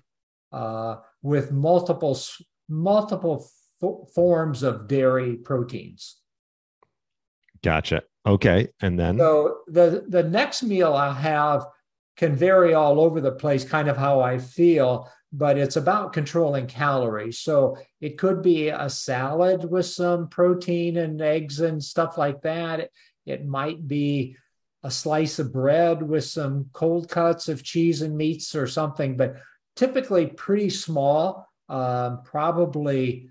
Uh, 0.52 0.96
with 1.22 1.50
multiple 1.52 2.18
multiple 2.68 3.48
f- 3.82 4.12
forms 4.14 4.62
of 4.62 4.86
dairy 4.88 5.34
proteins. 5.36 6.16
Gotcha. 7.64 8.02
Okay, 8.26 8.68
and 8.80 8.98
then 9.00 9.16
so 9.16 9.60
the 9.66 10.04
the 10.08 10.22
next 10.22 10.62
meal 10.62 10.92
I 10.92 11.12
have 11.14 11.66
can 12.16 12.36
vary 12.36 12.74
all 12.74 13.00
over 13.00 13.20
the 13.22 13.32
place, 13.32 13.64
kind 13.64 13.88
of 13.88 13.96
how 13.96 14.20
I 14.20 14.38
feel, 14.38 15.10
but 15.32 15.56
it's 15.58 15.76
about 15.76 16.12
controlling 16.12 16.66
calories. 16.66 17.40
So 17.40 17.78
it 18.02 18.18
could 18.18 18.42
be 18.42 18.68
a 18.68 18.88
salad 18.90 19.68
with 19.68 19.86
some 19.86 20.28
protein 20.28 20.98
and 20.98 21.20
eggs 21.20 21.60
and 21.60 21.82
stuff 21.82 22.18
like 22.18 22.42
that. 22.42 22.90
It 23.24 23.46
might 23.46 23.88
be 23.88 24.36
a 24.82 24.90
slice 24.90 25.38
of 25.38 25.52
bread 25.52 26.02
with 26.02 26.24
some 26.24 26.66
cold 26.74 27.08
cuts 27.08 27.48
of 27.48 27.64
cheese 27.64 28.02
and 28.02 28.16
meats 28.16 28.54
or 28.54 28.66
something, 28.66 29.16
but 29.16 29.36
typically 29.74 30.26
pretty 30.26 30.68
small, 30.68 31.48
um, 31.70 32.20
probably 32.24 33.30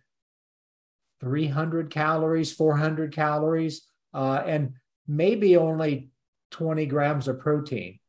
300 1.21 1.91
calories, 1.91 2.51
400 2.51 3.13
calories, 3.13 3.88
uh, 4.14 4.43
and 4.45 4.74
maybe 5.07 5.57
only 5.57 6.09
20 6.51 6.86
grams 6.86 7.28
of 7.28 7.39
protein. 7.39 7.99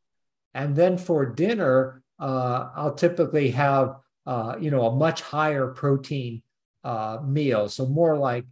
And 0.54 0.76
then 0.76 0.98
for 0.98 1.26
dinner, 1.26 2.02
uh, 2.18 2.70
I'll 2.76 2.94
typically 2.94 3.50
have, 3.50 3.96
uh, 4.26 4.56
you 4.60 4.70
know, 4.70 4.86
a 4.86 4.94
much 4.94 5.20
higher 5.22 5.68
protein 5.68 6.42
uh, 6.84 7.18
meal. 7.24 7.68
So 7.68 7.86
more 7.86 8.16
like, 8.16 8.44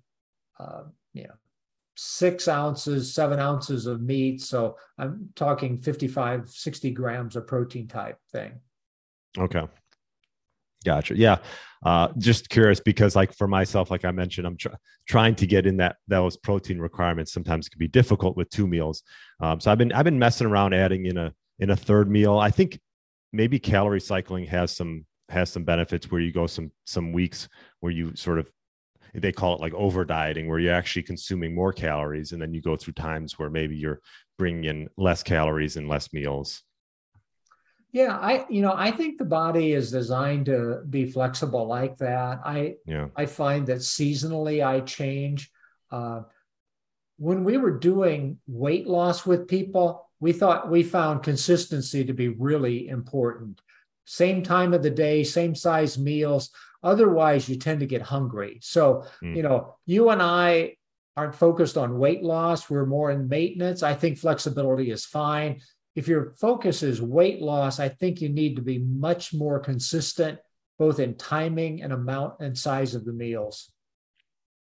uh, 0.58 0.84
you 1.12 1.24
know, 1.24 1.34
six 1.96 2.48
ounces, 2.48 3.14
seven 3.14 3.38
ounces 3.38 3.86
of 3.86 4.00
meat. 4.00 4.40
So 4.40 4.76
I'm 4.98 5.28
talking 5.36 5.80
55, 5.80 6.48
60 6.48 6.90
grams 6.90 7.36
of 7.36 7.46
protein 7.46 7.86
type 7.86 8.18
thing. 8.32 8.52
Okay. 9.38 9.66
Gotcha. 10.84 11.16
Yeah. 11.16 11.38
Uh, 11.84 12.08
just 12.16 12.48
curious 12.48 12.80
because, 12.80 13.16
like 13.16 13.34
for 13.34 13.48
myself, 13.48 13.90
like 13.90 14.04
I 14.04 14.12
mentioned, 14.12 14.46
I'm 14.46 14.56
tr- 14.56 14.68
trying 15.08 15.34
to 15.36 15.46
get 15.46 15.66
in 15.66 15.78
that 15.78 15.96
those 16.06 16.36
protein 16.36 16.78
requirements. 16.78 17.32
Sometimes 17.32 17.68
can 17.68 17.78
be 17.78 17.88
difficult 17.88 18.36
with 18.36 18.48
two 18.50 18.66
meals. 18.66 19.02
Um, 19.40 19.58
so 19.58 19.72
I've 19.72 19.78
been 19.78 19.92
I've 19.92 20.04
been 20.04 20.18
messing 20.18 20.46
around 20.46 20.74
adding 20.74 21.06
in 21.06 21.18
a 21.18 21.32
in 21.58 21.70
a 21.70 21.76
third 21.76 22.10
meal. 22.10 22.38
I 22.38 22.50
think 22.50 22.78
maybe 23.32 23.58
calorie 23.58 24.00
cycling 24.00 24.46
has 24.46 24.76
some 24.76 25.06
has 25.28 25.50
some 25.50 25.64
benefits 25.64 26.10
where 26.10 26.20
you 26.20 26.32
go 26.32 26.46
some 26.46 26.70
some 26.84 27.12
weeks 27.12 27.48
where 27.80 27.92
you 27.92 28.14
sort 28.14 28.38
of 28.38 28.48
they 29.14 29.32
call 29.32 29.54
it 29.54 29.60
like 29.60 29.74
over 29.74 30.04
dieting 30.04 30.48
where 30.48 30.58
you're 30.58 30.74
actually 30.74 31.02
consuming 31.02 31.54
more 31.54 31.72
calories 31.72 32.32
and 32.32 32.40
then 32.40 32.54
you 32.54 32.62
go 32.62 32.76
through 32.76 32.94
times 32.94 33.38
where 33.38 33.50
maybe 33.50 33.76
you're 33.76 34.00
bringing 34.38 34.64
in 34.64 34.88
less 34.96 35.22
calories 35.22 35.76
and 35.76 35.88
less 35.88 36.12
meals 36.12 36.62
yeah 37.92 38.16
i 38.18 38.44
you 38.48 38.62
know 38.62 38.74
i 38.76 38.90
think 38.90 39.18
the 39.18 39.24
body 39.24 39.72
is 39.72 39.90
designed 39.90 40.46
to 40.46 40.82
be 40.88 41.06
flexible 41.06 41.66
like 41.66 41.96
that 41.98 42.40
i 42.44 42.74
yeah 42.86 43.08
i 43.16 43.26
find 43.26 43.66
that 43.66 43.78
seasonally 43.78 44.64
i 44.64 44.80
change 44.80 45.50
uh, 45.90 46.22
when 47.18 47.44
we 47.44 47.58
were 47.58 47.78
doing 47.78 48.38
weight 48.46 48.86
loss 48.86 49.26
with 49.26 49.46
people 49.46 50.08
we 50.20 50.32
thought 50.32 50.70
we 50.70 50.82
found 50.82 51.22
consistency 51.22 52.04
to 52.04 52.12
be 52.12 52.28
really 52.28 52.88
important 52.88 53.60
same 54.04 54.42
time 54.42 54.72
of 54.72 54.82
the 54.82 54.90
day 54.90 55.22
same 55.22 55.54
size 55.54 55.98
meals 55.98 56.50
Otherwise, 56.82 57.48
you 57.48 57.56
tend 57.56 57.80
to 57.80 57.86
get 57.86 58.02
hungry. 58.02 58.58
So, 58.60 59.04
mm. 59.22 59.36
you 59.36 59.42
know, 59.42 59.76
you 59.86 60.10
and 60.10 60.20
I 60.20 60.76
aren't 61.16 61.34
focused 61.34 61.76
on 61.76 61.98
weight 61.98 62.22
loss. 62.22 62.68
We're 62.68 62.86
more 62.86 63.10
in 63.10 63.28
maintenance. 63.28 63.82
I 63.82 63.94
think 63.94 64.18
flexibility 64.18 64.90
is 64.90 65.04
fine. 65.04 65.60
If 65.94 66.08
your 66.08 66.34
focus 66.40 66.82
is 66.82 67.02
weight 67.02 67.40
loss, 67.40 67.78
I 67.78 67.88
think 67.88 68.20
you 68.20 68.28
need 68.28 68.56
to 68.56 68.62
be 68.62 68.78
much 68.78 69.34
more 69.34 69.60
consistent, 69.60 70.38
both 70.78 70.98
in 70.98 71.16
timing 71.16 71.82
and 71.82 71.92
amount 71.92 72.34
and 72.40 72.56
size 72.56 72.94
of 72.94 73.04
the 73.04 73.12
meals. 73.12 73.70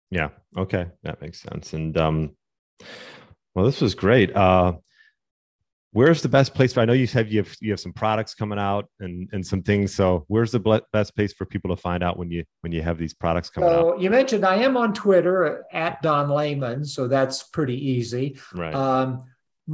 Yeah. 0.10 0.30
Okay. 0.58 0.88
That 1.04 1.22
makes 1.22 1.42
sense. 1.42 1.74
And, 1.74 1.98
um, 1.98 2.36
well, 3.56 3.66
this 3.66 3.82
was 3.82 3.96
great. 3.96 4.36
Uh, 4.36 4.74
where's 5.94 6.22
the 6.22 6.30
best 6.30 6.54
place 6.54 6.74
for 6.74 6.80
i 6.80 6.86
know 6.86 6.94
you 6.94 7.08
have 7.08 7.32
you 7.32 7.40
have 7.44 7.56
you 7.60 7.72
have 7.72 7.80
some 7.80 7.94
products 7.94 8.34
coming 8.34 8.58
out 8.58 8.86
and 9.00 9.30
and 9.34 9.46
some 9.46 9.62
things 9.62 9.94
so 9.94 10.26
where's 10.28 10.52
the 10.52 10.82
best 10.94 11.16
place 11.16 11.34
for 11.34 11.46
people 11.46 11.74
to 11.74 11.80
find 11.82 12.04
out 12.04 12.18
when 12.18 12.32
you 12.32 12.44
when 12.62 12.72
you 12.72 12.82
have 12.82 12.98
these 12.98 13.14
products 13.14 13.50
coming 13.50 13.70
so 13.70 13.94
out 13.94 14.02
you 14.02 14.10
mentioned 14.10 14.46
i 14.46 14.56
am 14.56 14.78
on 14.78 14.94
twitter 14.94 15.66
at 15.72 16.02
don 16.02 16.30
layman 16.30 16.84
so 16.86 17.08
that's 17.08 17.44
pretty 17.44 17.76
easy 17.76 18.38
right 18.54 18.74
um, 18.74 19.24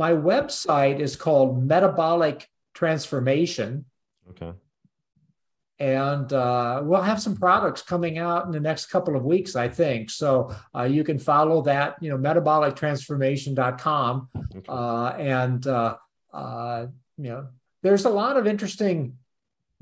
my 0.04 0.14
website 0.14 1.00
is 1.00 1.16
called 1.16 1.64
metabolic 1.64 2.50
transformation 2.74 3.86
okay 4.30 4.52
and 5.80 6.34
uh, 6.34 6.82
we'll 6.84 7.04
have 7.04 7.22
some 7.22 7.38
products 7.38 7.84
coming 7.84 8.18
out 8.18 8.46
in 8.46 8.52
the 8.52 8.60
next 8.60 8.88
couple 8.88 9.16
of 9.16 9.24
weeks 9.24 9.56
i 9.56 9.68
think 9.68 10.10
so 10.10 10.52
uh, 10.76 10.84
you 10.84 11.04
can 11.04 11.20
follow 11.20 11.62
that 11.62 11.96
you 12.02 12.10
know 12.10 12.18
metabolictransformation.com 12.18 14.28
okay. 14.56 14.66
uh, 14.68 15.10
and 15.18 15.68
uh, 15.68 15.96
uh, 16.34 16.88
you 17.18 17.30
know, 17.30 17.48
there's 17.82 18.06
a 18.06 18.10
lot 18.10 18.38
of 18.38 18.48
interesting 18.48 19.18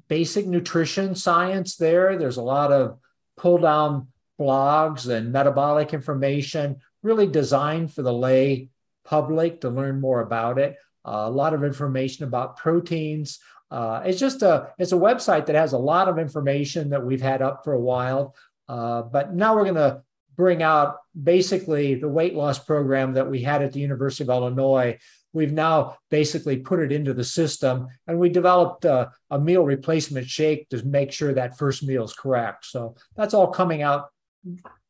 basic 0.08 0.46
nutrition 0.46 1.16
science 1.16 1.76
there. 1.76 2.18
There's 2.18 2.38
a 2.38 2.44
lot 2.44 2.72
of 2.72 3.00
pull 3.38 3.58
down 3.58 4.08
blogs 4.40 5.10
and 5.10 5.32
metabolic 5.32 5.94
information, 5.94 6.78
really 7.02 7.28
designed 7.28 7.94
for 7.94 8.02
the 8.02 8.14
lay 8.14 8.70
public 9.06 9.62
to 9.62 9.70
learn 9.70 10.02
more 10.02 10.22
about 10.22 10.58
it. 10.58 10.76
Uh, 11.06 11.24
a 11.26 11.30
lot 11.30 11.54
of 11.54 11.64
information 11.64 12.26
about 12.26 12.58
proteins. 12.58 13.40
Uh, 13.72 14.02
it's 14.06 14.20
just 14.20 14.42
a 14.42 14.70
it's 14.78 14.92
a 14.92 14.98
website 14.98 15.46
that 15.46 15.56
has 15.56 15.74
a 15.74 15.78
lot 15.78 16.08
of 16.08 16.20
information 16.20 16.90
that 16.90 17.04
we've 17.04 17.22
had 17.22 17.42
up 17.42 17.64
for 17.64 17.74
a 17.74 17.80
while. 17.80 18.36
Uh, 18.68 19.02
but 19.04 19.34
now 19.34 19.56
we're 19.56 19.64
going 19.64 19.76
to 19.76 20.02
bring 20.36 20.62
out 20.62 20.98
basically 21.22 21.96
the 21.96 22.10
weight 22.10 22.34
loss 22.34 22.60
program 22.60 23.14
that 23.14 23.30
we 23.30 23.42
had 23.42 23.62
at 23.62 23.72
the 23.72 23.80
University 23.80 24.24
of 24.24 24.30
Illinois 24.30 24.98
we've 25.36 25.52
now 25.52 25.98
basically 26.10 26.58
put 26.58 26.80
it 26.80 26.92
into 26.92 27.14
the 27.14 27.24
system 27.24 27.88
and 28.08 28.18
we 28.18 28.30
developed 28.30 28.86
a, 28.86 29.12
a, 29.30 29.38
meal 29.38 29.64
replacement 29.64 30.28
shake 30.28 30.68
to 30.70 30.84
make 30.86 31.12
sure 31.12 31.34
that 31.34 31.58
first 31.58 31.84
meal 31.84 32.04
is 32.04 32.14
correct 32.14 32.66
so 32.66 32.96
that's 33.16 33.34
all 33.34 33.48
coming 33.48 33.84
out 33.84 34.10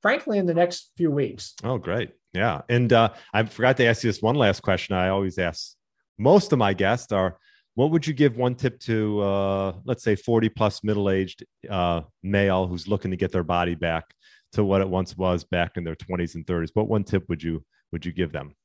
frankly 0.02 0.38
in 0.38 0.46
the 0.46 0.54
next 0.54 0.92
few 0.96 1.12
weeks 1.12 1.56
oh 1.64 1.78
great 1.78 2.12
yeah 2.36 2.62
and 2.70 2.94
uh, 2.94 3.10
i 3.34 3.44
forgot 3.44 3.78
to 3.78 3.86
ask 3.86 4.04
you 4.04 4.10
this 4.10 4.22
one 4.22 4.36
last 4.36 4.62
question 4.62 4.96
i 4.96 5.10
always 5.10 5.38
ask 5.38 5.76
most 6.18 6.54
of 6.54 6.60
my 6.60 6.74
guests 6.74 7.12
are 7.12 7.38
what 7.76 7.92
would 7.92 8.08
you 8.08 8.14
give 8.14 8.38
one 8.38 8.56
tip 8.56 8.80
to 8.80 9.20
uh, 9.22 9.74
let's 9.84 10.04
say 10.04 10.16
40 10.16 10.50
plus 10.50 10.84
middle-aged 10.84 11.46
uh, 11.70 12.02
male 12.24 12.68
who's 12.68 12.88
looking 12.88 13.12
to 13.12 13.18
get 13.18 13.32
their 13.32 13.44
body 13.44 13.76
back 13.76 14.14
to 14.54 14.64
what 14.64 14.82
it 14.82 14.88
once 14.88 15.18
was 15.18 15.44
back 15.44 15.76
in 15.76 15.84
their 15.84 15.96
20s 15.96 16.36
and 16.36 16.46
30s 16.46 16.70
what 16.74 16.88
one 16.88 17.04
tip 17.04 17.28
would 17.30 17.42
you 17.42 17.64
would 17.92 18.06
you 18.06 18.12
give 18.12 18.32
them 18.32 18.56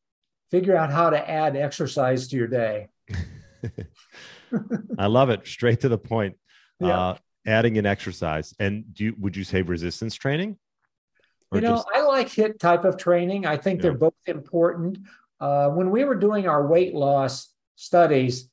figure 0.51 0.77
out 0.77 0.91
how 0.91 1.11
to 1.11 1.31
add 1.31 1.57
exercise 1.57 2.29
to 2.29 2.37
your 2.37 2.49
day. 2.49 2.89
I 4.99 5.07
love 5.07 5.31
it. 5.31 5.47
Straight 5.47 5.81
to 5.81 5.89
the 5.89 5.99
point. 5.99 6.37
Yeah. 6.81 6.99
Uh, 6.99 7.17
adding 7.47 7.79
an 7.79 7.87
exercise. 7.87 8.55
And 8.59 8.93
do 8.93 9.05
you, 9.05 9.15
would 9.19 9.37
you 9.37 9.45
say 9.45 9.63
resistance 9.63 10.15
training? 10.15 10.59
You 11.53 11.61
know, 11.61 11.77
just... 11.77 11.89
I 11.95 12.03
like 12.03 12.29
HIT 12.29 12.59
type 12.59 12.85
of 12.85 12.97
training. 12.97 13.47
I 13.47 13.57
think 13.57 13.79
yeah. 13.79 13.83
they're 13.83 13.99
both 13.99 14.15
important. 14.27 14.99
Uh, 15.41 15.71
when 15.71 15.91
we 15.91 16.05
were 16.05 16.15
doing 16.15 16.47
our 16.47 16.67
weight 16.67 16.95
loss 16.95 17.53
studies, 17.77 18.49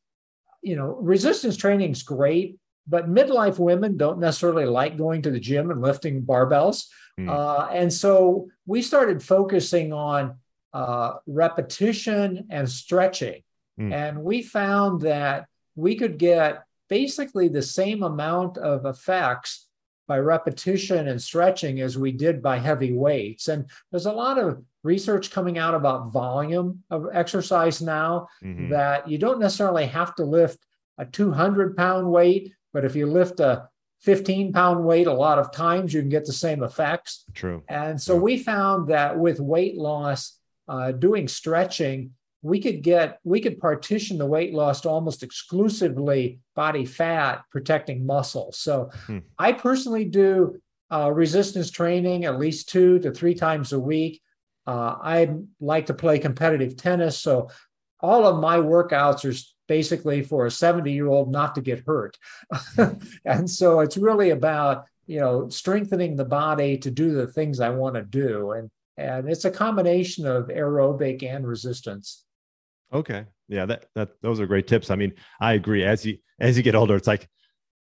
you 0.62 0.76
know, 0.76 0.98
resistance 1.00 1.58
training 1.58 1.92
is 1.92 2.04
great, 2.04 2.58
but 2.88 3.10
midlife 3.10 3.60
women 3.60 3.98
don't 3.98 4.20
necessarily 4.20 4.66
like 4.66 4.98
going 4.98 5.22
to 5.22 5.32
the 5.32 5.40
gym 5.40 5.70
and 5.72 5.82
lifting 5.82 6.24
barbells. 6.24 6.88
Mm. 7.20 7.30
Uh, 7.30 7.68
and 7.72 7.92
so 7.92 8.48
we 8.66 8.82
started 8.82 9.22
focusing 9.22 9.92
on 9.94 10.38
uh, 10.74 11.16
repetition 11.26 12.48
and 12.50 12.70
stretching. 12.70 13.44
Mm. 13.80 13.94
And 13.94 14.24
we 14.24 14.42
found 14.42 15.02
that 15.02 15.48
we 15.76 15.96
could 15.96 16.18
get 16.18 16.64
basically 16.90 17.48
the 17.48 17.62
same 17.62 18.04
amount 18.04 18.58
of 18.58 18.86
effects 18.86 19.67
by 20.08 20.20
repetition 20.20 21.10
and 21.10 21.22
stretching 21.22 21.82
as 21.82 21.98
we 21.98 22.12
did 22.12 22.42
by 22.42 22.58
heavy 22.58 22.94
weights. 22.94 23.50
And 23.50 23.70
there's 23.92 24.06
a 24.06 24.12
lot 24.12 24.38
of 24.38 24.64
research 24.84 25.32
coming 25.32 25.58
out 25.58 25.76
about 25.76 26.12
volume 26.12 26.84
of 26.90 27.08
exercise 27.14 27.82
now 27.82 28.28
mm-hmm. 28.44 28.70
that 28.70 29.08
you 29.10 29.18
don't 29.18 29.40
necessarily 29.40 29.86
have 29.86 30.16
to 30.16 30.24
lift 30.24 30.60
a 30.98 31.06
200 31.06 31.76
pound 31.76 32.10
weight, 32.10 32.54
but 32.74 32.86
if 32.86 32.96
you 32.96 33.06
lift 33.06 33.40
a 33.40 33.68
15 34.02 34.54
pound 34.54 34.84
weight 34.86 35.08
a 35.08 35.14
lot 35.14 35.40
of 35.40 35.52
times, 35.52 35.94
you 35.94 36.02
can 36.02 36.10
get 36.10 36.26
the 36.26 36.34
same 36.34 36.64
effects. 36.64 37.26
True. 37.34 37.64
And 37.68 38.00
so 38.02 38.14
yeah. 38.14 38.20
we 38.22 38.38
found 38.38 38.90
that 38.90 39.18
with 39.18 39.40
weight 39.40 39.76
loss, 39.76 40.38
uh, 40.68 40.92
doing 40.92 41.28
stretching, 41.28 42.12
we 42.48 42.60
could 42.60 42.82
get 42.82 43.20
we 43.24 43.40
could 43.40 43.60
partition 43.60 44.18
the 44.18 44.26
weight 44.26 44.54
loss 44.54 44.82
to 44.82 44.90
almost 44.90 45.24
exclusively 45.24 46.40
body 46.56 46.86
fat, 46.86 47.44
protecting 47.52 48.06
muscle. 48.06 48.52
So 48.52 48.90
hmm. 49.06 49.20
I 49.38 49.54
personally 49.54 50.06
do 50.06 50.60
uh, 50.92 51.12
resistance 51.12 51.70
training 51.70 52.26
at 52.26 52.40
least 52.40 52.70
two 52.70 53.00
to 53.00 53.12
three 53.12 53.36
times 53.36 53.74
a 53.74 53.80
week. 53.80 54.22
Uh, 54.66 54.96
I 55.02 55.36
like 55.60 55.86
to 55.88 55.94
play 55.94 56.20
competitive 56.20 56.76
tennis, 56.76 57.18
so 57.18 57.50
all 58.00 58.26
of 58.26 58.40
my 58.40 58.58
workouts 58.58 59.26
are 59.26 59.38
basically 59.68 60.22
for 60.24 60.46
a 60.46 60.52
70 60.52 60.92
year 60.92 61.08
old 61.08 61.32
not 61.32 61.56
to 61.56 61.62
get 61.62 61.84
hurt. 61.86 62.18
and 63.26 63.50
so 63.50 63.82
it's 63.82 63.98
really 63.98 64.30
about 64.30 64.86
you 65.08 65.22
know, 65.22 65.48
strengthening 65.50 66.16
the 66.16 66.26
body 66.26 66.78
to 66.78 66.92
do 66.92 67.14
the 67.14 67.28
things 67.28 67.60
I 67.60 67.70
want 67.70 67.96
to 67.96 68.04
do. 68.04 68.52
And 68.52 68.70
and 68.98 69.30
it's 69.30 69.46
a 69.46 69.52
combination 69.52 70.26
of 70.26 70.48
aerobic 70.48 71.24
and 71.24 71.48
resistance. 71.48 72.26
Okay. 72.94 73.26
Yeah, 73.48 73.66
that 73.66 73.86
that 73.96 74.10
those 74.22 74.40
are 74.40 74.48
great 74.48 74.68
tips. 74.68 74.90
I 74.92 74.96
mean, 74.96 75.14
I 75.40 75.54
agree. 75.54 75.84
As 75.84 76.06
you 76.06 76.18
as 76.40 76.58
you 76.58 76.64
get 76.64 76.76
older, 76.76 76.96
it's 76.96 77.08
like, 77.08 77.28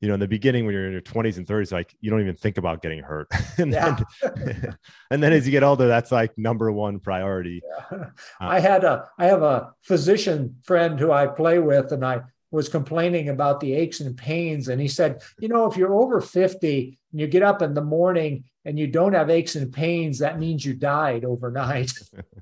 you 0.01 0.09
know, 0.09 0.15
in 0.15 0.21
the 0.21 0.29
beginning 0.29 0.67
when 0.67 0.75
you're 0.75 0.87
in 0.87 0.93
your 0.93 1.01
20s 1.01 1.39
and 1.39 1.47
30s, 1.47 1.73
like 1.73 1.95
you 2.01 2.11
don't 2.11 2.21
even 2.21 2.37
think 2.37 2.59
about 2.59 2.83
getting 2.83 3.03
hurt. 3.03 3.29
and 3.59 3.73
yeah. 3.73 3.97
then 4.23 4.77
and 5.11 5.23
then 5.23 5.33
as 5.33 5.47
you 5.47 5.51
get 5.51 5.63
older, 5.63 5.87
that's 5.87 6.13
like 6.13 6.37
number 6.37 6.71
one 6.71 7.01
priority. 7.01 7.63
Yeah. 7.67 7.99
Uh, 7.99 8.07
I 8.41 8.61
had 8.61 8.85
a 8.85 9.09
I 9.19 9.27
have 9.27 9.43
a 9.43 9.73
physician 9.83 10.57
friend 10.65 10.99
who 11.01 11.13
I 11.13 11.27
play 11.27 11.59
with, 11.59 11.93
and 11.93 12.05
I 12.05 12.23
was 12.55 12.69
complaining 12.69 13.29
about 13.29 13.59
the 13.61 13.75
aches 13.75 14.01
and 14.01 14.17
pains. 14.17 14.69
And 14.69 14.81
he 14.81 14.87
said, 14.87 15.23
you 15.41 15.49
know, 15.49 15.67
if 15.67 15.77
you're 15.77 15.95
over 15.95 16.21
50 16.21 16.99
and 17.11 17.21
you 17.21 17.27
get 17.27 17.43
up 17.43 17.63
in 17.63 17.75
the 17.75 17.83
morning 17.83 18.45
and 18.65 18.79
you 18.79 18.87
don't 18.87 19.13
have 19.13 19.29
aches 19.29 19.57
and 19.57 19.73
pains, 19.73 20.21
that 20.21 20.39
means 20.39 20.65
you 20.65 20.73
died 20.73 21.25
overnight. 21.25 21.93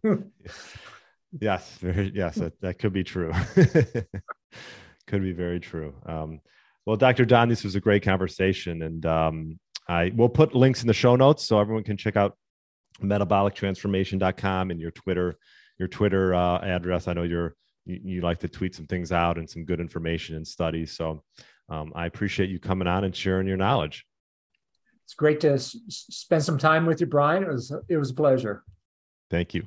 yes, 1.40 1.76
very, 1.78 2.12
yes, 2.14 2.36
that, 2.36 2.60
that 2.60 2.78
could 2.78 2.92
be 2.92 3.04
true. 3.04 3.32
could 5.06 5.22
be 5.22 5.32
very 5.32 5.60
true. 5.60 5.94
Um, 6.06 6.40
well, 6.86 6.96
Dr. 6.96 7.24
Don, 7.24 7.48
this 7.48 7.64
was 7.64 7.74
a 7.74 7.80
great 7.80 8.02
conversation. 8.02 8.82
And 8.82 9.06
um, 9.06 9.58
I 9.88 10.12
will 10.14 10.28
put 10.28 10.54
links 10.54 10.82
in 10.82 10.88
the 10.88 10.94
show 10.94 11.16
notes 11.16 11.44
so 11.44 11.60
everyone 11.60 11.84
can 11.84 11.96
check 11.96 12.16
out 12.16 12.36
metabolictransformation.com 13.00 14.70
and 14.70 14.80
your 14.80 14.90
Twitter, 14.90 15.36
your 15.78 15.88
Twitter 15.88 16.34
uh, 16.34 16.58
address. 16.58 17.08
I 17.08 17.12
know 17.12 17.22
you're 17.22 17.54
you, 17.84 18.00
you, 18.04 18.20
like 18.20 18.38
to 18.40 18.48
tweet 18.48 18.74
some 18.74 18.86
things 18.86 19.10
out 19.12 19.38
and 19.38 19.48
some 19.48 19.64
good 19.64 19.80
information 19.80 20.36
and 20.36 20.46
studies. 20.46 20.92
So 20.96 21.24
um, 21.68 21.92
I 21.94 22.06
appreciate 22.06 22.50
you 22.50 22.58
coming 22.58 22.86
on 22.86 23.04
and 23.04 23.14
sharing 23.14 23.46
your 23.46 23.56
knowledge. 23.56 24.06
It's 25.04 25.14
great 25.14 25.40
to 25.40 25.54
s- 25.54 25.76
spend 25.88 26.44
some 26.44 26.58
time 26.58 26.86
with 26.86 27.00
you, 27.00 27.06
Brian. 27.06 27.42
It 27.42 27.48
was 27.48 27.74
it 27.88 27.96
was 27.96 28.10
a 28.10 28.14
pleasure. 28.14 28.62
Thank 29.30 29.54
you. 29.54 29.66